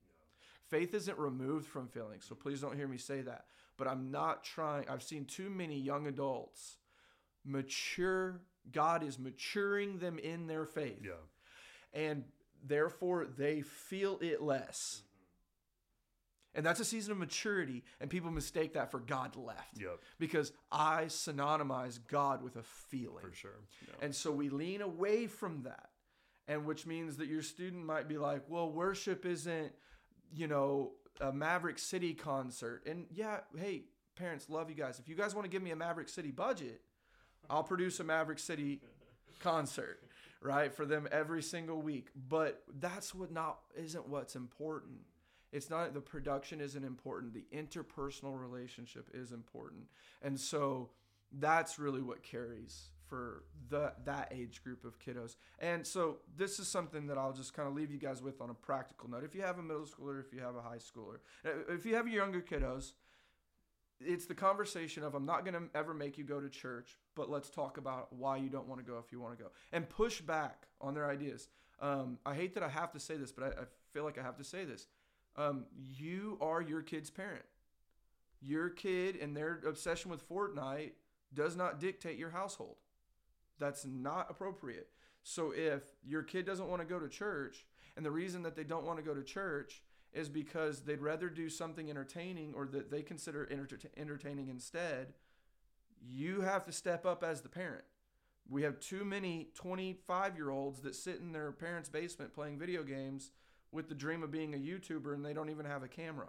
Faith 0.71 0.95
isn't 0.95 1.19
removed 1.19 1.67
from 1.67 1.89
feelings, 1.89 2.25
so 2.29 2.35
please 2.35 2.61
don't 2.61 2.77
hear 2.77 2.89
me 2.89 2.99
say 2.99 3.21
that. 3.23 3.45
But 3.77 3.89
I'm 3.89 4.11
not 4.11 4.45
trying. 4.45 4.89
I've 4.89 5.03
seen 5.03 5.25
too 5.25 5.49
many 5.51 5.79
young 5.79 6.07
adults 6.07 6.77
mature. 7.45 8.41
God 8.71 9.03
is 9.03 9.19
maturing 9.19 9.99
them 9.99 10.19
in 10.19 10.47
their 10.47 10.67
faith 10.67 11.01
Yeah. 11.03 11.13
and 11.95 12.25
therefore 12.63 13.25
they 13.25 13.63
feel 13.63 14.19
it 14.21 14.43
less. 14.43 14.97
Mm-hmm. 14.97 15.05
And 16.59 16.67
that's 16.67 16.81
a 16.81 16.85
season 16.85 17.13
of 17.13 17.19
maturity, 17.19 17.85
and 18.01 18.11
people 18.11 18.31
mistake 18.31 18.75
that 18.75 18.91
for 18.91 18.99
God 18.99 19.37
left. 19.37 19.81
Yep. 19.81 20.01
Because 20.19 20.53
I 20.73 21.05
synonymize 21.05 22.01
God 22.09 22.43
with 22.43 22.57
a 22.57 22.63
feeling. 22.63 23.23
For 23.23 23.33
sure. 23.33 23.61
Yeah. 23.87 23.95
And 24.05 24.15
so 24.15 24.33
we 24.33 24.49
lean 24.49 24.83
away 24.83 25.29
from 25.29 25.63
that. 25.63 25.91
And 26.49 26.65
which 26.65 26.87
means 26.87 27.19
that 27.19 27.29
your 27.29 27.43
student 27.43 27.85
might 27.85 28.09
be 28.09 28.17
like, 28.19 28.43
well, 28.49 28.71
worship 28.73 29.25
isn't, 29.27 29.73
you 30.35 30.47
know, 30.47 30.93
a 31.21 31.33
Maverick 31.33 31.79
City 31.79 32.15
concert. 32.15 32.83
And 32.87 33.07
yeah, 33.13 33.41
hey, 33.57 33.83
parents, 34.17 34.49
love 34.49 34.69
you 34.69 34.77
guys. 34.77 34.99
If 34.99 35.09
you 35.09 35.15
guys 35.15 35.35
want 35.35 35.45
to 35.45 35.51
give 35.51 35.63
me 35.63 35.71
a 35.71 35.77
Maverick 35.77 36.09
City 36.09 36.31
budget, 36.31 36.81
I'll 37.51 37.65
produce 37.65 38.01
a 38.01 38.05
Maverick 38.05 38.39
City 38.39 38.81
concert, 39.41 40.01
right, 40.41 40.73
for 40.73 40.85
them 40.85 41.09
every 41.11 41.43
single 41.43 41.81
week. 41.81 42.09
But 42.29 42.63
that's 42.79 43.15
what 43.15 43.33
not 43.33 43.59
isn't 43.77 44.09
what's 44.09 44.37
important. 44.37 44.99
It's 45.51 45.71
not 45.71 45.95
the 45.95 46.01
production 46.01 46.61
isn't 46.61 46.85
important. 46.85 47.33
The 47.33 47.47
interpersonal 47.55 48.39
relationship 48.39 49.09
is 49.15 49.33
important. 49.33 49.85
And 50.23 50.39
so 50.39 50.91
that's 51.33 51.79
really 51.79 52.03
what 52.03 52.23
carries 52.23 52.91
for 53.09 53.45
the 53.71 53.93
that 54.05 54.33
age 54.35 54.63
group 54.63 54.85
of 54.85 54.99
kiddos. 54.99 55.37
And 55.59 55.87
so 55.87 56.19
this 56.37 56.59
is 56.59 56.69
something 56.69 57.07
that 57.07 57.19
I'll 57.19 57.33
just 57.33 57.55
kind 57.55 57.69
of 57.69 57.75
leave 57.75 57.91
you 57.91 57.99
guys 57.99 58.23
with 58.23 58.41
on 58.41 58.51
a 58.51 58.55
practical 58.55 59.11
note. 59.11 59.25
If 59.25 59.35
you 59.35 59.43
have 59.43 59.59
a 59.59 59.63
middle 59.63 59.83
schooler, 59.83 60.21
if 60.21 60.33
you 60.33 60.41
have 60.41 60.57
a 60.57 60.63
high 60.63 60.79
schooler, 60.79 61.19
uh, 61.45 61.73
if 61.73 61.85
you 61.85 61.95
have 61.95 62.09
younger 62.09 62.41
kiddos, 62.41 62.93
it's 64.01 64.27
the 64.27 64.35
conversation 64.35 65.03
of 65.03 65.15
I'm 65.15 65.27
not 65.27 65.45
going 65.45 65.55
to 65.55 65.69
ever 65.75 65.93
make 65.93 66.19
you 66.19 66.25
go 66.25 66.41
to 66.41 66.49
church, 66.49 66.97
but 67.15 67.31
let's 67.31 67.51
talk 67.51 67.79
about 67.79 68.13
why 68.13 68.37
you 68.37 68.49
don't 68.49 68.69
want 68.69 68.81
to 68.81 68.89
go 68.89 68.99
if 69.05 69.11
you 69.11 69.21
want 69.21 69.37
to 69.37 69.43
go, 69.43 69.51
and 69.73 69.89
push 69.89 70.21
back 70.21 70.69
on 70.81 70.95
their 70.95 71.11
ideas. 71.11 71.49
Um, 71.81 72.19
I 72.25 72.35
hate 72.35 72.55
that 72.55 72.63
I 72.63 72.69
have 72.69 72.93
to 72.93 73.01
say 73.01 73.17
this, 73.17 73.33
but 73.33 73.45
I, 73.45 73.63
I 73.63 73.65
feel 73.93 74.05
like 74.05 74.19
I 74.19 74.23
have 74.23 74.37
to 74.37 74.45
say 74.45 74.65
this. 74.65 74.87
Um, 75.37 75.67
you 75.77 76.39
are 76.41 76.61
your 76.61 76.83
kid's 76.83 77.11
parent. 77.11 77.45
Your 78.41 78.69
kid 78.71 79.17
and 79.17 79.37
their 79.37 79.61
obsession 79.67 80.11
with 80.11 80.29
Fortnite 80.29 80.93
does 81.35 81.57
not 81.57 81.81
dictate 81.81 82.19
your 82.19 82.31
household. 82.31 82.77
That's 83.59 83.85
not 83.85 84.27
appropriate. 84.31 84.89
So 85.23 85.53
if 85.55 85.83
your 86.07 86.23
kid 86.23 86.47
doesn't 86.47 86.69
want 86.69 86.81
to 86.81 86.89
go 86.89 86.99
to 86.99 87.09
church, 87.09 87.67
and 87.97 88.07
the 88.07 88.11
reason 88.11 88.43
that 88.43 88.57
they 88.57 88.65
don't 88.65 88.85
want 88.85 88.99
to 88.99 89.05
go 89.05 89.15
to 89.15 89.23
church 89.23 89.83
is 90.13 90.29
because 90.29 90.81
they'd 90.81 91.01
rather 91.01 91.29
do 91.29 91.49
something 91.49 91.91
entertaining 91.91 92.55
or 92.55 92.67
that 92.67 92.91
they 92.91 93.03
consider 93.03 93.47
enter- 93.51 93.79
entertaining 93.97 94.49
instead, 94.49 95.15
you 96.01 96.41
have 96.41 96.65
to 96.65 96.73
step 96.73 97.05
up 97.05 97.23
as 97.23 97.41
the 97.41 97.49
parent. 97.49 97.85
We 98.49 98.63
have 98.63 98.81
too 98.81 99.05
many 99.05 99.51
25 99.55 100.37
year 100.37 100.51
olds 100.51 100.81
that 100.81 100.95
sit 100.95 101.21
in 101.21 101.33
their 101.33 101.53
parents' 101.53 101.91
basement 101.91 102.33
playing 102.33 102.59
video 102.59 102.83
games 102.83 103.33
with 103.71 103.89
the 103.89 103.95
dream 103.95 104.23
of 104.23 104.31
being 104.31 104.55
a 104.55 104.59
YouTuber 104.59 105.13
and 105.13 105.25
they 105.25 105.35
don't 105.35 105.51
even 105.51 105.67
have 105.67 105.83
a 105.83 105.89
camera 105.89 106.29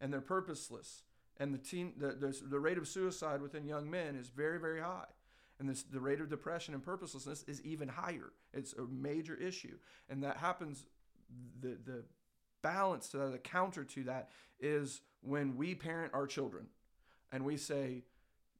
and 0.00 0.12
they're 0.12 0.20
purposeless. 0.20 1.02
And 1.38 1.52
the, 1.52 1.58
teen, 1.58 1.94
the, 1.96 2.08
the, 2.08 2.38
the 2.48 2.60
rate 2.60 2.78
of 2.78 2.88
suicide 2.88 3.42
within 3.42 3.66
young 3.66 3.90
men 3.90 4.16
is 4.16 4.28
very, 4.28 4.58
very 4.58 4.80
high. 4.80 5.06
And 5.62 5.70
this, 5.70 5.84
the 5.84 6.00
rate 6.00 6.20
of 6.20 6.28
depression 6.28 6.74
and 6.74 6.82
purposelessness 6.82 7.44
is 7.46 7.62
even 7.62 7.86
higher. 7.86 8.32
It's 8.52 8.72
a 8.72 8.82
major 8.82 9.36
issue. 9.36 9.76
And 10.10 10.24
that 10.24 10.36
happens, 10.36 10.86
the, 11.60 11.78
the 11.84 12.02
balance 12.62 13.06
to 13.10 13.18
that, 13.18 13.30
the 13.30 13.38
counter 13.38 13.84
to 13.84 14.02
that 14.02 14.30
is 14.58 15.02
when 15.20 15.56
we 15.56 15.76
parent 15.76 16.14
our 16.14 16.26
children 16.26 16.66
and 17.30 17.44
we 17.44 17.56
say, 17.56 18.02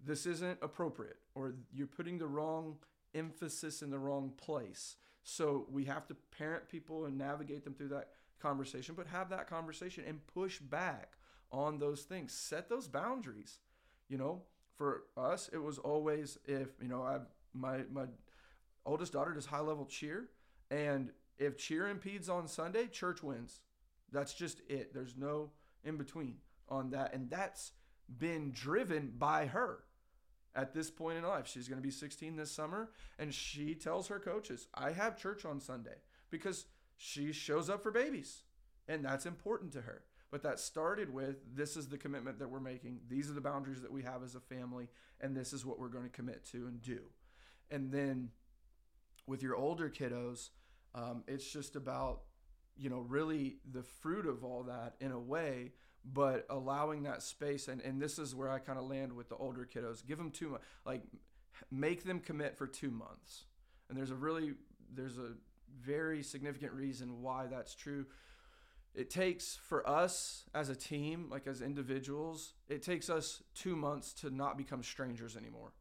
this 0.07 0.26
isn't 0.26 0.61
appropriate 0.62 1.16
or 1.34 1.55
you're 1.72 1.88
putting 1.88 2.18
the 2.18 2.26
wrong 2.28 2.76
emphasis 3.16 3.82
in 3.82 3.90
the 3.90 3.98
wrong 3.98 4.32
place. 4.36 4.94
So 5.24 5.66
we 5.72 5.86
have 5.86 6.07
to 6.07 6.14
parent 6.38 6.68
people 6.68 7.07
and 7.07 7.18
navigate 7.18 7.64
them 7.64 7.74
through 7.74 7.88
that 7.88 8.11
conversation, 8.40 8.94
but 8.96 9.09
have 9.09 9.28
that 9.30 9.48
conversation 9.48 10.05
and 10.07 10.24
push 10.28 10.61
back 10.61 11.14
on 11.50 11.80
those 11.80 12.03
things. 12.03 12.32
Set 12.32 12.68
those 12.68 12.86
boundaries. 12.86 13.59
You 14.09 14.18
know, 14.18 14.42
for 14.77 15.05
us, 15.16 15.51
it 15.53 15.59
was 15.59 15.79
always 15.79 16.39
if, 16.45 16.68
you 16.81 16.89
know, 16.89 17.03
I 17.03 17.18
my 17.55 17.83
my 17.91 18.05
oldest 18.85 19.12
daughter 19.12 19.33
does 19.33 19.47
high 19.47 19.61
level 19.61 19.87
cheer 19.87 20.29
and 20.70 21.11
if 21.39 21.57
cheer 21.57 21.89
impedes 21.89 22.29
on 22.29 22.49
Sunday, 22.49 22.87
church 22.87 23.23
wins. 23.23 23.61
That's 24.11 24.35
just 24.35 24.61
it. 24.68 24.95
There's 24.95 25.16
no 25.16 25.51
in 25.85 25.97
between 25.97 26.37
on 26.68 26.91
that. 26.91 27.14
And 27.14 27.31
that's 27.31 27.73
been 28.18 28.53
driven 28.53 29.12
by 29.18 29.47
her 29.47 29.81
at 30.55 30.75
this 30.75 30.91
point 30.91 31.18
in 31.18 31.25
life. 31.25 31.47
She's 31.47 31.68
going 31.68 31.81
to 31.81 31.87
be 31.87 31.91
16 31.91 32.37
this 32.37 32.51
summer. 32.51 32.91
And 33.18 33.35
she 33.35 33.75
tells 33.75 34.09
her 34.09 34.18
coaches, 34.18 34.68
I 34.75 34.93
have 34.93 35.16
church 35.16 35.45
on 35.45 35.61
Sunday 35.61 35.97
because 36.31 36.66
she 36.97 37.33
shows 37.33 37.68
up 37.68 37.83
for 37.83 37.91
babies. 37.91 38.43
And 38.89 39.05
that's 39.05 39.27
important 39.27 39.73
to 39.73 39.83
her. 39.83 40.03
But 40.33 40.43
that 40.43 40.59
started 40.59 41.14
with 41.14 41.37
this 41.55 41.76
is 41.76 41.89
the 41.89 41.99
commitment 41.99 42.41
that 42.41 42.49
we're 42.49 42.59
making. 42.59 43.01
These 43.09 43.30
are 43.30 43.35
the 43.35 43.41
boundaries 43.41 43.83
that 43.83 43.93
we 43.93 44.03
have 44.03 44.24
as 44.24 44.35
a 44.35 44.41
family. 44.41 44.89
And 45.20 45.37
this 45.37 45.53
is 45.53 45.64
what 45.64 45.78
we're 45.78 45.89
going 45.89 46.05
to 46.05 46.11
commit 46.11 46.45
to 46.47 46.66
and 46.66 46.83
do. 46.83 46.99
And 47.70 47.93
then 47.93 48.30
with 49.28 49.43
your 49.43 49.55
older 49.55 49.89
kiddos, 49.89 50.49
um, 50.95 51.22
it's 51.28 51.49
just 51.49 51.76
about 51.76 52.22
you 52.76 52.91
know, 52.91 53.01
really 53.01 53.57
the 53.70 53.83
fruit 53.83 54.26
of 54.26 54.45
all 54.45 54.64
that 54.64 54.95
in 55.01 55.12
a 55.12 55.18
way, 55.18 55.72
but 56.05 56.47
allowing 56.51 57.03
that 57.05 57.22
space. 57.22 57.68
And, 57.68 57.80
and 57.83 58.01
this 58.01 58.18
is 58.18 58.35
where 58.35 58.51
I 58.51 58.59
kind 58.59 58.78
of 58.78 58.87
land 58.87 59.12
with 59.12 59.28
the 59.28 59.37
older 59.37 59.68
kiddos. 59.72 60.05
Give 60.05 60.18
them 60.18 60.30
two 60.30 60.59
like 60.85 61.03
make 61.70 62.05
them 62.05 62.18
commit 62.18 62.57
for 62.57 62.66
two 62.66 62.91
months. 62.91 63.45
And 63.89 63.99
there's 63.99 64.11
a 64.11 64.16
really, 64.16 64.55
there's 64.93 65.18
a 65.18 65.33
very 65.80 66.22
significant 66.22 66.72
reason 66.72 67.20
why 67.22 67.47
that's 67.47 67.74
true. 67.74 68.07
It 68.95 69.09
takes 69.09 69.59
for 69.62 69.88
us 69.88 70.45
as 70.55 70.68
a 70.68 70.76
team, 70.76 71.28
like 71.30 71.47
as 71.47 71.62
individuals, 71.62 72.53
it 72.68 72.82
takes 72.82 73.09
us 73.09 73.43
two 73.55 73.74
months 73.74 74.12
to 74.14 74.30
not 74.30 74.59
become 74.59 74.82
strangers 74.82 75.36
anymore. 75.36 75.72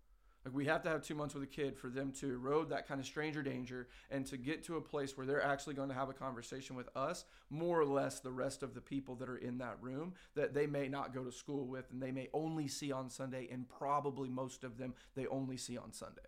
Like 0.45 0.55
we 0.55 0.65
have 0.65 0.81
to 0.83 0.89
have 0.89 1.03
two 1.03 1.13
months 1.13 1.35
with 1.35 1.43
a 1.43 1.47
kid 1.47 1.77
for 1.77 1.89
them 1.89 2.11
to 2.13 2.31
erode 2.31 2.69
that 2.69 2.87
kind 2.87 2.99
of 2.99 3.05
stranger 3.05 3.43
danger 3.43 3.89
and 4.09 4.25
to 4.27 4.37
get 4.37 4.63
to 4.63 4.77
a 4.77 4.81
place 4.81 5.15
where 5.15 5.27
they're 5.27 5.43
actually 5.43 5.75
going 5.75 5.89
to 5.89 5.95
have 5.95 6.09
a 6.09 6.13
conversation 6.13 6.75
with 6.75 6.89
us, 6.95 7.25
more 7.49 7.79
or 7.79 7.85
less 7.85 8.19
the 8.19 8.31
rest 8.31 8.63
of 8.63 8.73
the 8.73 8.81
people 8.81 9.15
that 9.15 9.29
are 9.29 9.37
in 9.37 9.59
that 9.59 9.77
room 9.81 10.13
that 10.35 10.53
they 10.53 10.65
may 10.65 10.87
not 10.87 11.13
go 11.13 11.23
to 11.23 11.31
school 11.31 11.67
with 11.67 11.91
and 11.91 12.01
they 12.01 12.11
may 12.11 12.27
only 12.33 12.67
see 12.67 12.91
on 12.91 13.09
Sunday, 13.09 13.49
and 13.51 13.69
probably 13.69 14.29
most 14.29 14.63
of 14.63 14.77
them 14.77 14.95
they 15.15 15.27
only 15.27 15.57
see 15.57 15.77
on 15.77 15.91
Sunday. 15.91 16.21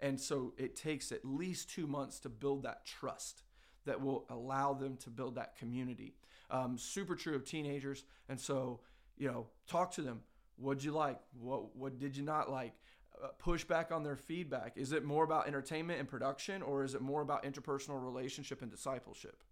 And 0.00 0.20
so 0.20 0.52
it 0.58 0.76
takes 0.76 1.10
at 1.10 1.24
least 1.24 1.70
two 1.70 1.86
months 1.86 2.20
to 2.20 2.28
build 2.28 2.64
that 2.64 2.84
trust 2.84 3.44
that 3.88 4.00
will 4.00 4.24
allow 4.28 4.74
them 4.74 4.96
to 4.98 5.10
build 5.10 5.34
that 5.34 5.56
community. 5.56 6.14
Um, 6.50 6.78
super 6.78 7.16
true 7.16 7.34
of 7.34 7.44
teenagers. 7.44 8.04
And 8.28 8.38
so, 8.38 8.80
you 9.16 9.26
know, 9.28 9.46
talk 9.66 9.92
to 9.92 10.02
them. 10.02 10.20
What'd 10.56 10.84
you 10.84 10.92
like? 10.92 11.18
What 11.38 11.76
what 11.76 11.98
did 11.98 12.16
you 12.16 12.22
not 12.22 12.50
like? 12.50 12.74
Uh, 13.22 13.28
push 13.38 13.64
back 13.64 13.90
on 13.90 14.02
their 14.02 14.16
feedback? 14.16 14.72
Is 14.76 14.92
it 14.92 15.04
more 15.04 15.24
about 15.24 15.48
entertainment 15.48 15.98
and 15.98 16.08
production, 16.08 16.62
or 16.62 16.84
is 16.84 16.94
it 16.94 17.00
more 17.00 17.22
about 17.22 17.42
interpersonal 17.44 18.02
relationship 18.02 18.62
and 18.62 18.70
discipleship? 18.70 19.42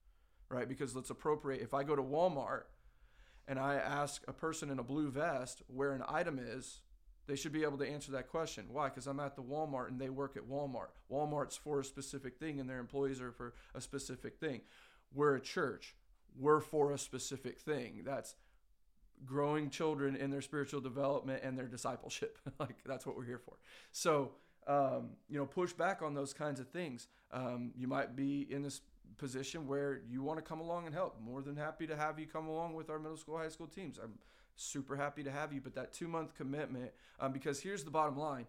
Right? 0.49 0.69
Because 0.69 0.95
let's 0.95 1.11
appropriate. 1.11 1.63
If 1.63 1.75
I 1.75 1.83
go 1.83 1.97
to 1.97 2.03
Walmart 2.03 2.65
and 3.49 3.59
I 3.59 3.77
ask 3.77 4.23
a 4.29 4.33
person 4.33 4.71
in 4.71 4.79
a 4.79 4.85
blue 4.85 5.11
vest 5.11 5.63
where 5.69 5.93
an 5.93 6.03
item 6.09 6.39
is, 6.39 6.83
they 7.27 7.37
should 7.37 7.53
be 7.53 7.65
able 7.65 7.79
to 7.79 7.89
answer 7.89 8.13
that 8.13 8.29
question. 8.29 8.67
Why? 8.71 8.89
Because 8.89 9.07
I'm 9.07 9.21
at 9.21 9.37
the 9.37 9.43
Walmart 9.43 9.89
and 9.89 10.01
they 10.01 10.11
work 10.11 10.37
at 10.37 10.49
Walmart. 10.49 10.89
Walmart's 11.11 11.57
for 11.57 11.81
a 11.81 11.85
specific 11.85 12.39
thing 12.39 12.61
and 12.61 12.69
their 12.69 12.79
employees 12.79 13.21
are 13.21 13.33
for 13.33 13.55
a 13.75 13.81
specific 13.81 14.39
thing. 14.39 14.61
We're 15.15 15.35
a 15.35 15.41
church. 15.41 15.95
We're 16.39 16.61
for 16.61 16.93
a 16.93 16.99
specific 16.99 17.59
thing. 17.59 18.03
That's 18.05 18.37
growing 19.25 19.71
children 19.71 20.15
in 20.15 20.31
their 20.31 20.43
spiritual 20.43 20.81
development 20.81 21.43
and 21.43 21.59
their 21.59 21.67
discipleship. 21.67 22.39
like 22.61 22.77
that's 22.85 23.07
what 23.07 23.17
we're 23.17 23.25
here 23.25 23.41
for. 23.45 23.55
So, 23.93 24.33
um, 24.67 25.11
you 25.29 25.39
know, 25.39 25.47
push 25.47 25.73
back 25.73 26.03
on 26.03 26.15
those 26.15 26.33
kinds 26.33 26.61
of 26.61 26.69
things. 26.69 27.09
Um, 27.33 27.73
you 27.77 27.89
might 27.89 28.15
be 28.15 28.47
in 28.51 28.63
this 28.63 28.83
position 29.17 29.67
where 29.67 30.01
you 30.09 30.23
want 30.23 30.39
to 30.39 30.43
come 30.43 30.61
along 30.61 30.87
and 30.87 30.95
help. 30.95 31.21
More 31.21 31.43
than 31.43 31.57
happy 31.57 31.87
to 31.87 31.97
have 31.97 32.19
you 32.19 32.27
come 32.27 32.47
along 32.47 32.75
with 32.75 32.91
our 32.91 32.99
middle 32.99 33.17
school, 33.17 33.39
high 33.39 33.49
school 33.49 33.67
teams. 33.67 33.99
I'm 34.03 34.15
super 34.57 34.97
happy 34.97 35.23
to 35.23 35.31
have 35.31 35.53
you. 35.53 35.61
But 35.61 35.75
that 35.75 35.93
two 35.93 36.09
month 36.09 36.35
commitment, 36.35 36.93
um, 37.21 37.33
because 37.33 37.61
here's 37.61 37.85
the 37.85 37.91
bottom 37.91 38.17
line. 38.17 38.47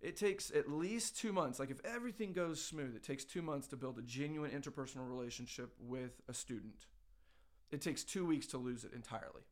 It 0.00 0.16
takes 0.16 0.50
at 0.50 0.68
least 0.68 1.16
two 1.16 1.32
months. 1.32 1.60
Like 1.60 1.70
if 1.70 1.80
everything 1.84 2.32
goes 2.32 2.60
smooth, 2.60 2.96
it 2.96 3.04
takes 3.04 3.24
two 3.24 3.40
months 3.40 3.68
to 3.68 3.76
build 3.76 3.98
a 3.98 4.02
genuine 4.02 4.50
interpersonal 4.50 5.08
relationship 5.08 5.72
with 5.78 6.20
a 6.28 6.34
student. 6.34 6.86
It 7.70 7.80
takes 7.80 8.02
two 8.02 8.26
weeks 8.26 8.48
to 8.48 8.58
lose 8.58 8.82
it 8.82 8.92
entirely 8.94 9.42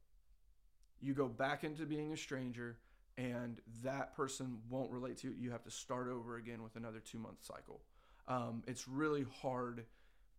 you 1.01 1.14
go 1.14 1.29
back 1.29 1.64
into 1.64 1.87
being 1.87 2.12
a 2.12 2.16
stranger 2.16 2.77
and 3.16 3.61
that 3.83 4.14
person 4.14 4.59
won't 4.68 4.91
relate 4.91 5.18
to 5.18 5.29
you. 5.29 5.35
You 5.39 5.51
have 5.51 5.64
to 5.64 5.71
start 5.71 6.09
over 6.09 6.37
again 6.37 6.62
with 6.62 6.77
another 6.77 7.01
two 7.01 7.18
month 7.18 7.43
cycle. 7.43 7.81
Um, 8.29 8.62
it's 8.66 8.87
really 8.87 9.27
hard. 9.43 9.85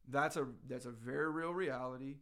That's 0.08 0.38
a 0.38 0.48
that's 0.68 0.86
a 0.86 0.92
very 0.92 1.30
real 1.30 1.54
reality, 1.54 2.18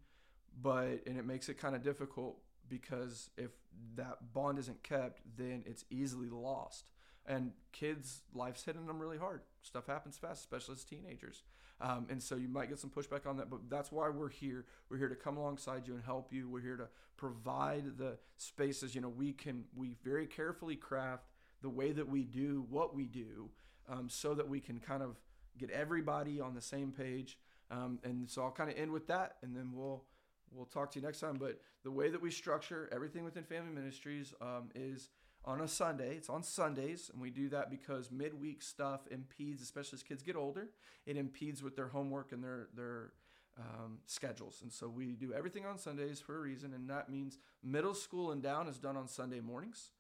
but 0.62 1.02
and 1.06 1.18
it 1.18 1.26
makes 1.26 1.50
it 1.50 1.60
kind 1.60 1.76
of 1.76 1.84
difficult 1.84 2.38
because 2.70 3.30
if 3.38 3.52
that 3.96 4.34
bond 4.34 4.60
isn't 4.60 4.84
kept, 4.84 5.22
then 5.38 5.64
it's 5.66 5.86
easily 5.90 6.30
lost. 6.30 6.90
And 7.26 7.52
kids, 7.72 8.22
life's 8.34 8.64
hitting 8.64 8.88
them 8.88 9.00
really 9.00 9.18
hard. 9.18 9.42
Stuff 9.62 9.88
happens 9.88 10.18
fast, 10.18 10.42
especially 10.42 10.74
as 10.74 10.84
teenagers. 10.84 11.44
Um, 11.82 12.08
and 12.10 12.22
so 12.22 12.36
you 12.36 12.50
might 12.50 12.70
get 12.70 12.80
some 12.80 12.90
pushback 12.90 13.26
on 13.26 13.38
that, 13.38 13.50
but 13.50 13.70
that's 13.70 13.92
why 13.92 14.10
we're 14.10 14.30
here. 14.30 14.66
We're 14.90 14.98
here 14.98 15.10
to 15.10 15.16
come 15.16 15.38
alongside 15.38 15.88
you 15.88 15.94
and 15.94 16.04
help 16.04 16.34
you. 16.34 16.50
We're 16.50 16.62
here 16.62 16.76
to 16.76 16.88
provide 17.18 17.98
the 17.98 18.18
spaces. 18.38 18.96
You 18.96 19.02
know, 19.02 19.10
we 19.10 19.32
can 19.32 19.66
we 19.76 19.96
very 20.04 20.28
carefully 20.28 20.76
craft 20.76 21.30
the 21.62 21.70
way 21.70 21.92
that 21.92 22.10
we 22.10 22.24
do 22.24 22.66
what 22.70 22.96
we 22.96 23.06
do, 23.06 23.50
um, 23.88 24.10
so 24.10 24.34
that 24.34 24.50
we 24.50 24.60
can 24.60 24.80
kind 24.80 25.04
of 25.04 25.20
get 25.58 25.70
everybody 25.72 26.42
on 26.42 26.54
the 26.54 26.62
same 26.62 26.92
page. 26.92 27.38
Um, 27.72 28.00
and 28.04 28.30
so 28.30 28.44
I'll 28.44 28.52
kind 28.52 28.70
of 28.70 28.78
end 28.78 28.92
with 28.92 29.08
that, 29.08 29.36
and 29.42 29.56
then 29.56 29.72
we'll 29.74 30.04
we'll 30.54 30.66
talk 30.66 30.92
to 30.92 31.00
you 31.00 31.06
next 31.06 31.20
time. 31.20 31.38
But 31.38 31.60
the 31.84 31.92
way 31.92 32.10
that 32.10 32.22
we 32.22 32.32
structure 32.32 32.90
everything 32.92 33.24
within 33.24 33.44
Family 33.44 33.72
Ministries 33.72 34.34
um, 34.42 34.70
is 34.76 35.10
on 35.46 35.62
a 35.62 35.68
Sunday. 35.68 36.16
It's 36.16 36.30
on 36.30 36.44
Sundays, 36.44 37.10
and 37.12 37.22
we 37.22 37.30
do 37.30 37.50
that 37.50 37.70
because 37.70 38.12
midweek 38.12 38.62
stuff 38.62 39.02
impedes, 39.10 39.62
especially 39.62 39.98
as 39.98 40.04
kids 40.04 40.24
get 40.24 40.36
older. 40.36 40.70
It 41.06 41.18
impedes 41.18 41.64
with 41.64 41.76
their 41.76 41.88
homework 41.88 42.32
and 42.32 42.44
their 42.44 42.68
their 42.76 43.14
um, 43.58 44.00
schedules. 44.06 44.60
And 44.62 44.72
so 44.72 44.88
we 44.88 45.16
do 45.16 45.34
everything 45.34 45.66
on 45.66 45.78
Sundays 45.78 46.20
for 46.20 46.38
a 46.38 46.40
reason, 46.40 46.74
and 46.74 46.90
that 46.90 47.10
means 47.10 47.38
middle 47.64 47.94
school 47.94 48.32
and 48.32 48.42
down 48.42 48.68
is 48.68 48.78
done 48.78 48.98
on 48.98 49.08
Sunday 49.08 49.40
mornings. 49.40 49.92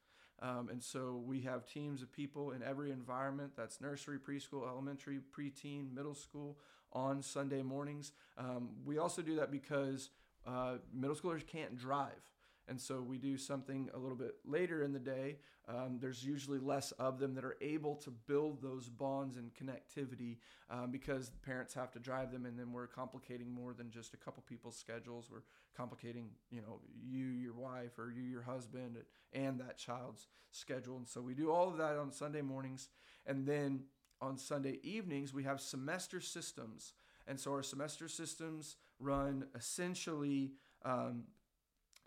Um, 0.41 0.69
and 0.69 0.81
so 0.81 1.21
we 1.25 1.41
have 1.41 1.65
teams 1.65 2.01
of 2.01 2.11
people 2.13 2.51
in 2.51 2.63
every 2.63 2.91
environment 2.91 3.51
that's 3.57 3.81
nursery, 3.81 4.17
preschool, 4.17 4.67
elementary, 4.67 5.19
preteen, 5.37 5.93
middle 5.93 6.15
school 6.15 6.57
on 6.93 7.21
Sunday 7.21 7.61
mornings. 7.61 8.13
Um, 8.37 8.69
we 8.85 8.97
also 8.97 9.21
do 9.21 9.35
that 9.35 9.51
because 9.51 10.09
uh, 10.45 10.75
middle 10.93 11.15
schoolers 11.15 11.45
can't 11.45 11.77
drive. 11.77 12.29
And 12.69 12.79
so 12.79 13.01
we 13.01 13.17
do 13.17 13.35
something 13.35 13.89
a 13.95 13.97
little 13.97 14.15
bit 14.15 14.35
later 14.45 14.83
in 14.83 14.93
the 14.93 14.99
day. 14.99 15.37
Um, 15.67 15.97
there's 15.99 16.23
usually 16.23 16.59
less 16.59 16.91
of 16.93 17.17
them 17.17 17.33
that 17.33 17.43
are 17.43 17.57
able 17.61 17.95
to 17.95 18.11
build 18.11 18.61
those 18.61 18.89
bonds 18.89 19.37
and 19.37 19.51
connectivity 19.55 20.37
um, 20.69 20.91
because 20.91 21.31
parents 21.43 21.73
have 21.73 21.91
to 21.93 21.99
drive 21.99 22.31
them, 22.31 22.45
and 22.45 22.59
then 22.59 22.71
we're 22.71 22.85
complicating 22.85 23.51
more 23.51 23.73
than 23.73 23.89
just 23.89 24.13
a 24.13 24.17
couple 24.17 24.43
people's 24.47 24.77
schedules. 24.77 25.29
We're 25.31 25.43
complicating, 25.75 26.29
you 26.51 26.61
know, 26.61 26.79
you, 27.03 27.25
your 27.25 27.53
wife, 27.53 27.97
or 27.97 28.11
you, 28.11 28.21
your 28.21 28.43
husband, 28.43 28.97
and 29.33 29.59
that 29.59 29.79
child's 29.79 30.27
schedule. 30.51 30.97
And 30.97 31.07
so 31.07 31.21
we 31.21 31.33
do 31.33 31.51
all 31.51 31.69
of 31.69 31.77
that 31.77 31.97
on 31.97 32.11
Sunday 32.11 32.43
mornings, 32.43 32.89
and 33.25 33.47
then 33.47 33.85
on 34.21 34.37
Sunday 34.37 34.79
evenings 34.83 35.33
we 35.33 35.43
have 35.43 35.59
semester 35.59 36.21
systems. 36.21 36.93
And 37.27 37.39
so 37.39 37.51
our 37.51 37.63
semester 37.63 38.07
systems 38.07 38.75
run 38.99 39.45
essentially 39.55 40.51
um, 40.85 41.23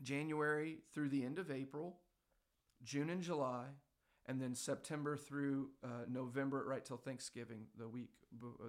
January 0.02 0.78
through 0.92 1.08
the 1.08 1.24
end 1.24 1.38
of 1.38 1.50
April, 1.50 1.98
June 2.82 3.10
and 3.10 3.22
July, 3.22 3.66
and 4.26 4.40
then 4.40 4.54
September 4.54 5.16
through 5.16 5.70
uh, 5.82 6.04
November, 6.08 6.64
right 6.66 6.84
till 6.84 6.96
Thanksgiving, 6.96 7.66
the 7.76 7.88
week, 7.88 8.10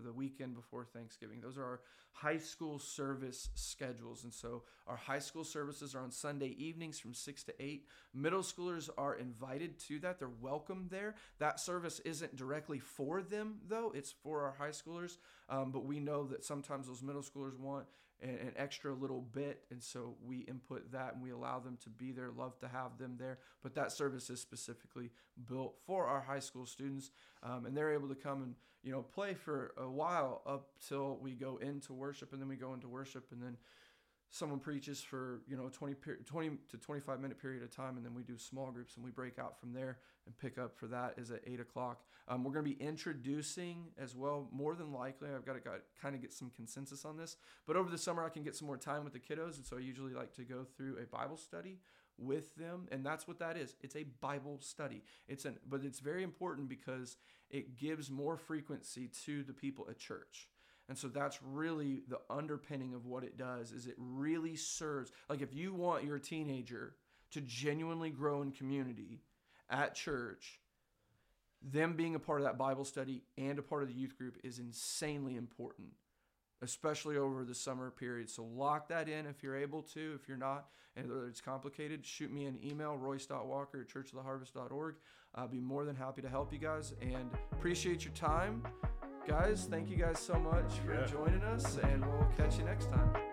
the 0.03 0.11
weekend 0.11 0.55
before 0.55 0.83
Thanksgiving. 0.83 1.41
Those 1.41 1.57
are 1.57 1.63
our 1.63 1.81
high 2.11 2.37
school 2.37 2.79
service 2.79 3.49
schedules, 3.53 4.23
and 4.23 4.33
so 4.33 4.63
our 4.87 4.95
high 4.95 5.19
school 5.19 5.43
services 5.43 5.93
are 5.93 6.01
on 6.01 6.11
Sunday 6.11 6.55
evenings 6.57 6.99
from 6.99 7.13
six 7.13 7.43
to 7.43 7.53
eight. 7.63 7.87
Middle 8.13 8.41
schoolers 8.41 8.89
are 8.97 9.15
invited 9.15 9.79
to 9.87 9.99
that; 9.99 10.17
they're 10.17 10.29
welcome 10.41 10.87
there. 10.89 11.15
That 11.37 11.59
service 11.59 11.99
isn't 11.99 12.35
directly 12.35 12.79
for 12.79 13.21
them, 13.21 13.59
though; 13.67 13.91
it's 13.95 14.11
for 14.11 14.41
our 14.41 14.55
high 14.57 14.69
schoolers. 14.69 15.17
Um, 15.49 15.71
but 15.71 15.85
we 15.85 15.99
know 15.99 16.25
that 16.25 16.43
sometimes 16.43 16.87
those 16.87 17.03
middle 17.03 17.23
schoolers 17.23 17.57
want 17.57 17.85
an, 18.23 18.53
extra 18.55 18.93
little 18.93 19.21
bit. 19.21 19.63
And 19.69 19.81
so 19.83 20.15
we 20.25 20.39
input 20.39 20.91
that 20.91 21.13
and 21.13 21.23
we 21.23 21.31
allow 21.31 21.59
them 21.59 21.77
to 21.83 21.89
be 21.89 22.11
there, 22.11 22.29
love 22.35 22.57
to 22.59 22.67
have 22.67 22.97
them 22.97 23.15
there. 23.19 23.39
But 23.61 23.75
that 23.75 23.91
service 23.91 24.29
is 24.29 24.39
specifically 24.41 25.11
built 25.47 25.75
for 25.85 26.05
our 26.07 26.21
high 26.21 26.39
school 26.39 26.65
students. 26.65 27.11
Um, 27.43 27.65
and 27.65 27.75
they're 27.75 27.93
able 27.93 28.07
to 28.07 28.15
come 28.15 28.41
and, 28.43 28.55
you 28.83 28.91
know, 28.91 29.01
play 29.01 29.33
for 29.33 29.73
a 29.77 29.89
while 29.89 30.41
up 30.45 30.69
till 30.87 31.17
we 31.21 31.31
go 31.31 31.57
into 31.57 31.93
worship 31.93 32.33
and 32.33 32.41
then 32.41 32.49
we 32.49 32.55
go 32.55 32.73
into 32.73 32.87
worship 32.87 33.27
and 33.31 33.41
then 33.41 33.57
someone 34.33 34.59
preaches 34.59 34.99
for 34.99 35.41
you 35.47 35.55
know 35.55 35.69
20, 35.69 35.93
20 36.25 36.49
to 36.71 36.77
25 36.77 37.19
minute 37.19 37.39
period 37.39 37.61
of 37.61 37.69
time 37.73 37.97
and 37.97 38.05
then 38.05 38.15
we 38.15 38.23
do 38.23 38.35
small 38.35 38.71
groups 38.71 38.95
and 38.95 39.05
we 39.05 39.11
break 39.11 39.37
out 39.37 39.59
from 39.59 39.73
there 39.73 39.99
and 40.25 40.35
pick 40.39 40.57
up 40.57 40.75
for 40.75 40.87
that 40.87 41.13
is 41.17 41.29
at 41.29 41.41
8 41.45 41.59
o'clock. 41.59 42.01
Um, 42.27 42.43
we're 42.43 42.53
going 42.53 42.65
to 42.65 42.71
be 42.71 42.81
introducing 42.81 43.85
as 44.01 44.15
well 44.15 44.47
more 44.51 44.75
than 44.75 44.91
likely 44.91 45.29
i've 45.35 45.45
got 45.45 45.53
to 45.53 45.69
kind 46.01 46.15
of 46.15 46.21
get 46.21 46.33
some 46.33 46.49
consensus 46.55 47.05
on 47.05 47.17
this 47.17 47.35
but 47.67 47.75
over 47.75 47.91
the 47.91 47.97
summer 47.97 48.23
i 48.23 48.29
can 48.29 48.43
get 48.43 48.55
some 48.55 48.65
more 48.65 48.77
time 48.77 49.03
with 49.03 49.13
the 49.13 49.19
kiddos 49.19 49.57
and 49.57 49.65
so 49.65 49.77
i 49.77 49.79
usually 49.79 50.13
like 50.13 50.33
to 50.33 50.43
go 50.43 50.65
through 50.75 50.97
a 50.97 51.05
bible 51.15 51.37
study 51.37 51.79
with 52.17 52.55
them 52.55 52.87
and 52.91 53.05
that's 53.05 53.27
what 53.27 53.39
that 53.39 53.57
is. 53.57 53.75
It's 53.81 53.95
a 53.95 54.05
bible 54.21 54.59
study. 54.61 55.03
It's 55.27 55.45
an 55.45 55.57
but 55.67 55.83
it's 55.83 55.99
very 55.99 56.23
important 56.23 56.69
because 56.69 57.17
it 57.49 57.77
gives 57.77 58.09
more 58.09 58.37
frequency 58.37 59.09
to 59.25 59.43
the 59.43 59.53
people 59.53 59.87
at 59.89 59.97
church 59.97 60.47
and 60.89 60.97
so 60.97 61.07
that's 61.07 61.39
really 61.41 62.01
the 62.09 62.19
underpinning 62.29 62.93
of 62.93 63.05
what 63.05 63.23
it 63.23 63.37
does 63.37 63.71
is 63.71 63.87
it 63.87 63.95
really 63.97 64.55
serves 64.55 65.11
like 65.29 65.41
if 65.41 65.53
you 65.53 65.73
want 65.73 66.03
your 66.03 66.19
teenager 66.19 66.95
to 67.31 67.41
genuinely 67.41 68.09
grow 68.09 68.41
in 68.41 68.51
community 68.51 69.21
at 69.69 69.95
church, 69.95 70.59
them 71.61 71.93
being 71.93 72.15
a 72.15 72.19
part 72.19 72.39
of 72.39 72.45
that 72.45 72.57
Bible 72.57 72.85
study 72.85 73.23
and 73.37 73.57
a 73.57 73.63
part 73.63 73.81
of 73.81 73.89
the 73.89 73.95
youth 73.95 74.17
group 74.17 74.37
is 74.43 74.59
insanely 74.59 75.35
important, 75.35 75.89
especially 76.61 77.17
over 77.17 77.43
the 77.43 77.55
summer 77.55 77.89
period. 77.89 78.29
So 78.29 78.43
lock 78.43 78.89
that 78.89 79.09
in 79.09 79.25
if 79.25 79.41
you're 79.41 79.55
able 79.55 79.81
to. 79.93 80.17
If 80.21 80.27
you're 80.27 80.37
not, 80.37 80.67
and 80.95 81.09
it's 81.27 81.41
complicated, 81.41 82.05
shoot 82.05 82.31
me 82.31 82.45
an 82.45 82.59
email, 82.63 82.97
royce.walker 82.97 83.81
at 83.81 83.87
churchoftheharvest.org. 83.87 84.95
I'll 85.35 85.47
be 85.47 85.59
more 85.59 85.85
than 85.85 85.95
happy 85.95 86.21
to 86.21 86.29
help 86.29 86.53
you 86.53 86.59
guys 86.59 86.93
and 87.01 87.31
appreciate 87.51 88.05
your 88.05 88.13
time 88.13 88.61
guys, 89.27 89.67
thank 89.69 89.89
you 89.89 89.97
guys 89.97 90.19
so 90.19 90.35
much 90.35 90.79
for 90.85 90.93
yeah. 90.93 91.05
joining 91.05 91.41
us, 91.43 91.77
and 91.77 92.05
we'll 92.05 92.27
catch 92.37 92.57
you 92.57 92.65
next 92.65 92.87
time. 92.91 93.32